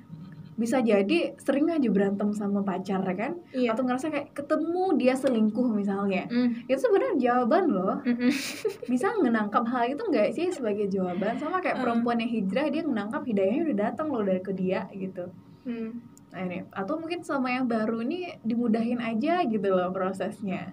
Bisa 0.53 0.79
jadi 0.79 1.33
sering 1.41 1.73
aja 1.73 1.89
berantem 1.89 2.29
sama 2.31 2.61
pacar 2.61 3.01
kan? 3.13 3.41
Iya. 3.51 3.73
Atau 3.73 3.89
ngerasa 3.89 4.13
kayak 4.13 4.37
ketemu 4.37 4.85
dia 4.97 5.15
selingkuh 5.15 5.69
misalnya. 5.69 6.29
Mm. 6.29 6.69
itu 6.69 6.79
sebenarnya 6.79 7.15
jawaban 7.19 7.65
loh. 7.69 7.97
Mm-mm. 8.05 8.29
bisa 8.93 9.17
menangkap 9.17 9.65
hal 9.65 9.89
itu 9.89 10.03
nggak 10.03 10.29
sih 10.31 10.53
sebagai 10.53 10.87
jawaban? 10.87 11.37
Sama 11.37 11.59
kayak 11.59 11.81
Hmm. 11.81 11.85
perempuan 11.89 12.21
yang 12.21 12.29
hijrah 12.31 12.69
dia 12.69 12.85
menangkap 12.85 13.25
hidayahnya 13.25 13.63
udah 13.65 13.77
datang 13.81 14.07
loh 14.13 14.21
dari 14.21 14.41
ke 14.41 14.53
dia 14.53 14.85
gitu. 14.93 15.25
Mm. 15.65 15.91
nah 16.33 16.41
ini 16.43 16.65
atau 16.73 16.97
mungkin 16.97 17.21
sama 17.21 17.53
yang 17.53 17.69
baru 17.69 18.01
ini 18.01 18.41
dimudahin 18.41 18.99
aja 18.99 19.45
gitu 19.45 19.69
loh 19.69 19.93
prosesnya. 19.93 20.73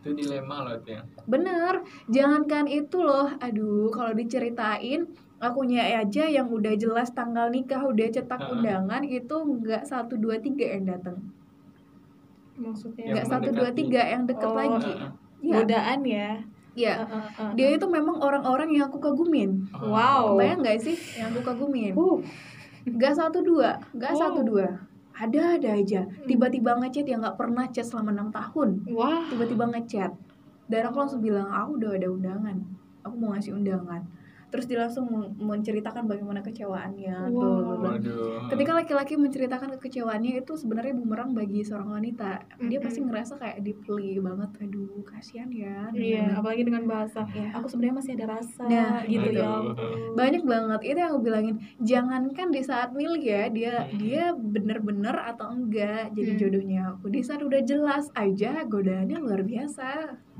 Itu 0.00 0.14
dilema 0.14 0.64
loh 0.64 0.80
tuh 0.80 0.96
ya 0.96 1.02
bener. 1.26 1.82
Jangankan 2.06 2.66
itu 2.66 2.98
loh. 2.98 3.28
Aduh 3.36 3.90
kalau 3.90 4.14
diceritain 4.14 5.10
akunya 5.40 5.82
aja 5.96 6.28
yang 6.28 6.46
udah 6.46 6.76
jelas 6.76 7.10
tanggal 7.10 7.48
nikah 7.48 7.80
udah 7.80 8.06
cetak 8.06 8.38
Ah. 8.38 8.52
undangan 8.52 9.00
itu 9.02 9.32
nggak 9.34 9.82
satu 9.82 10.14
dua 10.14 10.36
tiga 10.36 10.76
yang 10.76 10.84
datang 10.86 11.16
maksudnya 12.60 13.04
nggak 13.16 13.26
satu 13.26 13.48
dua 13.50 13.70
tiga 13.72 14.02
yang 14.04 14.28
deket 14.28 14.50
Oh. 14.50 14.56
lagi 14.56 14.92
Ah, 14.92 15.10
Iya, 15.40 15.52
godaan 15.56 16.00
ya 16.04 16.28
iya. 16.76 16.94
Uh, 17.00 17.16
uh, 17.16 17.28
uh, 17.40 17.50
Dia 17.56 17.72
itu 17.72 17.86
memang 17.88 18.20
orang-orang 18.20 18.68
yang 18.70 18.86
aku 18.86 19.00
kagumin. 19.00 19.64
ah. 19.72 19.80
Wow. 19.82 20.36
Bayang 20.36 20.60
nggak 20.60 20.78
sih 20.78 20.96
yang 21.16 21.32
aku 21.32 21.40
kagumin? 21.42 21.96
uh 21.96 22.20
Gak 22.80 23.12
satu 23.12 23.40
dua, 23.40 23.76
gak 23.92 24.12
Wow. 24.16 24.20
satu 24.20 24.40
dua. 24.40 24.66
Ada 25.12 25.60
ada 25.60 25.68
aja. 25.76 26.00
Tiba-tiba 26.24 26.80
ngechat 26.80 27.04
yang 27.04 27.20
nggak 27.20 27.36
pernah 27.36 27.68
chat 27.68 27.84
selama 27.84 28.08
enam 28.12 28.28
tahun. 28.30 28.84
wah 28.88 29.28
Tiba-tiba 29.28 29.68
ngechat. 29.68 30.12
Dan 30.64 30.80
aku 30.88 30.96
langsung 30.96 31.20
bilang, 31.20 31.44
aku 31.44 31.76
udah 31.76 31.92
ada 31.92 32.08
undangan. 32.08 32.56
Aku 33.04 33.14
mau 33.20 33.36
ngasih 33.36 33.52
undangan. 33.52 34.00
Terus 34.50 34.66
dia 34.66 34.78
langsung 34.80 35.06
men- 35.06 35.32
menceritakan 35.36 36.04
bagaimana 36.04 36.40
kecewaannya. 36.40 37.30
Wow. 37.30 37.96
Ketika 38.46 38.72
laki-laki 38.74 39.14
menceritakan 39.14 39.74
kekecewaannya 39.74 40.38
itu 40.38 40.52
sebenarnya 40.54 40.92
bumerang 40.92 41.30
bagi 41.30 41.62
seorang 41.62 41.90
wanita. 41.92 42.42
Dia 42.58 42.68
Mm-mm. 42.72 42.82
pasti 42.82 42.98
ngerasa 43.00 43.32
kayak 43.36 43.58
deeply 43.60 44.18
banget. 44.18 44.50
Aduh, 44.60 45.02
kasihan 45.02 45.48
ya. 45.48 45.88
iya 45.92 46.32
apalagi 46.32 46.62
dengan 46.62 46.84
bahasa 46.84 47.22
Iya. 47.26 47.52
aku 47.52 47.66
sebenarnya 47.66 47.96
masih 47.96 48.12
ada 48.14 48.26
rasa 48.32 48.64
Nah, 48.64 49.02
gitu 49.04 49.28
ya 49.30 49.46
Aduh. 49.46 49.74
banyak 50.14 50.42
banget 50.42 50.80
itu 50.84 50.98
yang 50.98 51.10
aku 51.10 51.20
bilangin 51.22 51.56
jangankan 51.80 52.48
di 52.48 52.60
saat 52.60 52.90
milih 52.90 53.20
ya 53.20 53.42
dia 53.48 53.72
Hmm. 53.80 53.96
dia 53.96 54.24
bener-bener 54.32 55.14
atau 55.14 55.50
enggak 55.50 56.10
jadi 56.12 56.30
Hmm. 56.30 56.40
jodohnya 56.40 56.82
aku 56.92 57.06
di 57.08 57.20
saat 57.20 57.40
udah 57.40 57.60
jelas 57.60 58.08
aja 58.12 58.64
godaannya 58.64 59.18
luar 59.18 59.42
biasa 59.42 59.88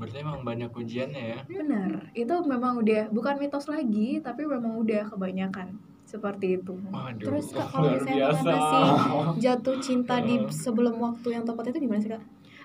berarti 0.01 0.17
emang 0.25 0.41
banyak 0.41 0.71
ujiannya 0.73 1.23
ya? 1.37 1.39
Benar. 1.45 2.09
Itu 2.17 2.33
memang 2.49 2.81
udah 2.81 3.13
bukan 3.13 3.37
mitos 3.37 3.69
lagi 3.69 4.17
tapi 4.17 4.49
memang 4.49 4.81
udah 4.81 5.13
kebanyakan 5.13 5.77
seperti 6.09 6.57
itu. 6.57 6.73
Waduh, 6.73 7.21
Terus 7.21 7.53
kak 7.53 7.69
kalau 7.73 7.93
misalnya 7.93 8.33
mengatasi 8.33 8.81
jatuh 9.37 9.77
cinta 9.77 10.15
di 10.25 10.41
sebelum 10.49 10.97
waktu 10.97 11.37
yang 11.37 11.45
tepat 11.45 11.69
itu 11.69 11.85
gimana 11.85 12.01
sih 12.01 12.09
kak? 12.09 12.23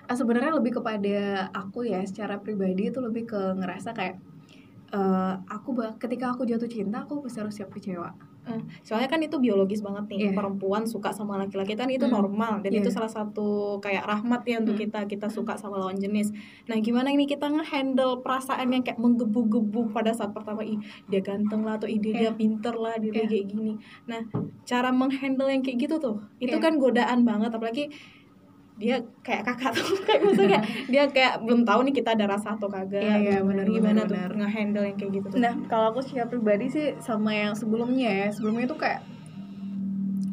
Ah, 0.09 0.15
sebenarnya 0.17 0.57
lebih 0.57 0.81
kepada 0.81 1.51
aku 1.53 1.85
ya 1.85 2.01
secara 2.01 2.41
pribadi 2.41 2.89
itu 2.89 2.97
lebih 2.97 3.29
ke 3.29 3.41
ngerasa 3.59 3.93
kayak 3.93 4.17
eh, 4.95 5.33
aku 5.45 5.77
ketika 6.01 6.33
aku 6.33 6.49
jatuh 6.49 6.65
cinta 6.65 7.05
aku 7.05 7.21
pasti 7.21 7.37
harus 7.43 7.53
siap 7.53 7.69
kecewa 7.69 8.09
Soalnya 8.81 9.07
kan 9.07 9.19
itu 9.19 9.35
biologis 9.37 9.79
banget 9.79 10.07
nih 10.07 10.19
Iya. 10.19 10.31
perempuan 10.33 10.83
suka 10.83 11.11
sama 11.11 11.35
laki-laki 11.35 11.73
kan 11.73 11.87
itu 11.87 12.05
Hmm. 12.05 12.15
normal 12.15 12.63
dan 12.63 12.71
Iya. 12.71 12.79
itu 12.81 12.89
salah 12.89 13.07
satu 13.07 13.77
kayak 13.77 14.03
rahmat 14.03 14.41
ya 14.43 14.59
untuk 14.59 14.75
Hmm. 14.75 14.83
kita 14.87 14.99
kita 15.05 15.27
suka 15.27 15.53
sama 15.53 15.77
lawan 15.77 15.95
jenis. 15.95 16.31
Nah 16.65 16.77
gimana 16.77 17.09
ini 17.09 17.25
kita 17.25 17.47
ngehandle 17.47 18.21
perasaan 18.21 18.69
yang 18.69 18.81
kayak 18.81 18.97
menggebu-gebu 18.97 19.91
pada 19.91 20.11
saat 20.11 20.31
pertama 20.31 20.63
ih 20.63 20.79
dia 21.05 21.19
ganteng 21.19 21.61
lah 21.61 21.75
atau 21.75 21.85
ih 21.85 21.97
dia, 21.97 22.13
dia 22.13 22.23
Iya. 22.29 22.31
pinter 22.33 22.73
lah 22.73 22.95
dia, 22.97 23.11
Iya. 23.11 23.27
kayak 23.27 23.45
gini. 23.47 23.73
Nah 24.05 24.21
cara 24.63 24.89
menghandle 24.91 25.47
yang 25.47 25.61
kayak 25.61 25.77
gitu 25.83 25.95
tuh 25.97 26.15
itu 26.39 26.55
Iya. 26.55 26.63
kan 26.63 26.77
godaan 26.77 27.23
banget 27.23 27.51
apalagi 27.51 27.91
dia 28.77 29.01
kayak 29.25 29.41
kakak 29.43 29.73
tuh 29.73 29.97
kayak 30.07 30.21
maksudnya 30.21 30.61
dia 30.85 31.03
kayak 31.09 31.41
belum 31.41 31.65
tahu 31.65 31.79
nih 31.89 31.95
kita 31.97 32.13
ada 32.13 32.25
rasa 32.29 32.53
atau 32.53 32.69
kagak 32.69 33.01
Iya, 33.01 33.15
iya, 33.17 33.37
benar, 33.41 33.65
gimana 33.65 34.05
benar, 34.05 34.29
tuh 34.29 34.37
ngehandle 34.37 34.85
yang 34.85 34.97
kayak 35.01 35.11
gitu 35.17 35.27
tuh 35.33 35.39
Nah, 35.41 35.53
kalau 35.65 35.85
aku 35.91 35.99
secara 36.05 36.29
pribadi 36.29 36.65
sih 36.69 36.85
sama 37.01 37.33
yang 37.33 37.57
sebelumnya 37.57 38.09
ya. 38.09 38.27
Sebelumnya 38.29 38.69
itu 38.69 38.77
kayak 38.77 39.01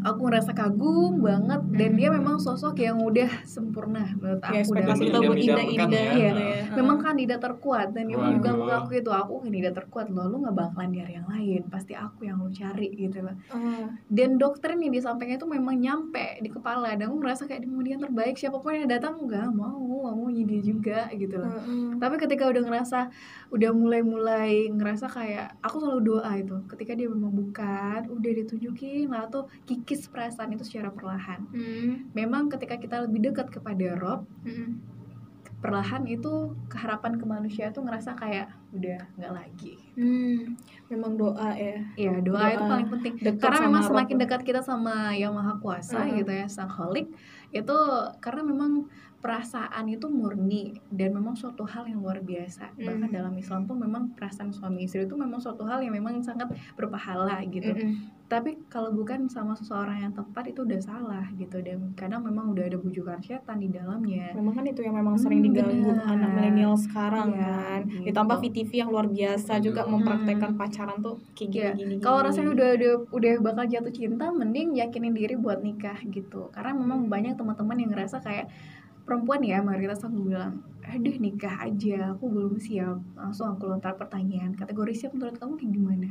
aku 0.04 0.20
ngerasa 0.22 0.52
kagum 0.52 1.18
banget 1.18 1.60
dan 1.72 1.90
dia 1.92 2.08
memang 2.08 2.36
sosok 2.36 2.76
yang 2.78 3.00
udah 3.00 3.26
sempurna 3.42 4.04
menurut 4.14 4.38
ya 4.42 4.60
aku 4.60 4.60
ekspektasi 4.62 5.00
dan 5.00 5.06
kita 5.06 5.18
buat 5.20 5.38
indah-indah 5.38 5.64
ya. 5.66 5.86
gitu 5.88 5.96
Iya. 6.14 6.30
ya 6.30 6.76
memang 6.76 6.96
kandidat 7.00 7.40
terkuat 7.40 7.88
dan 7.90 8.04
dia 8.04 8.16
Waduh. 8.16 8.32
juga 8.32 8.50
mengakui 8.52 8.96
itu 8.96 9.10
aku 9.10 9.34
kandidat 9.40 9.72
terkuat 9.74 10.06
loh 10.08 10.26
lu 10.26 10.36
nggak 10.38 10.54
bakalan 10.54 10.88
nyari 10.90 11.12
yang 11.14 11.26
lain 11.26 11.60
pasti 11.66 11.92
aku 11.94 12.20
yang 12.22 12.36
lu 12.36 12.50
cari 12.50 12.88
gitu 12.92 13.18
loh 13.20 13.34
Ah. 13.48 13.88
dan 14.06 14.36
dokter 14.36 14.74
nih 14.74 14.88
di 14.88 15.00
sampingnya 15.00 15.36
itu 15.36 15.46
memang 15.46 15.74
nyampe 15.74 16.38
di 16.38 16.48
kepala 16.48 16.92
dan 16.92 17.08
aku 17.08 17.16
ngerasa 17.18 17.42
kayak 17.44 17.64
dia 17.64 17.92
yang 17.92 18.02
terbaik 18.02 18.34
siapa 18.34 18.56
pun 18.56 18.72
yang 18.74 18.86
datang 18.86 19.16
nggak 19.18 19.48
mau 19.50 19.80
mau 20.04 20.28
dia 20.28 20.60
juga 20.60 21.08
gitu 21.10 21.36
loh 21.36 21.48
Heeh. 21.48 21.96
tapi 21.96 22.14
ketika 22.18 22.44
udah 22.44 22.62
ngerasa 22.62 22.98
udah 23.50 23.70
mulai-mulai 23.72 24.68
ngerasa 24.68 25.06
kayak 25.06 25.56
aku 25.60 25.78
selalu 25.78 26.00
doa 26.12 26.32
itu 26.34 26.56
ketika 26.66 26.92
dia 26.92 27.06
memang 27.06 27.30
bukan 27.30 28.10
udah 28.10 28.32
ditunjukin 28.34 29.08
atau 29.10 29.46
kikis 29.94 30.10
perasaan 30.10 30.50
itu 30.50 30.66
secara 30.66 30.90
perlahan 30.90 31.46
Hmm. 31.48 32.10
memang 32.10 32.50
ketika 32.50 32.74
kita 32.74 33.06
lebih 33.06 33.30
dekat 33.30 33.46
kepada 33.48 33.94
Rob 33.94 34.26
Hmm. 34.42 34.82
perlahan 35.62 36.04
itu 36.04 36.52
keharapan 36.66 37.16
ke 37.16 37.24
manusia 37.24 37.70
tuh 37.70 37.86
ngerasa 37.86 38.18
kayak 38.18 38.50
udah 38.74 39.00
nggak 39.16 39.32
lagi 39.32 39.78
Hmm. 39.94 40.58
memang 40.90 41.14
doa 41.14 41.54
ya 41.54 41.78
ya 41.94 42.18
doa, 42.18 42.42
Doa. 42.42 42.50
itu 42.50 42.64
paling 42.66 42.88
penting 42.90 43.12
karena 43.38 43.58
memang 43.62 43.82
Rob. 43.86 43.90
semakin 43.94 44.16
dekat 44.18 44.40
kita 44.42 44.60
sama 44.60 45.14
yang 45.14 45.30
maha 45.30 45.54
kuasa 45.56 46.02
Heeh. 46.02 46.20
gitu 46.20 46.32
ya 46.34 46.46
sang 46.50 46.68
holik 46.68 47.06
itu 47.54 47.78
karena 48.18 48.42
memang 48.42 48.90
perasaan 49.24 49.88
itu 49.88 50.04
murni 50.06 50.62
dan 50.90 51.10
memang 51.10 51.32
suatu 51.32 51.64
hal 51.64 51.88
yang 51.88 51.98
luar 51.98 52.20
biasa 52.20 52.68
Hmm. 52.70 52.84
bahkan 52.84 53.08
dalam 53.10 53.32
Islam 53.34 53.64
tuh 53.64 53.72
memang 53.74 54.12
perasaan 54.12 54.52
suami 54.52 54.84
istri 54.84 55.00
itu 55.02 55.16
memang 55.16 55.40
suatu 55.40 55.64
hal 55.64 55.80
yang 55.80 55.92
memang 55.92 56.20
sangat 56.20 56.46
berpahala 56.76 57.40
gitu 57.46 57.72
Mm-mm. 57.72 58.12
tapi 58.26 58.60
kalau 58.66 58.90
bukan 58.90 59.24
sama 59.26 59.54
seseorang 59.54 59.96
yang 59.98 60.12
tepat 60.12 60.44
itu 60.46 60.60
udah 60.60 60.76
salah 60.78 61.24
gitu 61.32 61.56
dan 61.58 61.92
kadang 61.94 62.20
memang 62.20 62.50
udah 62.50 62.66
ada 62.66 62.76
bujukan 62.76 63.16
setan 63.18 63.56
di 63.58 63.68
dalamnya 63.68 64.32
memang 64.32 64.52
kan 64.54 64.64
itu 64.66 64.80
yang 64.80 64.92
memang 64.92 65.16
sering 65.16 65.40
Hmm, 65.40 65.48
diganggu 65.50 65.88
benar. 65.90 66.04
anak 66.10 66.30
milenial 66.30 66.74
sekarang 66.74 67.28
Iya, 67.30 67.40
kan 67.40 67.80
gitu. 67.86 68.04
ditambah 68.04 68.36
VTV 68.38 68.70
yang 68.76 68.90
luar 68.90 69.06
biasa 69.08 69.52
juga 69.58 69.80
Hmm. 69.82 69.92
mempraktekkan 69.94 70.52
pacaran 70.54 70.98
tuh 70.98 71.16
kayak 71.32 71.48
gini 71.48 71.62
Ya, 71.62 71.70
gini 71.72 71.94
kalau 71.98 72.20
rasanya 72.22 72.50
udah, 72.50 72.68
udah 72.74 72.92
udah 73.10 73.32
bakal 73.40 73.64
jatuh 73.66 73.88
cinta, 73.90 74.26
mending 74.30 74.74
yakinin 74.74 75.12
diri 75.12 75.32
buat 75.34 75.60
nikah 75.60 75.96
gitu. 76.04 76.50
Karena 76.50 76.72
memang 76.72 77.06
banyak 77.06 77.32
teman-teman 77.34 77.76
yang 77.78 77.90
ngerasa 77.90 78.18
kayak 78.18 78.52
perempuan 79.04 79.40
ya, 79.44 79.60
mayoritas 79.60 80.02
aku 80.04 80.32
bilang, 80.32 80.64
aduh 80.84 81.16
nikah 81.20 81.68
aja, 81.68 82.16
aku 82.16 82.24
belum 82.28 82.56
siap. 82.56 83.00
Langsung 83.16 83.52
aku 83.52 83.68
lontar 83.68 83.96
pertanyaan, 84.00 84.56
kategori 84.56 84.92
siap 84.96 85.12
menurut 85.16 85.36
kamu 85.36 85.60
kayak 85.60 85.72
gimana? 85.72 86.10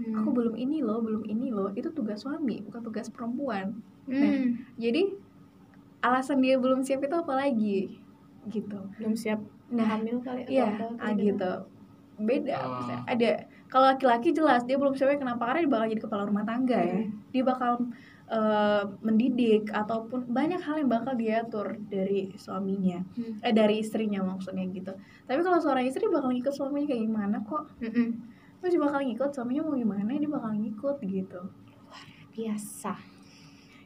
Hmm. 0.00 0.16
aku 0.16 0.32
belum 0.32 0.56
ini 0.56 0.80
loh 0.80 1.04
belum 1.04 1.28
ini 1.28 1.52
loh 1.52 1.68
itu 1.76 1.92
tugas 1.92 2.24
suami 2.24 2.64
bukan 2.64 2.80
tugas 2.80 3.12
perempuan 3.12 3.76
Hmm. 4.08 4.16
Nah, 4.16 4.42
jadi 4.80 5.12
alasan 6.00 6.40
dia 6.40 6.56
belum 6.56 6.80
siap 6.82 7.04
itu 7.04 7.14
apa 7.14 7.30
lagi 7.36 8.00
gitu 8.48 8.80
belum 8.96 9.12
siap 9.14 9.38
nah 9.70 9.86
hamil 9.86 10.18
kali 10.24 10.48
atau 10.48 10.50
Iya, 10.50 10.64
apa 10.66 10.86
ah, 10.98 11.12
gitu. 11.14 11.52
Beda. 12.20 12.54
Oh. 12.58 12.80
misalnya. 12.80 12.98
Ada 13.06 13.30
kalau 13.70 13.86
laki-laki 13.86 14.34
jelas 14.34 14.66
dia 14.66 14.74
belum 14.80 14.98
siap 14.98 15.14
kenapa 15.14 15.46
karena 15.46 15.62
dia 15.62 15.70
bakal 15.70 15.86
jadi 15.94 16.02
kepala 16.02 16.22
rumah 16.26 16.42
tangga 16.42 16.80
ya. 16.80 17.00
Dia 17.30 17.42
bakal 17.46 17.72
eh, 18.30 18.82
mendidik 19.02 19.68
ataupun 19.68 20.30
banyak 20.30 20.62
hal 20.62 20.78
yang 20.78 20.86
bakal 20.86 21.12
diatur 21.12 21.74
dari 21.84 22.30
suaminya, 22.36 23.02
Hmm. 23.12 23.42
eh 23.42 23.50
dari 23.50 23.82
istrinya 23.82 24.22
maksudnya 24.22 24.62
gitu. 24.66 24.94
Tapi 25.26 25.40
kalau 25.42 25.58
seorang 25.58 25.82
istri 25.82 26.06
bakal 26.06 26.30
ngikut 26.30 26.54
suaminya 26.54 26.86
kayak 26.88 27.02
gimana 27.02 27.36
kok? 27.42 27.66
Terus 28.60 28.70
dia 28.70 28.78
bakal 28.78 29.02
ngikut 29.02 29.30
suaminya 29.30 29.62
mau 29.64 29.74
gimana 29.74 30.10
dia 30.12 30.30
bakal 30.30 30.54
ngikut 30.54 30.96
gitu. 31.02 31.40
biasa 32.30 32.94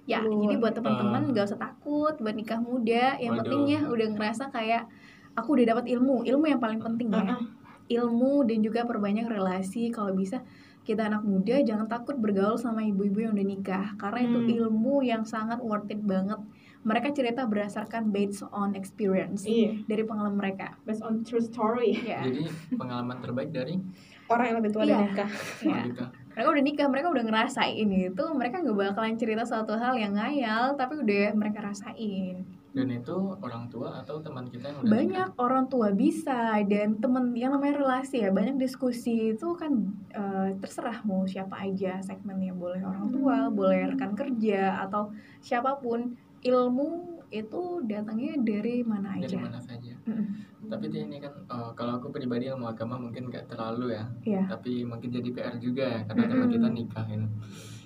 Ya, 0.04 0.20
Luar. 0.20 0.44
jadi 0.44 0.54
buat 0.60 0.70
Ah. 0.70 0.76
teman-teman 0.76 1.32
nggak 1.32 1.48
usah 1.48 1.56
takut 1.56 2.12
buat 2.20 2.36
nikah 2.36 2.60
muda. 2.60 3.16
Yang 3.16 3.32
Waduh. 3.32 3.40
penting 3.40 3.62
ya 3.66 3.80
udah 3.88 4.06
ngerasa 4.12 4.44
kayak 4.52 4.84
aku 5.32 5.56
udah 5.56 5.66
dapat 5.66 5.88
ilmu, 5.88 6.20
ilmu 6.22 6.44
yang 6.44 6.60
paling 6.60 6.76
penting 6.78 7.08
ya. 7.08 7.24
Uh-uh. 7.24 7.40
ilmu 7.86 8.44
dan 8.44 8.60
juga 8.60 8.80
perbanyak 8.82 9.24
relasi 9.24 9.88
kalau 9.88 10.12
bisa 10.12 10.40
kita 10.84 11.08
anak 11.08 11.24
muda 11.24 11.64
jangan 11.64 11.88
takut 11.88 12.14
bergaul 12.14 12.60
sama 12.60 12.84
ibu-ibu 12.84 13.24
yang 13.24 13.32
udah 13.32 13.46
nikah 13.48 13.86
karena 13.96 14.20
itu 14.22 14.38
Hmm. 14.38 14.50
ilmu 14.60 15.00
yang 15.00 15.24
sangat 15.24 15.58
worth 15.58 15.88
it 15.88 16.04
banget. 16.04 16.36
Mereka 16.84 17.16
cerita 17.16 17.48
berdasarkan 17.48 18.12
based 18.12 18.44
on 18.52 18.76
experience 18.76 19.48
iya. 19.48 19.72
dari 19.88 20.04
pengalaman 20.04 20.36
mereka. 20.36 20.76
Based 20.84 21.00
on 21.00 21.24
true 21.24 21.40
story. 21.40 21.96
Ya 22.04 22.20
Jadi 22.20 22.44
pengalaman 22.76 23.24
terbaik 23.24 23.48
dari? 23.48 23.80
Orang 24.28 24.52
yang 24.52 24.56
lebih 24.60 24.70
tua 24.76 24.84
Iya. 24.84 24.92
dan 24.92 25.00
nikah. 25.08 25.30
Ya. 25.64 25.80
Monica. 25.80 26.06
mereka 26.34 26.48
udah 26.52 26.64
nikah 26.66 26.86
mereka 26.92 27.06
udah 27.08 27.24
ngerasain 27.24 27.88
itu. 27.88 28.24
Mereka 28.36 28.56
nggak 28.60 28.76
bakalan 28.76 29.16
cerita 29.16 29.42
suatu 29.48 29.72
hal 29.74 29.96
yang 29.96 30.12
ngayal 30.12 30.76
tapi 30.76 31.00
udah 31.00 31.32
mereka 31.32 31.64
rasain 31.64 32.44
Dan 32.74 32.90
itu 32.90 33.14
orang 33.38 33.70
tua 33.70 34.02
atau 34.02 34.18
teman 34.18 34.50
kita 34.50 34.66
yang 34.66 34.78
udah 34.82 34.90
banyak 34.90 35.28
orang 35.38 35.64
tua 35.70 35.88
bisa 35.94 36.58
dan 36.66 36.98
temen 36.98 37.30
yang 37.38 37.54
namanya 37.54 37.78
relasi 37.78 38.18
ya 38.18 38.34
banyak 38.34 38.58
diskusi 38.58 39.30
itu 39.30 39.54
kan 39.54 39.72
eh, 40.10 40.58
terserah 40.58 40.98
mau 41.06 41.22
siapa 41.22 41.54
aja 41.54 42.02
segmennya 42.02 42.50
boleh 42.50 42.82
orang 42.82 43.08
tua 43.08 43.46
Hmm. 43.46 43.54
boleh 43.54 43.94
rekan 43.94 44.12
kerja 44.12 44.82
atau 44.82 45.14
siapa 45.38 45.78
pun 45.78 46.18
ilmu 46.42 47.14
itu 47.30 47.62
datangnya 47.82 48.36
dari 48.38 48.82
mana 48.82 49.16
nikah. 49.16 49.26
dari 49.26 49.36
aja 49.38 49.38
mana 49.40 49.60
saja. 49.60 49.94
Mm-mm. 50.06 50.26
Tapi 50.64 50.86
ini 50.90 51.16
kan 51.18 51.32
eh, 51.46 51.70
kalau 51.74 51.98
aku 51.98 52.10
pribadi 52.10 52.46
ilmu 52.46 52.66
agama 52.66 52.98
mungkin 52.98 53.30
gak 53.30 53.48
terlalu 53.48 53.94
ya. 53.94 54.04
Iya. 54.22 54.42
Tapi 54.50 54.82
mungkin 54.82 55.08
jadi 55.10 55.28
PR 55.30 55.56
juga 55.58 55.84
ya 55.88 56.00
karena 56.04 56.26
teman 56.26 56.46
Mm-mm. 56.46 56.54
kita 56.58 56.68
nikah 56.70 57.06
ini. 57.06 57.26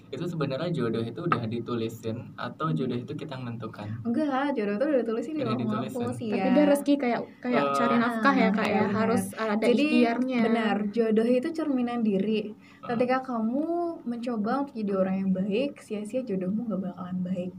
Itu 0.09 0.25
sebenarnya 0.25 0.71
jodoh 0.71 1.01
itu 1.01 1.21
udah 1.21 1.45
ditulisin 1.45 2.33
atau 2.35 2.71
jodoh 2.71 2.97
itu 2.97 3.13
kita 3.13 3.35
menentukan. 3.35 3.89
enggak 4.03 4.53
jodoh 4.53 4.75
itu 4.75 4.85
udah 4.87 5.01
ditulisin 5.03 5.33
di 5.33 5.43
Udah 5.43 5.55
ditulisin. 5.55 6.01
mahfuz 6.01 6.19
ya. 6.19 6.33
tapi 6.35 6.49
dia 6.51 6.65
rezeki 6.67 6.95
kayak 6.97 7.21
kayak 7.39 7.61
Eh, 7.61 7.75
cari 7.75 7.97
nafkah 7.97 8.35
ya 8.35 8.49
kak 8.51 8.69
ya. 8.69 8.85
harus 8.89 9.23
ada 9.35 9.61
jadi 9.61 9.85
ikhtiarnya. 9.85 10.41
benar 10.43 10.77
jodoh 10.89 11.27
itu 11.27 11.49
cerminan 11.51 12.01
diri. 12.01 12.57
Ah. 12.79 12.95
ketika 12.95 13.21
kamu 13.23 13.67
mencoba 14.03 14.63
untuk 14.63 14.75
jadi 14.75 14.93
orang 14.95 15.17
yang 15.19 15.31
baik 15.31 15.77
sia-sia 15.79 16.23
jodohmu 16.23 16.65
gak 16.67 16.81
bakalan 16.85 17.19
baik. 17.21 17.53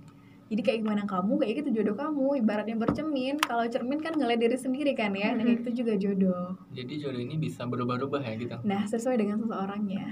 Jadi 0.50 0.62
kayak 0.64 0.80
gimana 0.82 1.04
kamu 1.06 1.38
kayak 1.38 1.54
gitu 1.62 1.70
jodoh 1.76 1.94
kamu. 1.94 2.42
Ibaratnya 2.42 2.74
bercermin 2.74 3.38
kalau 3.38 3.70
cermin 3.70 4.02
kan 4.02 4.18
ngeliat 4.18 4.42
diri 4.42 4.58
sendiri 4.58 4.98
kan 4.98 5.14
ya. 5.14 5.30
Nah 5.32 5.46
kayak 5.46 5.62
gitu 5.62 5.86
juga 5.86 5.94
jodoh. 5.96 6.58
Jadi 6.72 6.94
jodoh 6.98 7.22
ini 7.22 7.38
bisa 7.38 7.64
berubah-ubah 7.64 8.18
ya 8.20 8.34
gitu. 8.36 8.58
nah 8.64 8.82
sesuai 8.84 9.20
dengan 9.20 9.38
seseorangnya 9.38 10.10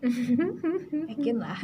yakin 1.10 1.36
lah. 1.40 1.60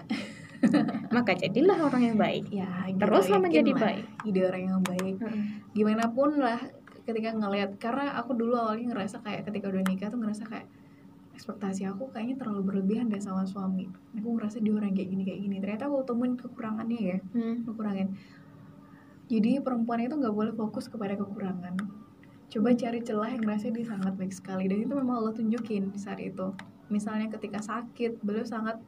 Maka 1.16 1.32
jadilah 1.36 1.78
orang 1.80 2.02
yang 2.12 2.18
baik. 2.18 2.48
Ya 2.52 2.68
gitu, 2.88 3.00
teruslah 3.00 3.40
menjadi 3.40 3.72
lah. 3.76 3.80
baik. 3.80 4.04
Jadi 4.24 4.38
orang 4.44 4.62
yang 4.62 4.80
baik. 4.82 5.14
Gimana 5.72 6.04
pun 6.12 6.30
lah 6.40 6.60
ketika 7.06 7.30
ngelihat 7.32 7.78
karena 7.78 8.18
aku 8.18 8.34
dulu 8.34 8.58
awalnya 8.58 8.90
ngerasa 8.90 9.22
kayak 9.22 9.46
ketika 9.46 9.70
udah 9.70 9.84
nikah 9.86 10.08
tuh 10.10 10.18
ngerasa 10.18 10.42
kayak 10.50 10.66
ekspektasi 11.36 11.84
aku 11.86 12.08
kayaknya 12.10 12.40
terlalu 12.40 12.62
berlebihan 12.72 13.12
deh 13.12 13.20
sama 13.20 13.44
suami. 13.44 13.86
Aku 14.16 14.40
ngerasa 14.40 14.58
dia 14.64 14.72
orang 14.72 14.96
kayak 14.96 15.08
gini 15.12 15.22
kayak 15.22 15.40
gini. 15.44 15.56
Ternyata 15.60 15.84
aku 15.88 16.02
temuin 16.08 16.34
kekurangannya 16.34 17.00
ya. 17.00 17.18
Hmm. 17.36 17.62
kekurangan. 17.68 18.08
Jadi 19.26 19.58
perempuan 19.58 20.00
itu 20.00 20.14
nggak 20.16 20.34
boleh 20.34 20.52
fokus 20.56 20.88
kepada 20.88 21.18
kekurangan. 21.18 21.76
Coba 22.46 22.68
cari 22.78 23.02
celah 23.02 23.28
yang 23.34 23.42
ngerasa 23.42 23.74
dia 23.74 23.84
sangat 23.84 24.14
baik 24.16 24.32
sekali. 24.32 24.64
Dan 24.70 24.86
itu 24.86 24.94
memang 24.94 25.18
Allah 25.20 25.34
tunjukin 25.34 25.92
di 25.92 25.98
saat 25.98 26.22
itu 26.22 26.54
misalnya 26.88 27.26
ketika 27.28 27.58
sakit 27.60 28.18
beliau 28.20 28.44
sangat 28.44 28.78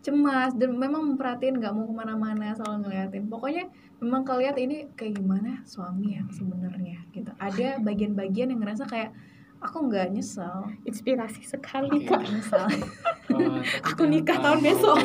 cemas 0.00 0.52
dan 0.52 0.76
memang 0.76 1.00
memperhatiin 1.06 1.56
nggak 1.56 1.72
mau 1.72 1.84
ke 1.84 1.94
mana-mana 1.94 2.52
selalu 2.52 2.84
ngeliatin 2.84 3.24
pokoknya 3.24 3.64
memang 3.98 4.20
kalian 4.22 4.52
ini 4.54 4.76
kayak 4.92 5.16
gimana 5.16 5.64
suami 5.64 6.14
ya 6.14 6.22
sebenarnya 6.30 7.00
gitu 7.10 7.32
ada 7.34 7.80
bagian-bagian 7.80 8.52
yang 8.52 8.60
ngerasa 8.60 8.84
kayak 8.84 9.16
aku 9.58 9.88
nggak 9.88 10.12
nyesel 10.12 10.68
inspirasi 10.84 11.40
sekali 11.42 12.04
kak 12.04 12.20
nyesel 12.22 12.68
tapi 13.24 13.48
Aku 13.82 14.04
nikah 14.04 14.36
tahun 14.36 14.60
besok. 14.60 15.00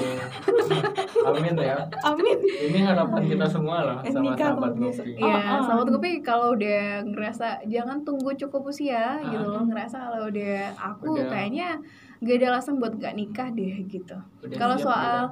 Amin 1.30 1.56
ya. 1.56 1.88
amin 2.04 2.38
Ini 2.68 2.80
harapan 2.84 3.24
kita 3.26 3.48
semua 3.48 3.78
loh 3.82 3.98
Eh, 4.04 4.12
sama 4.12 4.24
nikah 4.28 4.54
sahabat 4.54 4.74
besok. 4.76 5.06
ngopi. 5.08 5.18
Oh, 5.18 5.30
Iya, 5.30 5.40
oh. 5.50 5.62
sahabat 5.64 5.88
kopi 5.90 6.12
kalau 6.20 6.48
udah 6.52 6.82
ngerasa 7.06 7.48
jangan 7.66 8.04
tunggu 8.04 8.36
cukup 8.38 8.68
usia 8.68 9.24
gitu 9.24 9.40
Ah. 9.40 9.50
loh 9.50 9.64
ngerasa 9.64 9.98
kalau 9.98 10.28
udah 10.28 10.58
aku 10.76 11.16
Udah. 11.16 11.32
kayaknya 11.32 11.80
gak 12.20 12.36
ada 12.36 12.48
alasan 12.52 12.78
buat 12.78 12.96
gak 12.96 13.14
nikah 13.14 13.50
deh 13.50 13.84
gitu. 13.86 14.18
Kalau 14.52 14.76
soal 14.76 15.32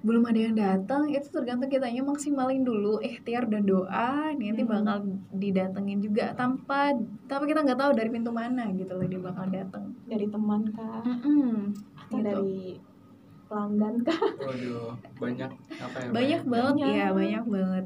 belum 0.00 0.24
ada 0.24 0.40
yang 0.40 0.56
datang 0.56 1.06
itu 1.06 1.30
tergantung 1.30 1.68
kitanya 1.68 2.02
maksimalin 2.02 2.60
dulu 2.60 2.98
ikhtiar 2.98 3.46
dan 3.46 3.62
doa 3.62 4.34
nanti 4.34 4.58
Hmm. 4.58 4.72
bakal 4.72 4.96
didatengin 5.30 6.00
juga 6.00 6.34
tanpa 6.34 6.90
tapi 7.24 7.46
kita 7.46 7.62
nggak 7.62 7.78
tahu 7.78 7.90
dari 7.92 8.10
pintu 8.10 8.34
mana 8.34 8.66
gitu 8.72 8.92
loh 8.92 9.06
dia 9.06 9.20
bakal 9.20 9.46
datang. 9.46 9.94
dari 10.02 10.26
teman 10.26 10.66
kak 10.68 11.02
Mm-mm. 11.06 11.70
atau 11.94 12.18
Gitu. 12.18 12.24
dari 12.24 12.58
pelanggan 13.46 13.94
kak 14.02 14.22
Waduh, 14.40 14.90
banyak 15.16 15.50
apa 15.70 15.96
ya? 15.96 16.08
Banyak 16.10 16.42
banget 16.42 16.74
Banyak. 16.74 16.90
ya 16.90 17.06
banyak 17.12 17.44
banget. 17.46 17.84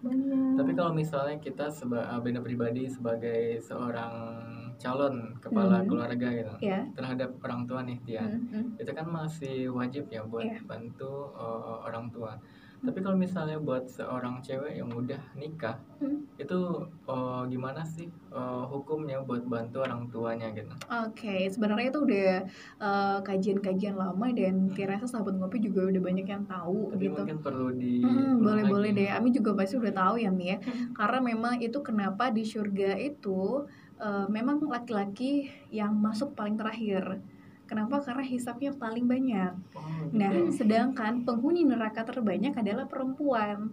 banyak 0.00 0.52
Tapi 0.56 0.70
kalau 0.72 0.92
misalnya 0.94 1.36
kita 1.36 1.68
seba 1.68 2.08
Benda 2.18 2.40
pribadi 2.40 2.88
sebagai 2.88 3.60
seorang 3.60 4.59
calon 4.80 5.36
kepala 5.36 5.84
Hmm. 5.84 5.86
keluarga 5.86 6.28
gitu 6.32 6.54
Ya. 6.58 6.88
terhadap 6.90 7.36
orang 7.40 7.68
tua 7.68 7.84
nih 7.84 8.00
Tia, 8.00 8.24
Mm-mm. 8.24 8.74
itu 8.74 8.90
kan 8.90 9.06
masih 9.06 9.68
wajib 9.70 10.08
ya 10.08 10.24
buat 10.24 10.42
Iya. 10.42 10.64
bantu 10.64 11.30
uh, 11.32 11.84
orang 11.84 12.08
tua. 12.08 12.32
Tapi 12.80 12.96
kalau 12.98 13.12
misalnya 13.12 13.60
buat 13.60 13.84
seorang 13.84 14.40
cewek 14.40 14.72
yang 14.72 14.88
udah 14.88 15.20
nikah, 15.36 15.76
Hmm. 16.00 16.24
itu 16.34 16.56
uh, 17.04 17.44
gimana 17.44 17.84
sih 17.84 18.08
uh, 18.32 18.64
hukumnya 18.64 19.20
buat 19.20 19.44
bantu 19.44 19.84
orang 19.84 20.08
tuanya 20.08 20.48
gitu? 20.50 20.72
Oke, 20.88 21.44
sebenarnya 21.44 21.92
itu 21.92 22.00
udah 22.00 22.40
eh, 22.80 23.18
kajian-kajian 23.20 23.92
lama 23.94 24.32
dan 24.32 24.72
dirasa 24.72 25.04
sahabat 25.04 25.36
ngopi 25.36 25.60
juga 25.60 25.84
udah 25.86 26.00
banyak 26.00 26.24
yang 26.24 26.40
tahu 26.46 26.88
Tapi 26.90 27.04
gitu. 27.04 27.20
mungkin 27.20 27.38
perlu 27.38 27.68
di 27.70 28.00
Hmm, 28.00 28.40
boleh-boleh 28.40 28.90
lagi. 28.90 28.98
deh. 28.98 29.08
Ami 29.12 29.28
juga 29.30 29.52
pasti 29.52 29.76
udah 29.76 29.92
tahu 29.92 30.14
ya 30.16 30.32
Mi 30.32 30.48
ya. 30.48 30.56
Hmm. 30.56 30.96
Karena 30.96 31.18
memang 31.20 31.60
itu 31.60 31.78
kenapa 31.80 32.32
di 32.32 32.42
surga 32.42 32.96
itu 32.96 33.68
eh, 34.00 34.26
memang 34.26 34.58
laki-laki 34.64 35.46
yang 35.70 35.92
masuk 35.94 36.32
paling 36.32 36.56
terakhir. 36.56 37.20
Kenapa? 37.68 38.02
Karena 38.02 38.24
hisapnya 38.26 38.74
paling 38.74 39.06
banyak. 39.06 39.52
Oh, 39.78 40.10
Nah, 40.10 40.32
gitu. 40.34 40.64
sedangkan 40.64 41.22
penghuni 41.22 41.62
neraka 41.62 42.02
terbanyak 42.02 42.50
adalah 42.58 42.90
perempuan. 42.90 43.70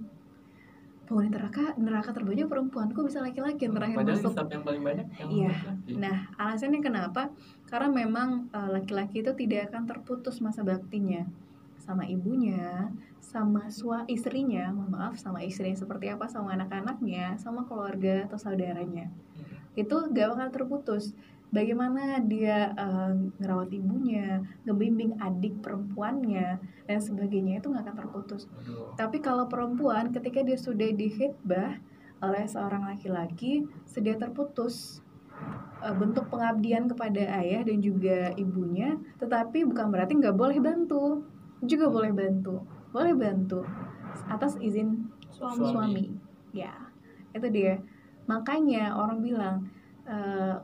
Penghuni 1.09 1.31
neraka 1.31 1.73
neraka 1.79 2.11
terbanyak 2.13 2.45
perempuan. 2.45 2.91
Kok 2.91 3.07
bisa 3.07 3.23
laki-laki 3.23 3.65
yang 3.65 3.73
terakhir 3.73 3.97
Padahal 3.97 4.19
masuk? 4.19 4.31
hisap 4.35 4.47
yang 4.53 4.63
paling 4.67 4.83
banyak 4.83 5.07
yang 5.17 5.29
Iya. 5.31 5.53
Nah, 5.97 6.17
alasannya 6.35 6.79
kenapa? 6.83 7.31
Karena 7.65 7.89
memang 7.89 8.51
eh, 8.51 8.69
laki-laki 8.69 9.23
itu 9.23 9.31
tidak 9.33 9.71
akan 9.73 9.87
terputus 9.87 10.43
masa 10.43 10.61
baktinya 10.61 11.23
sama 11.79 12.03
ibunya, 12.03 12.91
sama 13.23 13.71
sua 13.71 14.03
istrinya, 14.11 14.67
mohon 14.75 14.91
maaf, 14.91 15.15
sama 15.15 15.39
istrinya 15.39 15.79
seperti 15.79 16.11
apa, 16.11 16.27
sama 16.27 16.51
anak-anaknya, 16.59 17.39
sama 17.39 17.63
keluarga 17.63 18.27
atau 18.27 18.35
saudaranya. 18.35 19.07
Hmm. 19.77 19.83
Itu 19.85 19.95
gak 20.09 20.27
bakal 20.33 20.49
terputus. 20.49 21.13
Bagaimana 21.47 22.19
dia 22.25 22.75
eh, 22.75 23.13
ngerawat 23.39 23.71
ibunya, 23.71 24.43
ngebimbing 24.65 25.15
adik 25.21 25.61
perempuannya, 25.63 26.59
dan 26.89 26.99
sebagainya 26.99 27.63
itu 27.63 27.71
gak 27.71 27.85
akan 27.85 27.95
terputus. 27.95 28.49
Waduh. 28.51 28.97
Tapi 28.97 29.21
kalau 29.21 29.45
perempuan 29.47 30.09
ketika 30.11 30.41
dia 30.43 30.57
sudah 30.59 30.91
dihitbah 30.91 31.79
oleh 32.19 32.43
seorang 32.49 32.89
laki-laki, 32.89 33.63
sudah 33.87 34.17
terputus 34.19 34.99
eh, 35.85 35.95
bentuk 35.95 36.27
pengabdian 36.27 36.89
kepada 36.91 37.39
ayah 37.39 37.63
dan 37.63 37.79
juga 37.79 38.33
ibunya, 38.35 38.99
tetapi 39.21 39.63
bukan 39.63 39.87
berarti 39.87 40.19
nggak 40.19 40.35
boleh 40.35 40.59
bantu, 40.59 41.23
juga 41.63 41.87
boleh 41.87 42.11
bantu, 42.11 42.59
boleh 42.91 43.13
bantu 43.15 43.63
atas 44.27 44.59
izin 44.59 45.07
suami 45.31 45.63
Suami. 45.63 45.71
suami. 45.71 46.05
Ya, 46.51 46.73
itu 47.31 47.47
dia. 47.53 47.79
Makanya 48.27 48.95
orang 48.95 49.19
bilang 49.23 49.55
eh, 50.07 50.55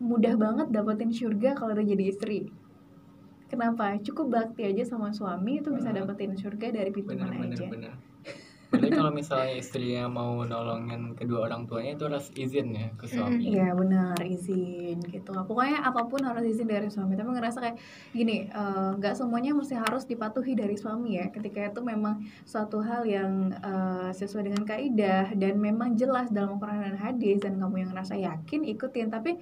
mudah 0.00 0.34
banget 0.36 0.72
dapetin 0.72 1.12
surga 1.12 1.52
kalau 1.56 1.76
udah 1.76 1.84
jadi 1.84 2.04
istri. 2.08 2.48
kenapa? 3.50 3.98
Cukup 3.98 4.30
bakti 4.30 4.62
aja 4.62 4.86
sama 4.86 5.10
suami 5.10 5.58
itu 5.58 5.74
bisa 5.74 5.90
dapetin 5.90 6.38
surga 6.38 6.70
dari 6.70 6.94
pintu 6.94 7.18
bener 7.18 7.34
mana 7.34 7.50
bener 7.50 7.58
aja. 7.58 7.66
bener 7.66 7.92
Berarti 8.70 8.88
kalau 8.94 9.10
misalnya 9.10 9.52
istrinya 9.58 10.06
mau 10.06 10.46
nolongin 10.46 11.18
kedua 11.18 11.50
orang 11.50 11.66
tuanya 11.66 11.98
itu 11.98 12.06
harus 12.06 12.30
izin 12.38 12.70
ya 12.70 12.88
ke 12.94 13.10
suami. 13.10 13.42
Iya 13.50 13.74
benar 13.74 14.14
izin 14.22 15.02
gitu. 15.10 15.34
Pokoknya 15.34 15.82
apa 15.82 16.06
pun 16.06 16.22
harus 16.22 16.46
izin 16.46 16.70
dari 16.70 16.86
suami. 16.86 17.18
Tapi 17.18 17.30
ngerasa 17.34 17.58
kayak 17.58 17.76
gini 18.14 18.46
eh, 18.46 18.90
nggak 18.94 19.18
semuanya 19.18 19.58
mesti 19.58 19.74
harus 19.74 20.06
dipatuhi 20.06 20.54
dari 20.54 20.78
suami 20.78 21.18
ya. 21.18 21.34
Ketika 21.34 21.66
itu 21.66 21.82
memang 21.82 22.22
suatu 22.46 22.78
hal 22.78 23.02
yang 23.10 23.50
eh, 23.50 24.10
sesuai 24.14 24.46
dengan 24.46 24.62
kaidah 24.62 25.34
dan 25.34 25.58
memang 25.58 25.98
jelas 25.98 26.30
dalam 26.30 26.54
Al-Quran 26.54 26.94
dan 26.94 26.98
hadis 26.98 27.42
dan 27.42 27.58
kamu 27.58 27.82
yang 27.82 27.90
ngerasa 27.90 28.14
yakin 28.14 28.62
ikutin. 28.70 29.10
Tapi 29.10 29.34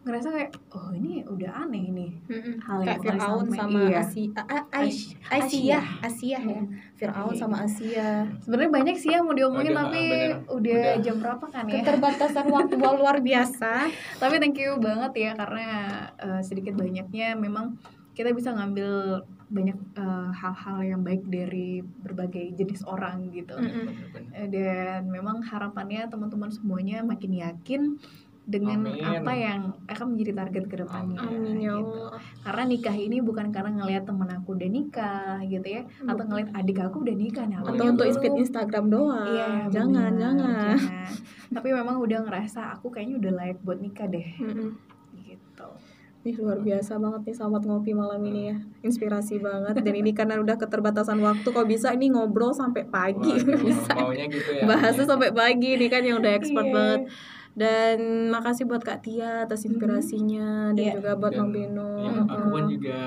ngerasa 0.00 0.28
kayak 0.30 0.50
oh 0.70 0.90
ini 0.90 1.20
udah 1.22 1.60
aneh 1.60 1.92
nih 1.92 2.10
hal 2.58 2.80
yang 2.80 2.96
Kayak 2.96 3.20
Fir'aun 3.20 3.46
sama- 3.52 3.84
iya. 3.84 4.00
Asia. 4.00 4.40
Asia, 5.28 5.80
Asia 6.00 6.38
ya. 6.40 6.56
Hmm. 6.56 6.72
Fir'aun 6.94 7.30
Iya. 7.30 7.38
sama 7.38 7.56
Asia. 7.60 8.08
sebenarnya 8.40 8.72
banyak 8.72 8.96
sih 8.96 9.10
yang 9.10 9.24
mau 9.24 9.32
diomongin 9.32 9.70
Udah, 9.70 9.84
tapi 9.84 10.00
bener. 10.02 10.32
udah, 10.48 10.80
Udah. 10.80 10.94
jam 11.00 11.16
berapa 11.18 11.44
kan 11.46 11.64
ya 11.66 11.74
Keterbatasan 11.78 12.46
waktu 12.48 12.74
luar 12.80 13.16
biasa. 13.20 13.72
tapi 14.16 14.34
thank 14.38 14.56
you 14.56 14.72
banget 14.78 15.12
ya 15.14 15.30
karena 15.34 15.66
eh, 16.16 16.40
sedikit 16.40 16.72
banyaknya 16.74 17.34
memang 17.34 17.76
kita 18.10 18.32
bisa 18.32 18.50
ngambil 18.50 19.20
banyak 19.48 19.76
eh, 19.94 20.30
hal-hal 20.32 20.78
yang 20.82 21.00
baik 21.00 21.26
dari 21.26 21.80
berbagai 21.82 22.54
jenis 22.54 22.82
orang 22.84 23.28
gitu 23.30 23.52
Mm. 23.52 23.86
Eh, 24.32 24.48
dan 24.48 25.04
memang 25.06 25.42
harapannya 25.42 26.06
teman-teman 26.06 26.48
semuanya 26.48 27.02
makin 27.02 27.32
yakin 27.34 28.00
dengan 28.50 28.82
Amin. 28.82 28.98
apa 29.00 29.32
yang 29.32 29.60
akan 29.86 30.06
menjadi 30.10 30.32
target 30.36 30.64
ke 30.66 30.76
depannya 30.76 31.18
Amin 31.20 31.56
ya 31.56 31.70
gitu. 31.72 31.86
Allah. 31.94 32.18
karena 32.42 32.62
nikah 32.66 32.96
ini 32.96 33.16
bukan 33.18 33.46
karena 33.48 33.70
ngelihat 33.72 34.02
temen 34.04 34.26
aku 34.28 34.48
udah 34.52 34.68
nikah 34.68 35.38
gitu 35.42 35.68
ya 35.70 35.82
atau 36.02 36.24
ngelihat 36.24 36.50
adik 36.52 36.78
aku 36.80 36.96
udah 37.00 37.14
nikah 37.14 37.44
nah 37.46 37.62
Atau 37.62 37.74
belum. 37.78 37.94
untuk 37.94 38.06
feed 38.18 38.34
Instagram 38.36 38.84
doang. 38.88 39.26
Iya, 39.26 39.48
jangan, 39.70 40.10
benar, 40.10 40.20
jangan. 40.20 40.76
jangan. 40.76 41.12
Tapi 41.50 41.68
memang 41.70 41.96
udah 41.96 42.18
ngerasa 42.20 42.60
aku 42.72 42.90
kayaknya 42.90 43.16
udah 43.18 43.32
layak 43.32 43.58
buat 43.60 43.78
nikah 43.78 44.06
deh. 44.06 44.26
Mm-mm. 44.36 44.70
Gitu. 45.16 45.68
Ih, 46.20 46.36
luar 46.36 46.60
biasa 46.60 47.00
banget 47.00 47.20
nih 47.24 47.34
sahabat 47.34 47.62
ngopi 47.62 47.92
malam 47.92 48.20
ini 48.22 48.52
ya. 48.52 48.56
Inspirasi 48.82 49.40
banget. 49.40 49.72
Dan 49.74 49.94
ini 49.94 50.12
karena 50.12 50.36
udah 50.36 50.52
keterbatasan 50.54 51.16
waktu, 51.18 51.46
kok 51.46 51.64
bisa 51.64 51.90
ini 51.90 52.08
ngobrol 52.08 52.52
sampai 52.52 52.84
pagi. 52.84 53.34
Waduh, 53.34 53.56
bisa. 53.64 53.92
maunya 53.94 54.26
gitu 54.26 54.50
ya. 54.52 54.64
Bahasnya 54.64 55.06
sampai 55.06 55.32
pagi 55.32 55.74
nih 55.74 55.88
kan 55.88 56.02
yang 56.02 56.20
udah 56.20 56.32
expert 56.34 56.60
Iya. 56.62 56.74
banget. 56.74 57.00
Dan 57.50 57.98
makasih 58.30 58.64
buat 58.64 58.80
Kak 58.80 59.02
Tia 59.02 59.44
atas 59.44 59.66
inspirasinya 59.66 60.70
dan 60.70 60.80
Iya. 60.80 60.92
juga 60.96 61.10
buat 61.14 61.32
Dan, 61.34 61.40
Bang 61.40 61.50
Beno. 61.50 61.90
ya, 61.98 62.10
aku 62.24 62.46
pun 62.48 62.64
juga 62.68 62.98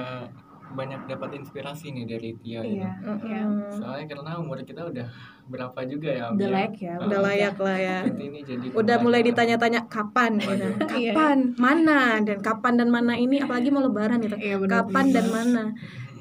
banyak 0.74 1.06
dapat 1.06 1.30
inspirasi 1.38 1.94
nih 1.94 2.06
dari 2.10 2.30
Tia 2.36 2.60
Iya. 2.60 2.66
gitu. 2.66 3.12
Iya. 3.24 3.42
Mm-mm. 3.46 3.78
Soalnya 3.78 4.06
karena 4.10 4.32
umur 4.36 4.58
kita 4.60 4.82
udah 4.84 5.06
berapa 5.46 5.80
juga 5.86 6.10
ya. 6.10 6.26
Udah 6.34 6.50
layak 6.50 6.74
ya. 6.76 6.94
Udah 6.98 7.20
layak 7.22 7.56
lah 7.58 7.78
ya. 7.78 7.98
Ini 8.04 8.40
jadi 8.42 8.66
Udah 8.74 8.98
mulai 8.98 9.22
ditanya-tanya 9.22 9.86
kapan 9.86 10.32
gitu. 10.36 10.50
Waduh. 10.50 10.74
Kapan? 10.82 11.38
Mana? 11.56 12.00
Dan 12.26 12.38
kapan 12.42 12.74
dan 12.76 12.90
mana 12.90 13.14
ini 13.14 13.38
apalagi 13.38 13.70
mau 13.70 13.86
lebaran 13.86 14.18
gitu. 14.18 14.34
Iya. 14.34 14.58
Kapan 14.66 15.06
dan 15.14 15.26
mana? 15.30 15.64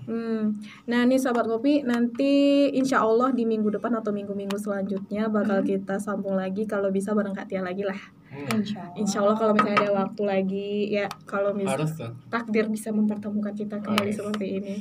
Hmm. 0.02 0.58
Nah, 0.90 1.06
nih 1.06 1.18
sahabat 1.18 1.46
kopi 1.46 1.86
nanti 1.86 2.66
insya 2.74 3.02
Allah 3.02 3.30
di 3.30 3.46
minggu 3.46 3.70
depan 3.70 3.94
atau 3.94 4.10
minggu-minggu 4.10 4.58
selanjutnya 4.58 5.30
bakal 5.30 5.62
kita 5.62 5.98
sambung 6.02 6.34
lagi 6.34 6.66
kalau 6.66 6.90
bisa 6.90 7.14
bareng 7.14 7.34
Kak 7.34 7.46
Tia 7.46 7.62
lagi 7.62 7.86
lah. 7.86 7.98
Hmm, 8.32 8.48
Insya 8.64 8.80
Allah. 8.80 8.96
Insya 8.96 9.18
Allah 9.20 9.36
kalau 9.36 9.52
misalnya 9.52 9.78
ada 9.84 9.92
waktu 9.92 10.22
lagi 10.24 10.70
ya 10.88 11.06
kalau 11.28 11.52
misalnya 11.52 11.84
harus 11.84 11.92
takdir 12.32 12.64
bisa 12.72 12.88
mempertemukan 12.88 13.52
kita 13.52 13.76
kembali 13.84 14.08
Yes. 14.08 14.18
seperti 14.18 14.46
ini. 14.58 14.74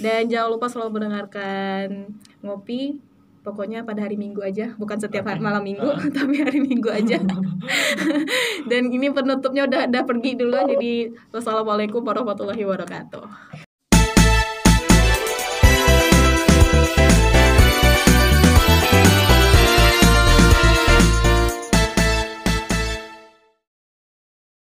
Dan 0.00 0.26
jangan 0.26 0.48
lupa 0.56 0.66
selalu 0.72 0.90
mendengarkan 1.02 2.08
ngopi. 2.40 2.96
Pokoknya 3.44 3.84
pada 3.84 4.00
hari 4.00 4.16
Minggu 4.16 4.40
aja, 4.40 4.72
bukan 4.80 4.96
setiap 4.96 5.28
hari 5.28 5.36
malam 5.36 5.60
Minggu, 5.60 5.84
tapi 6.16 6.40
hari 6.40 6.64
Minggu 6.64 6.88
aja. 6.88 7.20
Dan 8.72 8.88
ini 8.88 9.12
penutupnya 9.12 9.68
udah 9.68 9.84
udah 9.84 10.02
pergi 10.08 10.40
duluan. 10.40 10.64
Jadi 10.64 11.12
wassalamualaikum 11.28 12.00
warahmatullahi 12.00 12.64
wabarakatuh. 12.64 13.63